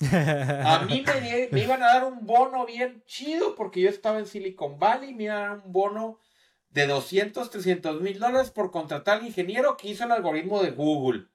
A 0.00 0.84
mí 0.88 1.02
me, 1.04 1.48
me, 1.50 1.60
iban 1.62 1.82
a 1.82 1.86
dar 1.86 2.04
un 2.04 2.24
bono 2.24 2.64
bien 2.64 3.02
chido 3.06 3.56
porque 3.56 3.80
yo 3.80 3.90
estaba 3.90 4.18
en 4.18 4.26
Silicon 4.26 4.78
Valley, 4.78 5.14
me 5.14 5.24
iban 5.24 5.36
a 5.36 5.40
dar 5.40 5.62
un 5.64 5.72
bono 5.72 6.20
de 6.70 6.86
200, 6.86 7.50
300 7.50 8.00
mil 8.00 8.18
dólares 8.18 8.50
por 8.50 8.70
contratar 8.70 9.18
al 9.18 9.26
ingeniero 9.26 9.76
que 9.76 9.88
hizo 9.88 10.04
el 10.04 10.12
algoritmo 10.12 10.62
de 10.62 10.70
Google. 10.70 11.26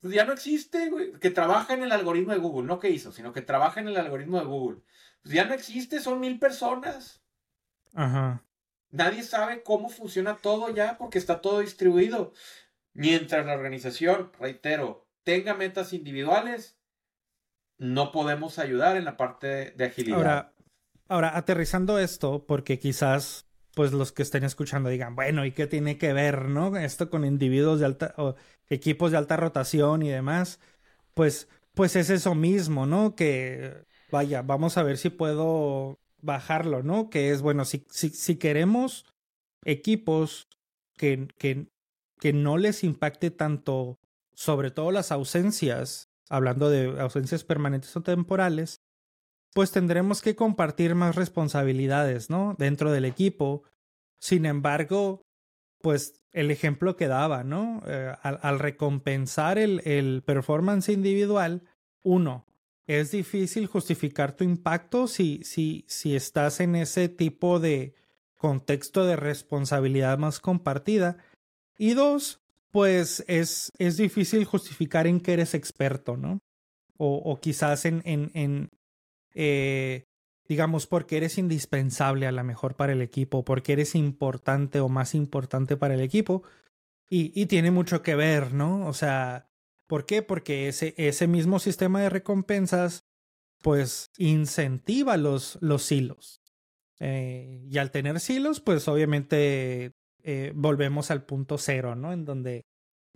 pues 0.00 0.14
ya 0.14 0.24
no 0.24 0.32
existe, 0.32 0.88
güey. 0.90 1.12
Que 1.20 1.30
trabaja 1.30 1.74
en 1.74 1.82
el 1.82 1.92
algoritmo 1.92 2.32
de 2.32 2.38
Google, 2.38 2.66
no 2.66 2.80
que 2.80 2.90
hizo, 2.90 3.12
sino 3.12 3.32
que 3.32 3.42
trabaja 3.42 3.80
en 3.80 3.88
el 3.88 3.96
algoritmo 3.96 4.38
de 4.38 4.46
Google. 4.46 4.82
Pues 5.22 5.34
ya 5.34 5.44
no 5.44 5.54
existe, 5.54 6.00
son 6.00 6.18
mil 6.18 6.38
personas. 6.38 7.22
Ajá. 7.94 8.44
Nadie 8.90 9.22
sabe 9.22 9.62
cómo 9.62 9.88
funciona 9.88 10.38
todo 10.38 10.74
ya 10.74 10.98
porque 10.98 11.18
está 11.18 11.40
todo 11.40 11.60
distribuido. 11.60 12.32
Mientras 12.92 13.46
la 13.46 13.52
organización, 13.52 14.32
reitero, 14.40 15.06
tenga 15.22 15.54
metas 15.54 15.92
individuales, 15.92 16.79
no 17.80 18.12
podemos 18.12 18.58
ayudar 18.58 18.96
en 18.96 19.06
la 19.06 19.16
parte 19.16 19.72
de 19.72 19.84
agilidad. 19.84 20.18
Ahora, 20.18 20.52
ahora 21.08 21.36
aterrizando 21.36 21.98
esto, 21.98 22.44
porque 22.46 22.78
quizás 22.78 23.46
pues 23.74 23.92
los 23.92 24.12
que 24.12 24.22
estén 24.22 24.44
escuchando 24.44 24.90
digan, 24.90 25.16
bueno, 25.16 25.46
¿y 25.46 25.52
qué 25.52 25.66
tiene 25.66 25.96
que 25.96 26.12
ver, 26.12 26.48
no? 26.48 26.76
Esto 26.76 27.08
con 27.08 27.24
individuos 27.24 27.80
de 27.80 27.86
alta 27.86 28.14
o 28.18 28.34
equipos 28.68 29.12
de 29.12 29.16
alta 29.16 29.36
rotación 29.36 30.02
y 30.02 30.10
demás. 30.10 30.60
Pues, 31.14 31.48
pues 31.74 31.96
es 31.96 32.10
eso 32.10 32.34
mismo, 32.34 32.84
¿no? 32.84 33.14
Que 33.14 33.86
vaya, 34.10 34.42
vamos 34.42 34.76
a 34.76 34.82
ver 34.82 34.98
si 34.98 35.08
puedo 35.08 35.98
bajarlo, 36.20 36.82
¿no? 36.82 37.08
Que 37.08 37.30
es, 37.30 37.40
bueno, 37.40 37.64
si, 37.64 37.86
si, 37.90 38.10
si 38.10 38.36
queremos 38.36 39.06
equipos 39.64 40.48
que, 40.96 41.28
que, 41.38 41.68
que 42.18 42.32
no 42.34 42.58
les 42.58 42.84
impacte 42.84 43.30
tanto, 43.30 43.98
sobre 44.34 44.70
todo 44.70 44.90
las 44.90 45.12
ausencias, 45.12 46.09
hablando 46.30 46.70
de 46.70 46.98
ausencias 47.00 47.44
permanentes 47.44 47.94
o 47.96 48.02
temporales, 48.02 48.80
pues 49.52 49.72
tendremos 49.72 50.22
que 50.22 50.36
compartir 50.36 50.94
más 50.94 51.16
responsabilidades, 51.16 52.30
¿no? 52.30 52.54
Dentro 52.58 52.92
del 52.92 53.04
equipo. 53.04 53.64
Sin 54.20 54.46
embargo, 54.46 55.22
pues 55.82 56.22
el 56.32 56.50
ejemplo 56.50 56.96
que 56.96 57.08
daba, 57.08 57.44
¿no? 57.44 57.82
Eh, 57.86 58.14
al, 58.22 58.38
al, 58.42 58.58
recompensar 58.58 59.58
el, 59.58 59.80
el 59.84 60.22
performance 60.24 60.88
individual, 60.88 61.64
uno, 62.02 62.46
es 62.86 63.10
difícil 63.10 63.66
justificar 63.66 64.36
tu 64.36 64.44
impacto 64.44 65.06
si, 65.06 65.42
si, 65.44 65.84
si 65.88 66.16
estás 66.16 66.60
en 66.60 66.74
ese 66.74 67.08
tipo 67.08 67.60
de 67.60 67.94
contexto 68.36 69.04
de 69.04 69.16
responsabilidad 69.16 70.18
más 70.18 70.40
compartida. 70.40 71.18
Y 71.78 71.94
dos, 71.94 72.40
pues 72.70 73.24
es, 73.26 73.72
es 73.78 73.96
difícil 73.96 74.44
justificar 74.44 75.06
en 75.06 75.20
que 75.20 75.32
eres 75.32 75.54
experto, 75.54 76.16
¿no? 76.16 76.40
O, 76.96 77.16
o 77.16 77.40
quizás 77.40 77.84
en, 77.84 78.02
en, 78.04 78.30
en 78.34 78.70
eh, 79.34 80.04
digamos, 80.48 80.86
porque 80.86 81.16
eres 81.16 81.38
indispensable 81.38 82.26
a 82.26 82.32
lo 82.32 82.42
mejor 82.42 82.74
para 82.74 82.92
el 82.92 83.02
equipo, 83.02 83.44
porque 83.44 83.72
eres 83.72 83.94
importante 83.94 84.80
o 84.80 84.88
más 84.88 85.14
importante 85.14 85.76
para 85.76 85.94
el 85.94 86.00
equipo. 86.00 86.42
Y, 87.08 87.32
y 87.40 87.46
tiene 87.46 87.70
mucho 87.70 88.02
que 88.02 88.14
ver, 88.14 88.52
¿no? 88.52 88.86
O 88.86 88.92
sea, 88.92 89.48
¿por 89.86 90.06
qué? 90.06 90.22
Porque 90.22 90.68
ese, 90.68 90.94
ese 90.96 91.26
mismo 91.26 91.58
sistema 91.58 92.00
de 92.00 92.10
recompensas, 92.10 93.04
pues, 93.62 94.10
incentiva 94.16 95.16
los, 95.16 95.58
los 95.60 95.82
silos. 95.82 96.40
Eh, 97.00 97.64
y 97.70 97.78
al 97.78 97.90
tener 97.90 98.20
silos, 98.20 98.60
pues 98.60 98.86
obviamente 98.86 99.92
eh, 100.24 100.52
volvemos 100.54 101.10
al 101.10 101.24
punto 101.24 101.58
cero, 101.58 101.94
¿no? 101.94 102.12
En 102.12 102.24
donde 102.24 102.62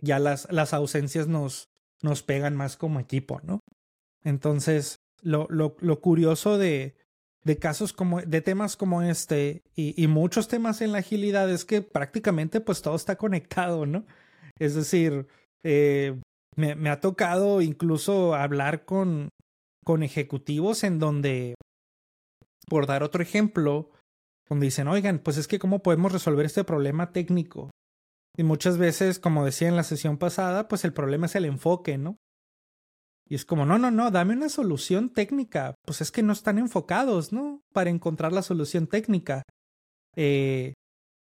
ya 0.01 0.19
las, 0.19 0.51
las 0.51 0.75
ausencias 0.75 1.29
nos, 1.29 1.69
nos 2.03 2.23
pegan 2.23 2.57
más 2.57 2.77
como 2.77 3.01
equipo, 3.01 3.41
¿no? 3.43 3.61
Entonces, 4.23 4.97
lo, 5.23 5.47
lo, 5.49 6.01
curioso 6.01 6.59
de, 6.59 6.97
de 7.45 7.59
casos 7.59 7.93
como, 7.93 8.21
de 8.21 8.41
temas 8.41 8.77
como 8.77 9.03
este 9.03 9.63
y, 9.75 10.01
y, 10.03 10.07
muchos 10.07 10.49
temas 10.49 10.81
en 10.81 10.93
la 10.93 10.99
agilidad 10.99 11.51
es 11.51 11.65
que 11.65 11.83
prácticamente 11.83 12.61
pues 12.61 12.83
todo 12.83 12.97
está 12.97 13.17
conectado, 13.17 13.87
¿no? 13.87 14.07
Es 14.59 14.75
decir, 14.75 15.27
eh, 15.65 16.21
me, 16.57 16.75
me, 16.75 16.91
ha 16.91 17.01
tocado 17.01 17.61
incluso 17.63 18.35
hablar 18.35 18.85
con, 18.85 19.31
con 19.85 20.03
ejecutivos 20.03 20.85
en 20.85 20.99
donde, 20.99 21.55
por 22.69 22.87
dar 22.87 23.03
otro 23.03 23.23
ejemplo, 23.23 23.91
donde 24.49 24.67
dicen, 24.67 24.89
oigan, 24.89 25.19
pues 25.19 25.37
es 25.37 25.49
que 25.49 25.59
cómo 25.59 25.83
podemos 25.83 26.13
resolver 26.13 26.47
este 26.47 26.65
problema 26.65 27.13
técnico. 27.13 27.71
Y 28.37 28.43
muchas 28.43 28.79
veces, 28.79 29.19
como 29.19 29.45
decía 29.45 29.69
en 29.69 29.77
la 29.77 29.85
sesión 29.85 30.19
pasada, 30.19 30.69
pues 30.69 30.85
el 30.85 30.93
problema 30.93 31.27
es 31.27 31.37
el 31.37 31.45
enfoque, 31.45 31.99
¿no? 31.99 32.19
Y 33.27 33.37
es 33.37 33.45
como, 33.45 33.65
no, 33.65 33.79
no, 33.79 33.91
no, 33.91 34.11
dame 34.11 34.35
una 34.35 34.49
solución 34.49 35.11
técnica. 35.11 35.75
Pues 35.87 36.01
es 36.01 36.11
que 36.11 36.23
no 36.23 36.33
están 36.33 36.59
enfocados, 36.59 37.33
¿no? 37.33 37.63
Para 37.73 37.91
encontrar 37.91 38.33
la 38.33 38.43
solución 38.43 38.87
técnica. 38.87 39.45
Eh, 40.15 40.75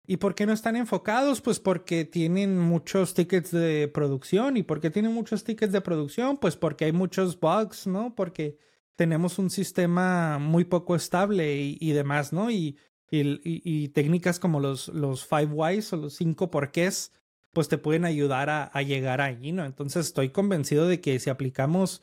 ¿Y 0.07 0.17
por 0.17 0.35
qué 0.35 0.45
no 0.45 0.53
están 0.53 0.77
enfocados? 0.77 1.41
Pues 1.41 1.61
porque 1.61 2.05
tienen 2.05 2.59
muchos 2.59 3.15
tickets 3.15 3.53
de 3.53 3.89
producción. 3.89 4.57
¿Y 4.57 4.65
por 4.65 4.81
qué 4.81 4.91
tienen 4.91 5.12
muchos 5.12 5.45
tickets 5.45 5.73
de 5.73 5.81
producción? 5.83 6.37
Pues 6.39 6.57
porque 6.57 6.87
hay 6.87 6.93
muchos 6.93 7.39
bugs, 7.39 7.87
¿no? 7.87 8.15
Porque 8.15 8.59
tenemos 8.97 9.39
un 9.39 9.51
sistema 9.51 10.39
muy 10.39 10.65
poco 10.65 10.97
estable 10.97 11.57
y, 11.57 11.79
y 11.81 11.93
demás, 11.93 12.33
¿no? 12.33 12.51
Y, 12.51 12.77
y, 13.23 13.89
técnicas 13.89 14.39
como 14.39 14.61
los, 14.61 14.89
los 14.89 15.27
five 15.27 15.47
whys 15.47 15.93
o 15.93 15.97
los 15.97 16.15
cinco 16.15 16.51
porqués 16.51 17.12
pues 17.53 17.69
te 17.69 17.79
pueden 17.79 18.05
ayudar 18.05 18.51
a, 18.51 18.83
llegar 18.83 19.21
ahí, 19.21 19.53
¿no? 19.53 19.65
Entonces 19.65 20.07
estoy 20.07 20.31
convencido 20.31 20.89
de 20.89 21.01
que 21.01 21.21
si 21.21 21.31
aplicamos 21.31 22.03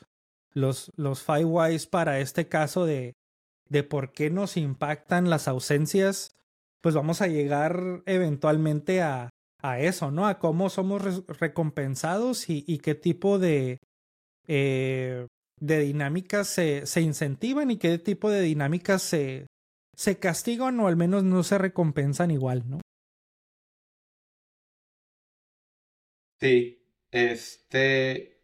los, 0.53 0.91
los 0.95 1.21
five 1.23 1.45
whys 1.45 1.87
para 1.87 2.19
este 2.19 2.47
caso 2.47 2.85
de, 2.85 3.13
de 3.69 3.83
por 3.83 4.13
qué 4.13 4.29
nos 4.29 4.55
impactan 4.55 5.29
las 5.29 5.47
ausencias, 5.47 6.35
pues 6.79 6.95
vamos 6.95 7.21
a 7.21 7.27
llegar 7.27 8.01
eventualmente 8.05 9.01
a, 9.01 9.29
a 9.61 9.79
eso, 9.79 10.09
¿no? 10.09 10.25
A 10.25 10.39
cómo 10.39 10.69
somos 10.69 11.01
re 11.03 11.21
recompensados 11.39 12.49
y, 12.49 12.63
y, 12.65 12.79
qué 12.79 12.95
tipo 12.95 13.37
de, 13.37 13.77
eh, 14.47 15.27
de 15.59 15.79
dinámicas 15.79 16.47
se, 16.47 16.85
se 16.85 17.01
incentivan 17.01 17.71
y 17.71 17.77
qué 17.77 17.97
tipo 17.99 18.31
de 18.31 18.41
dinámicas 18.41 19.01
se, 19.01 19.47
se 20.01 20.17
castigan 20.17 20.79
o 20.79 20.87
al 20.87 20.95
menos 20.95 21.23
no 21.23 21.43
se 21.43 21.59
recompensan 21.59 22.31
igual, 22.31 22.67
¿no? 22.67 22.81
Sí, 26.39 26.83
este, 27.11 28.41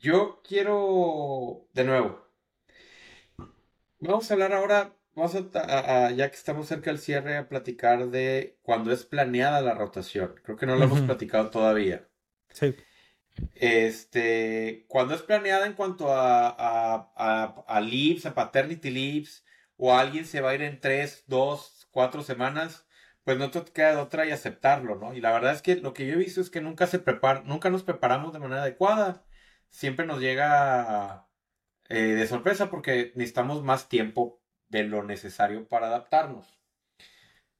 yo 0.00 0.42
quiero, 0.42 1.68
de 1.74 1.84
nuevo, 1.84 2.26
vamos 4.00 4.28
a 4.28 4.34
hablar 4.34 4.52
ahora, 4.52 4.96
vamos 5.14 5.36
a, 5.36 6.06
a, 6.06 6.10
ya 6.10 6.28
que 6.28 6.36
estamos 6.36 6.66
cerca 6.66 6.90
del 6.90 6.98
cierre, 6.98 7.36
a 7.36 7.48
platicar 7.48 8.08
de 8.08 8.58
cuando 8.62 8.90
es 8.90 9.04
planeada 9.04 9.60
la 9.60 9.74
rotación. 9.74 10.34
Creo 10.42 10.56
que 10.56 10.66
no 10.66 10.74
lo 10.74 10.80
uh 10.86 10.88
-huh. 10.88 10.92
hemos 10.96 11.00
platicado 11.02 11.50
todavía. 11.50 12.08
Sí. 12.50 12.74
Este, 13.54 14.86
cuando 14.88 15.14
es 15.14 15.22
planeada 15.22 15.66
en 15.66 15.74
cuanto 15.74 16.12
a, 16.12 16.48
a, 16.48 17.12
a, 17.14 17.64
a 17.68 17.80
leaves, 17.80 18.26
a 18.26 18.34
paternity 18.34 18.90
leaves, 18.90 19.44
o 19.78 19.94
alguien 19.96 20.26
se 20.26 20.40
va 20.42 20.50
a 20.50 20.54
ir 20.54 20.62
en 20.62 20.80
tres, 20.80 21.24
dos, 21.28 21.88
cuatro 21.92 22.22
semanas, 22.22 22.86
pues 23.24 23.38
no 23.38 23.50
te 23.50 23.62
queda 23.72 23.92
de 23.92 23.96
otra 23.98 24.26
y 24.26 24.30
aceptarlo, 24.32 24.96
¿no? 24.96 25.14
Y 25.14 25.20
la 25.20 25.32
verdad 25.32 25.52
es 25.54 25.62
que 25.62 25.76
lo 25.76 25.94
que 25.94 26.06
yo 26.06 26.14
he 26.14 26.16
visto 26.16 26.40
es 26.40 26.50
que 26.50 26.60
nunca 26.60 26.86
se 26.86 26.98
prepara, 26.98 27.42
nunca 27.44 27.70
nos 27.70 27.84
preparamos 27.84 28.32
de 28.32 28.40
manera 28.40 28.62
adecuada. 28.62 29.24
Siempre 29.70 30.06
nos 30.06 30.20
llega 30.20 31.28
eh, 31.88 31.98
de 31.98 32.26
sorpresa 32.26 32.70
porque 32.70 33.12
necesitamos 33.16 33.62
más 33.64 33.88
tiempo 33.88 34.42
de 34.68 34.84
lo 34.84 35.02
necesario 35.04 35.68
para 35.68 35.88
adaptarnos. 35.88 36.58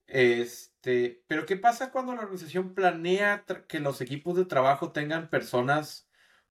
Este, 0.06 1.22
pero 1.28 1.46
¿qué 1.46 1.56
pasa 1.56 1.92
cuando 1.92 2.14
la 2.14 2.22
organización 2.22 2.74
planea 2.74 3.44
que 3.68 3.80
los 3.80 4.00
equipos 4.00 4.36
de 4.36 4.46
trabajo 4.46 4.92
tengan 4.92 5.28
personas 5.30 6.08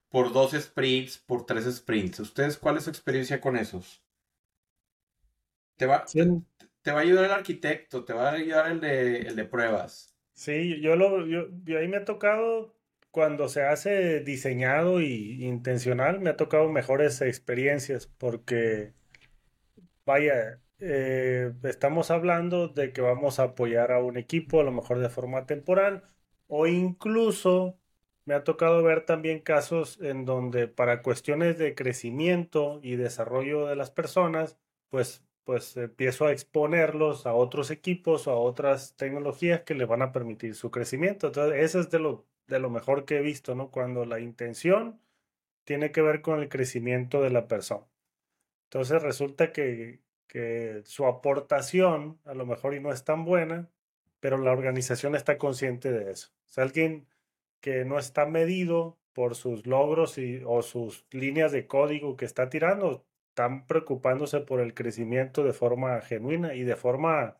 por 0.10 0.32
dos 0.32 0.52
sprints, 0.54 1.18
por 1.18 1.46
tres 1.46 1.66
sprints? 1.76 2.20
¿Ustedes 2.20 2.58
cuál 2.58 2.78
es 2.78 2.84
su 2.86 2.92
experiencia 2.92 3.42
con 3.42 3.58
esos? 3.58 4.07
¿Te 5.78 5.86
va, 5.86 6.06
sí 6.08 6.22
te 6.88 6.94
va 6.94 7.00
a 7.00 7.04
ayudar 7.04 7.26
el 7.26 7.32
arquitecto, 7.32 8.06
te 8.06 8.14
va 8.14 8.30
a 8.30 8.34
ayudar 8.36 8.72
el 8.72 8.80
de, 8.80 9.18
el 9.20 9.36
de 9.36 9.44
pruebas. 9.44 10.16
Sí, 10.32 10.80
yo 10.80 10.96
lo, 10.96 11.26
yo, 11.26 11.48
yo 11.66 11.80
ahí 11.80 11.90
me 11.90 11.98
ha 11.98 12.06
tocado 12.06 12.78
cuando 13.12 13.50
se 13.50 13.64
hace 13.64 14.22
diseñado 14.22 15.02
y 15.02 15.44
intencional, 15.44 16.22
me 16.22 16.30
ha 16.30 16.38
tocado 16.38 16.70
mejores 16.70 17.20
experiencias 17.20 18.08
porque, 18.08 18.94
vaya, 20.06 20.62
eh, 20.80 21.52
estamos 21.64 22.10
hablando 22.12 22.70
de 22.70 22.94
que 22.94 23.02
vamos 23.02 23.40
a 23.40 23.44
apoyar 23.44 23.92
a 23.92 24.00
un 24.02 24.18
equipo, 24.18 24.62
a 24.62 24.64
lo 24.64 24.72
mejor 24.72 25.00
de 25.00 25.10
forma 25.10 25.46
temporal, 25.46 26.04
o 26.48 26.68
incluso 26.68 27.78
me 28.24 28.34
ha 28.34 28.44
tocado 28.46 28.82
ver 28.84 29.06
también 29.06 29.40
casos 29.42 30.00
en 30.02 30.24
donde 30.24 30.68
para 30.70 31.02
cuestiones 31.02 31.58
de 31.58 31.76
crecimiento 31.76 32.80
y 32.82 32.96
desarrollo 32.96 33.68
de 33.68 33.76
las 33.76 33.92
personas, 33.92 34.58
pues 34.90 35.27
pues 35.48 35.78
empiezo 35.78 36.26
a 36.26 36.34
exponerlos 36.34 37.26
a 37.26 37.34
otros 37.34 37.72
equipos 37.72 38.28
o 38.28 38.32
a 38.32 38.38
otras 38.38 38.98
tecnologías 38.98 39.62
que 39.62 39.76
le 39.76 39.86
van 39.86 40.02
a 40.02 40.12
permitir 40.12 40.56
su 40.56 40.72
crecimiento. 40.72 41.28
Entonces, 41.28 41.64
eso 41.64 41.80
es 41.80 41.90
de 41.90 42.00
lo, 42.00 42.26
de 42.48 42.60
lo 42.60 42.70
mejor 42.70 43.06
que 43.06 43.16
he 43.16 43.22
visto, 43.22 43.56
¿no? 43.56 43.72
Cuando 43.72 44.04
la 44.04 44.20
intención 44.20 45.00
tiene 45.64 45.94
que 45.94 46.02
ver 46.02 46.22
con 46.22 46.42
el 46.42 46.50
crecimiento 46.50 47.22
de 47.22 47.30
la 47.30 47.48
persona. 47.48 47.88
Entonces, 48.66 49.02
resulta 49.02 49.54
que, 49.54 50.02
que 50.28 50.82
su 50.84 51.06
aportación 51.06 52.20
a 52.26 52.34
lo 52.34 52.46
mejor 52.46 52.74
y 52.74 52.82
no 52.82 52.92
es 52.92 53.06
tan 53.06 53.24
buena, 53.24 53.70
pero 54.20 54.38
la 54.38 54.52
organización 54.52 55.16
está 55.16 55.38
consciente 55.38 55.94
de 55.94 56.12
eso. 56.12 56.28
O 56.58 56.62
alguien 56.62 57.08
que 57.62 57.86
no 57.86 58.00
está 58.00 58.26
medido 58.26 58.98
por 59.14 59.36
sus 59.36 59.66
logros 59.66 60.18
y, 60.18 60.42
o 60.46 60.62
sus 60.62 61.06
líneas 61.10 61.54
de 61.54 61.68
código 61.68 62.18
que 62.18 62.26
está 62.26 62.50
tirando, 62.50 63.06
están 63.38 63.68
preocupándose 63.68 64.40
por 64.40 64.60
el 64.62 64.74
crecimiento 64.74 65.44
de 65.44 65.54
forma 65.54 66.02
genuina 66.02 66.56
y 66.56 66.64
de 66.64 66.76
forma 66.76 67.38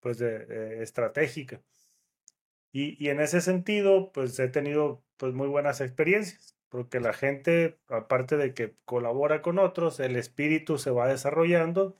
pues 0.00 0.18
de, 0.18 0.82
estratégica. 0.82 1.62
Y, 2.70 3.02
y, 3.02 3.08
en 3.08 3.20
ese 3.20 3.40
sentido, 3.40 4.12
pues 4.12 4.38
he 4.38 4.48
tenido 4.48 5.02
pues 5.16 5.32
muy 5.32 5.48
buenas 5.48 5.80
experiencias, 5.80 6.54
porque 6.68 7.00
la 7.00 7.14
gente, 7.14 7.78
aparte 7.88 8.36
de 8.36 8.52
que 8.52 8.76
colabora 8.84 9.40
con 9.40 9.58
otros, 9.58 10.00
el 10.00 10.16
espíritu 10.16 10.76
se 10.76 10.90
va 10.90 11.08
desarrollando 11.08 11.96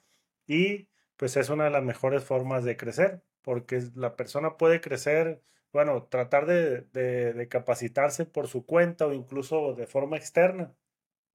y 0.47 0.89
pues 1.17 1.37
es 1.39 1.49
una 1.49 1.65
de 1.65 1.71
las 1.71 1.83
mejores 1.83 2.25
formas 2.25 2.65
de 2.65 2.77
crecer, 2.77 3.23
porque 3.41 3.83
la 3.95 4.15
persona 4.15 4.59
puede 4.59 4.83
crecer, 4.83 5.43
bueno, 5.73 6.05
tratar 6.05 6.45
de, 6.47 6.83
de, 6.83 7.49
capacitarse 7.49 8.27
por 8.27 8.47
su 8.47 8.67
cuenta 8.67 9.07
o 9.07 9.15
incluso 9.15 9.73
de 9.75 9.87
forma 9.87 10.19
externa, 10.19 10.75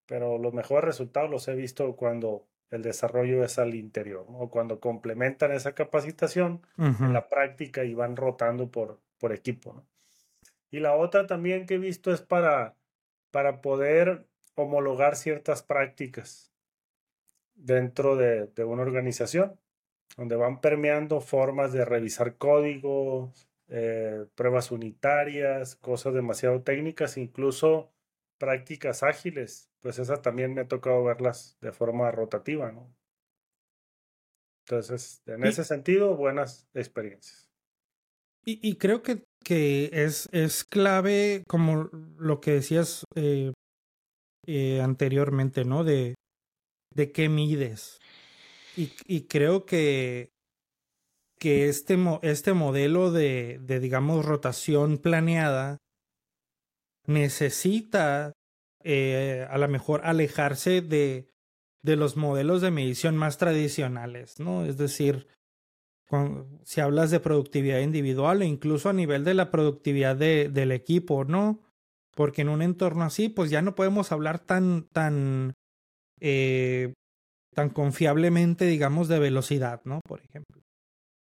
pero 0.05 0.37
los 0.37 0.53
mejores 0.53 0.85
resultados 0.85 1.29
los 1.29 1.47
he 1.47 1.55
visto 1.55 1.95
cuando 1.95 2.45
el 2.69 2.81
desarrollo 2.81 3.43
es 3.43 3.59
al 3.59 3.75
interior, 3.75 4.25
o 4.29 4.49
cuando 4.49 4.79
complementan 4.79 5.51
esa 5.51 5.75
capacitación 5.75 6.65
en 6.77 7.13
la 7.13 7.29
práctica 7.29 7.83
y 7.83 7.93
van 7.93 8.15
rotando 8.15 8.71
por, 8.71 8.99
por 9.19 9.31
equipo. 9.31 9.85
Y 10.71 10.79
la 10.79 10.95
otra 10.95 11.27
también 11.27 11.67
que 11.67 11.75
he 11.75 11.77
visto 11.77 12.11
es 12.11 12.21
para, 12.21 12.75
para 13.29 13.61
poder 13.61 14.25
homologar 14.55 15.15
ciertas 15.15 15.61
prácticas 15.61 16.51
dentro 17.53 18.15
de, 18.15 18.47
de 18.47 18.63
una 18.63 18.81
organización 18.81 19.59
donde 20.17 20.35
van 20.35 20.61
permeando 20.61 21.21
formas 21.21 21.73
de 21.73 21.85
revisar 21.85 22.37
código, 22.37 23.31
eh, 23.67 24.25
pruebas 24.35 24.71
unitarias, 24.71 25.75
cosas 25.75 26.13
demasiado 26.13 26.61
técnicas, 26.61 27.17
incluso 27.17 27.92
prácticas 28.43 29.03
ágiles, 29.03 29.71
pues 29.79 29.99
esas 29.99 30.21
también 30.21 30.53
me 30.53 30.59
ha 30.59 30.67
tocado 30.67 31.01
verlas 31.01 31.57
de 31.61 31.71
forma 31.71 32.11
rotativa, 32.11 32.73
¿no? 32.73 32.93
Entonces, 34.65 35.21
en 35.27 35.45
ese 35.45 35.63
sentido, 35.63 36.17
buenas 36.17 36.67
experiencias. 36.73 37.49
Y, 38.45 38.75
creo 38.75 39.01
que, 39.01 39.23
que 39.45 39.89
es, 39.93 40.27
es 40.33 40.65
clave, 40.65 41.45
como 41.47 41.89
lo 42.17 42.41
que 42.41 42.51
decías 42.51 43.05
eh, 43.15 43.53
eh, 44.45 44.81
anteriormente, 44.81 45.63
¿no? 45.63 45.85
De, 45.85 46.15
de 46.93 47.13
qué 47.13 47.29
mides. 47.29 47.97
Y, 48.75 49.27
creo 49.27 49.65
que, 49.65 50.31
que 51.39 51.69
este, 51.69 51.97
este 52.23 52.53
modelo 52.53 53.09
de, 53.09 53.59
de, 53.61 53.79
digamos, 53.79 54.25
rotación 54.25 54.97
planeada 54.97 55.77
necesita 57.07 58.33
eh, 58.83 59.47
a 59.49 59.57
lo 59.57 59.67
mejor 59.67 60.01
alejarse 60.03 60.81
de, 60.81 61.29
de 61.83 61.95
los 61.95 62.17
modelos 62.17 62.61
de 62.61 62.71
medición 62.71 63.17
más 63.17 63.37
tradicionales, 63.37 64.39
¿no? 64.39 64.65
Es 64.65 64.77
decir, 64.77 65.27
si 66.63 66.81
hablas 66.81 67.09
de 67.09 67.19
productividad 67.19 67.79
individual 67.79 68.41
e 68.41 68.45
incluso 68.45 68.89
a 68.89 68.93
nivel 68.93 69.23
de 69.23 69.33
la 69.33 69.49
productividad 69.49 70.15
de, 70.15 70.49
del 70.49 70.71
equipo, 70.71 71.25
¿no? 71.25 71.59
Porque 72.15 72.41
en 72.43 72.49
un 72.49 72.61
entorno 72.61 73.03
así, 73.03 73.29
pues 73.29 73.49
ya 73.49 73.61
no 73.61 73.73
podemos 73.73 74.11
hablar 74.11 74.39
tan, 74.39 74.87
tan 74.89 75.55
eh, 76.19 76.93
tan 77.53 77.69
confiablemente, 77.69 78.65
digamos, 78.65 79.07
de 79.07 79.19
velocidad, 79.19 79.81
¿no? 79.85 80.01
Por 80.05 80.21
ejemplo. 80.21 80.61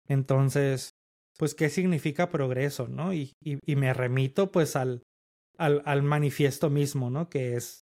Entonces, 0.07 0.91
pues, 1.39 1.55
¿qué 1.55 1.69
significa 1.69 2.31
progreso, 2.31 2.89
no? 2.89 3.13
Y, 3.13 3.33
y, 3.43 3.77
me 3.77 3.93
remito, 3.95 4.51
pues, 4.51 4.77
al, 4.77 5.03
al, 5.61 5.83
al, 5.85 6.03
manifiesto 6.03 6.71
mismo, 6.71 7.11
¿no? 7.11 7.29
Que 7.29 7.57
es, 7.57 7.83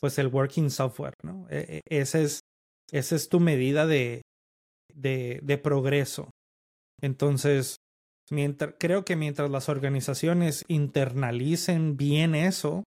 pues, 0.00 0.18
el 0.18 0.28
working 0.28 0.70
software, 0.70 1.14
¿no? 1.22 1.46
E, 1.50 1.80
e, 1.88 2.00
es, 2.00 2.14
esa 2.92 3.16
es 3.16 3.28
tu 3.28 3.40
medida 3.40 3.86
de, 3.86 4.22
de, 4.92 5.40
de 5.42 5.58
progreso. 5.58 6.30
Entonces, 7.00 7.76
mientras, 8.30 8.74
creo 8.78 9.04
que 9.04 9.16
mientras 9.16 9.50
las 9.50 9.68
organizaciones 9.68 10.64
internalicen 10.68 11.96
bien 11.96 12.34
eso, 12.34 12.84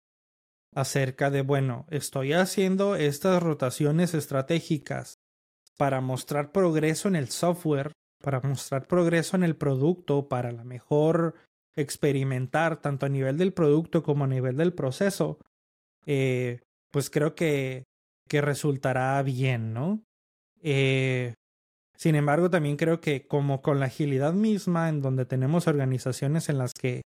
acerca 0.76 1.32
de, 1.32 1.42
bueno, 1.42 1.88
estoy 1.90 2.34
haciendo 2.34 2.96
estas 2.96 3.42
rotaciones 3.42 4.14
estratégicas 4.14 5.16
para 5.78 6.02
mostrar 6.02 6.52
progreso 6.52 7.08
en 7.08 7.16
el 7.16 7.30
software, 7.30 7.94
para 8.22 8.42
mostrar 8.42 8.88
progreso 8.88 9.36
en 9.36 9.44
el 9.44 9.56
producto, 9.56 10.28
para 10.28 10.52
la 10.52 10.64
mejor 10.64 11.36
experimentar 11.78 12.82
tanto 12.82 13.06
a 13.06 13.10
nivel 13.10 13.38
del 13.38 13.54
producto 13.54 14.04
como 14.04 14.26
a 14.26 14.28
nivel 14.28 14.58
del 14.58 14.74
proceso, 14.74 15.40
eh, 16.06 16.62
pues 16.92 17.10
creo 17.10 17.36
que, 17.36 17.86
que 18.28 18.42
resultará 18.42 19.22
bien, 19.24 19.74
¿no? 19.74 20.04
Eh, 20.62 21.34
sin 21.96 22.16
embargo, 22.16 22.50
también 22.50 22.78
creo 22.78 23.00
que 23.00 23.28
como 23.28 23.62
con 23.62 23.80
la 23.80 23.86
agilidad 23.86 24.34
misma, 24.34 24.90
en 24.90 25.02
donde 25.02 25.26
tenemos 25.26 25.68
organizaciones 25.68 26.50
en 26.50 26.58
las 26.58 26.74
que 26.74 27.02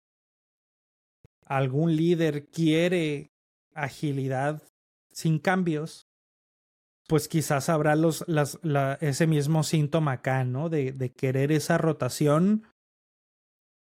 algún 1.44 1.96
líder 1.96 2.46
quiere 2.48 3.30
agilidad 3.74 4.62
sin 5.12 5.38
cambios, 5.38 6.06
pues 7.06 7.26
quizás 7.26 7.70
habrá 7.70 7.96
los, 7.96 8.24
las, 8.28 8.58
ese 9.00 9.26
mismo 9.26 9.62
síntoma 9.62 10.12
acá, 10.12 10.44
¿no? 10.44 10.68
De, 10.68 10.92
de, 10.92 11.10
querer 11.10 11.52
esa 11.52 11.78
rotación 11.78 12.66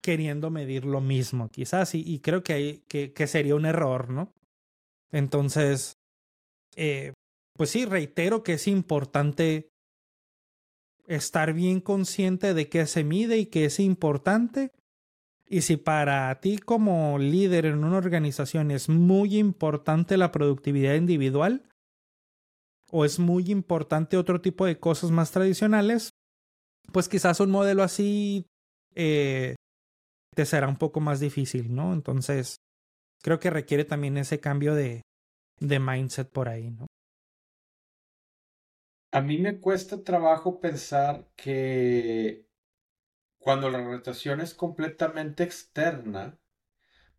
queriendo 0.07 0.51
medir 0.51 0.85
lo 0.85 1.01
mismo, 1.01 1.49
quizás, 1.49 1.97
y, 1.97 2.05
y 2.07 2.21
creo 2.21 2.45
que, 2.45 2.85
que, 2.87 3.27
sería 3.27 3.57
un 3.57 3.67
error, 3.67 4.09
¿no? 4.09 4.33
Entonces, 5.11 5.97
eh, 6.77 7.13
pues 7.57 7.71
sí, 7.71 7.87
reitero 7.87 8.45
que 8.45 8.53
es 8.53 8.69
importante 8.69 9.69
estar 11.09 11.53
bien 11.55 11.81
consciente 11.81 12.55
de 12.55 12.69
qué 12.69 12.87
se 12.87 13.03
mide 13.03 13.37
y 13.39 13.47
qué 13.47 13.65
es 13.65 13.81
importante 13.81 14.71
y 15.49 15.63
si 15.63 15.77
para 15.77 16.41
ti 16.41 16.59
como 16.59 17.19
líder 17.19 17.67
en 17.67 17.83
una 17.83 17.99
organización 17.99 18.71
es 18.71 18.89
muy 18.89 19.37
importante 19.37 20.17
la 20.17 20.31
productividad 20.31 20.95
individual 20.95 21.69
o 22.93 23.05
es 23.05 23.19
muy 23.19 23.51
importante 23.51 24.17
otro 24.17 24.41
tipo 24.41 24.67
de 24.67 24.79
cosas 24.79 25.11
más 25.11 25.33
tradicionales, 25.33 26.11
pues 26.93 27.09
quizás 27.09 27.41
un 27.41 27.51
modelo 27.51 27.83
así 27.83 28.47
eh, 28.95 29.56
te 30.37 30.45
será 30.45 30.68
un 30.68 30.76
poco 30.76 31.01
más 31.01 31.18
difícil, 31.18 31.74
¿no? 31.74 31.95
Entonces, 31.95 32.57
creo 33.22 33.41
que 33.41 33.49
requiere 33.49 33.87
también 33.87 34.18
ese 34.18 34.39
cambio 34.39 34.74
de, 34.74 35.01
de 35.59 35.80
mindset 35.80 36.30
por 36.30 36.51
ahí, 36.51 36.70
¿no? 36.70 36.87
A 39.12 39.22
mí 39.22 39.39
me 39.39 39.59
cuesta 39.59 40.05
trabajo 40.05 40.61
pensar 40.61 41.26
que 41.37 42.47
cuando 43.39 43.70
la 43.70 43.82
rotación 43.82 44.43
es 44.43 44.53
completamente 44.53 45.43
externa, 45.43 46.39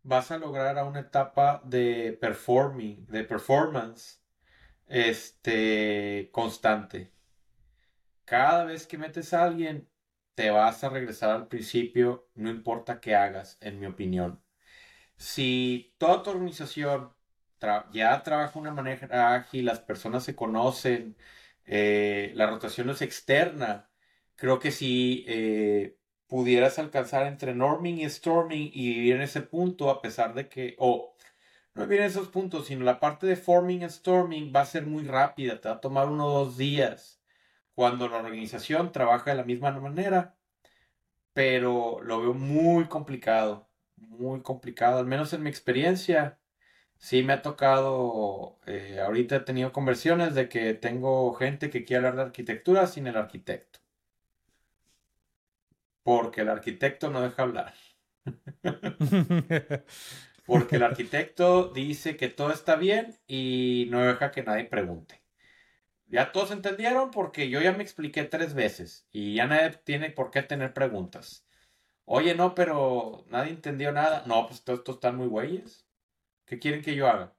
vas 0.04 0.30
a 0.30 0.38
lograr 0.38 0.78
a 0.78 0.84
una 0.84 1.00
etapa 1.00 1.60
de 1.64 2.16
performing, 2.20 3.04
de 3.06 3.24
performance, 3.24 4.22
este, 4.86 6.30
constante. 6.30 7.12
Cada 8.24 8.64
vez 8.64 8.86
que 8.86 8.96
metes 8.96 9.34
a 9.34 9.42
alguien, 9.42 9.88
te 10.38 10.50
vas 10.50 10.84
a 10.84 10.88
regresar 10.88 11.30
al 11.30 11.48
principio, 11.48 12.28
no 12.36 12.48
importa 12.48 13.00
qué 13.00 13.16
hagas, 13.16 13.58
en 13.60 13.80
mi 13.80 13.86
opinión. 13.86 14.40
Si 15.16 15.94
toda 15.98 16.22
tu 16.22 16.30
organización 16.30 17.12
ya 17.92 18.22
trabaja 18.22 18.52
de 18.54 18.60
una 18.60 18.72
manera 18.72 19.34
ágil, 19.34 19.64
las 19.66 19.80
personas 19.80 20.24
se 20.24 20.36
conocen, 20.36 21.16
eh, 21.66 22.32
la 22.36 22.46
rotación 22.46 22.88
es 22.90 23.02
externa, 23.02 23.90
creo 24.36 24.60
que 24.60 24.70
sí 24.70 25.24
eh, 25.28 25.98
pudieras 26.28 26.78
alcanzar 26.78 27.26
entre 27.26 27.54
norming 27.56 27.98
y 27.98 28.08
storming 28.08 28.70
y 28.72 28.94
vivir 28.94 29.16
en 29.16 29.22
ese 29.22 29.42
punto 29.42 29.90
a 29.90 30.00
pesar 30.02 30.34
de 30.34 30.48
que, 30.48 30.76
o 30.78 31.16
no 31.74 31.82
vivir 31.82 32.02
en 32.02 32.06
esos 32.06 32.28
puntos, 32.28 32.68
sino 32.68 32.84
la 32.84 33.00
parte 33.00 33.26
de 33.26 33.36
forming 33.36 33.82
y 33.82 33.90
storming 33.90 34.52
va 34.54 34.60
a 34.62 34.66
ser 34.66 34.86
muy 34.86 35.04
rápida, 35.04 35.60
te 35.60 35.68
va 35.68 35.76
a 35.76 35.80
tomar 35.80 36.08
uno 36.08 36.26
o 36.28 36.44
dos 36.44 36.56
días 36.58 37.17
cuando 37.78 38.08
la 38.08 38.16
organización 38.16 38.90
trabaja 38.90 39.30
de 39.30 39.36
la 39.36 39.44
misma 39.44 39.70
manera, 39.70 40.36
pero 41.32 42.00
lo 42.02 42.20
veo 42.20 42.34
muy 42.34 42.86
complicado, 42.88 43.68
muy 43.96 44.42
complicado, 44.42 44.98
al 44.98 45.06
menos 45.06 45.32
en 45.32 45.44
mi 45.44 45.50
experiencia. 45.50 46.40
Sí 46.98 47.22
me 47.22 47.34
ha 47.34 47.42
tocado, 47.42 48.58
eh, 48.66 49.00
ahorita 49.00 49.36
he 49.36 49.40
tenido 49.40 49.72
conversiones 49.72 50.34
de 50.34 50.48
que 50.48 50.74
tengo 50.74 51.34
gente 51.34 51.70
que 51.70 51.84
quiere 51.84 52.08
hablar 52.08 52.16
de 52.16 52.22
arquitectura 52.30 52.86
sin 52.88 53.06
el 53.06 53.16
arquitecto 53.16 53.80
porque 56.02 56.40
el 56.40 56.48
arquitecto 56.48 57.10
no 57.10 57.20
deja 57.20 57.42
hablar. 57.42 57.74
porque 60.46 60.76
el 60.76 60.82
arquitecto 60.82 61.68
dice 61.68 62.16
que 62.16 62.28
todo 62.28 62.50
está 62.50 62.74
bien 62.76 63.16
y 63.28 63.86
no 63.90 64.00
deja 64.00 64.32
que 64.32 64.42
nadie 64.42 64.64
pregunte. 64.64 65.27
Ya 66.08 66.32
todos 66.32 66.50
entendieron 66.52 67.10
porque 67.10 67.50
yo 67.50 67.60
ya 67.60 67.72
me 67.72 67.82
expliqué 67.82 68.24
tres 68.24 68.54
veces 68.54 69.06
y 69.12 69.34
ya 69.36 69.46
nadie 69.46 69.70
tiene 69.84 70.10
por 70.10 70.30
qué 70.30 70.42
tener 70.42 70.74
preguntas. 70.74 71.46
Oye, 72.06 72.34
no, 72.34 72.54
pero 72.54 73.24
nadie 73.30 73.50
entendió 73.52 73.92
nada. 73.92 74.24
No, 74.26 74.46
pues 74.48 74.64
todos 74.64 74.80
estos 74.80 74.96
están 74.96 75.16
muy 75.16 75.28
güeyes. 75.28 75.86
¿Qué 76.46 76.58
quieren 76.58 76.82
que 76.82 76.96
yo 76.96 77.08
haga? 77.08 77.34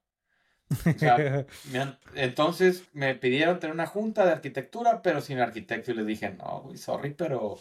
entonces 2.15 2.89
me 2.93 3.15
pidieron 3.15 3.59
tener 3.59 3.73
una 3.73 3.87
junta 3.87 4.25
de 4.25 4.31
arquitectura, 4.31 5.01
pero 5.01 5.21
sin 5.21 5.39
arquitecto. 5.39 5.91
Y 5.91 5.95
les 5.95 6.05
dije, 6.05 6.31
no, 6.31 6.69
sorry, 6.75 7.13
pero 7.13 7.57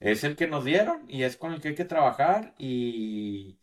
es 0.00 0.24
el 0.24 0.36
que 0.36 0.48
nos 0.48 0.64
dieron 0.64 1.04
y 1.08 1.24
es 1.24 1.36
con 1.36 1.52
el 1.54 1.60
que 1.60 1.68
hay 1.68 1.74
que 1.74 1.84
trabajar. 1.84 2.54
Y, 2.58 3.60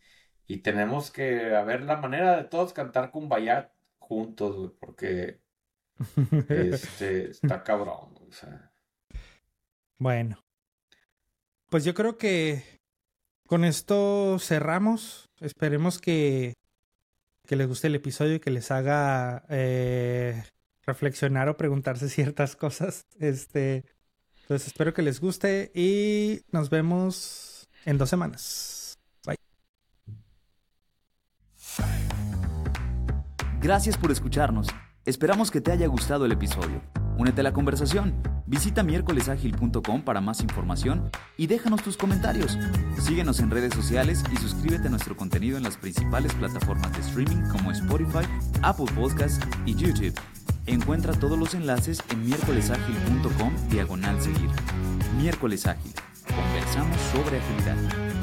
y 0.47 0.59
tenemos 0.59 1.11
que 1.11 1.23
ver 1.65 1.84
la 1.84 1.97
manera 1.97 2.38
de 2.38 2.45
todos 2.45 2.73
cantar 2.73 3.11
con 3.11 3.30
Bayat 3.30 3.71
juntos, 3.99 4.73
porque 4.80 5.41
este, 6.49 7.31
está 7.31 7.63
cabrón. 7.63 8.15
Bueno, 9.97 10.39
pues 11.69 11.83
yo 11.83 11.93
creo 11.93 12.17
que 12.17 12.63
con 13.47 13.63
esto 13.65 14.37
cerramos. 14.39 15.29
Esperemos 15.39 15.99
que 15.99 16.53
que 17.47 17.55
les 17.55 17.67
guste 17.67 17.87
el 17.87 17.95
episodio 17.95 18.35
y 18.35 18.39
que 18.39 18.51
les 18.51 18.69
haga 18.69 19.43
eh, 19.49 20.43
reflexionar 20.85 21.49
o 21.49 21.57
preguntarse 21.57 22.09
ciertas 22.09 22.55
cosas. 22.55 23.07
Este, 23.19 23.85
entonces 24.41 24.67
espero 24.67 24.93
que 24.93 25.01
les 25.01 25.19
guste 25.19 25.71
y 25.73 26.41
nos 26.51 26.69
vemos 26.69 27.67
en 27.85 27.97
dos 27.97 28.09
semanas. 28.09 28.99
Bye. 29.25 29.37
Gracias 33.61 33.97
por 33.97 34.11
escucharnos. 34.11 34.67
Esperamos 35.08 35.51
que 35.51 35.62
te 35.62 35.72
haya 35.72 35.88
gustado 35.88 36.26
el 36.26 36.34
episodio. 36.34 36.82
Únete 37.18 37.39
a 37.39 37.43
la 37.45 37.53
conversación. 37.53 38.14
Visita 38.45 38.84
miércolesagil.com 38.84 40.01
para 40.01 40.20
más 40.20 40.41
información 40.41 41.10
y 41.38 41.47
déjanos 41.47 41.82
tus 41.82 41.95
comentarios. 41.95 42.58
Síguenos 42.99 43.39
en 43.39 43.49
redes 43.49 43.74
sociales 43.74 44.22
y 44.34 44.36
suscríbete 44.36 44.89
a 44.89 44.91
nuestro 44.91 45.16
contenido 45.16 45.55
en 45.55 45.64
las 45.64 45.78
principales 45.78 46.34
plataformas 46.34 46.91
de 46.91 46.99
streaming 46.99 47.49
como 47.49 47.72
Spotify, 47.72 48.28
Apple 48.64 48.88
Podcasts 48.93 49.39
y 49.66 49.76
YouTube. 49.76 50.14
Encuentra 50.66 51.14
todos 51.14 51.39
los 51.39 51.53
enlaces 51.53 52.03
en 52.12 52.26
miércolesagil.com 52.26 53.53
diagonal 53.70 54.22
seguir. 54.22 54.49
Miércoles 55.18 55.68
Ágil. 55.68 55.93
Conversamos 56.36 56.97
sobre 57.14 57.38
agilidad. 57.38 58.16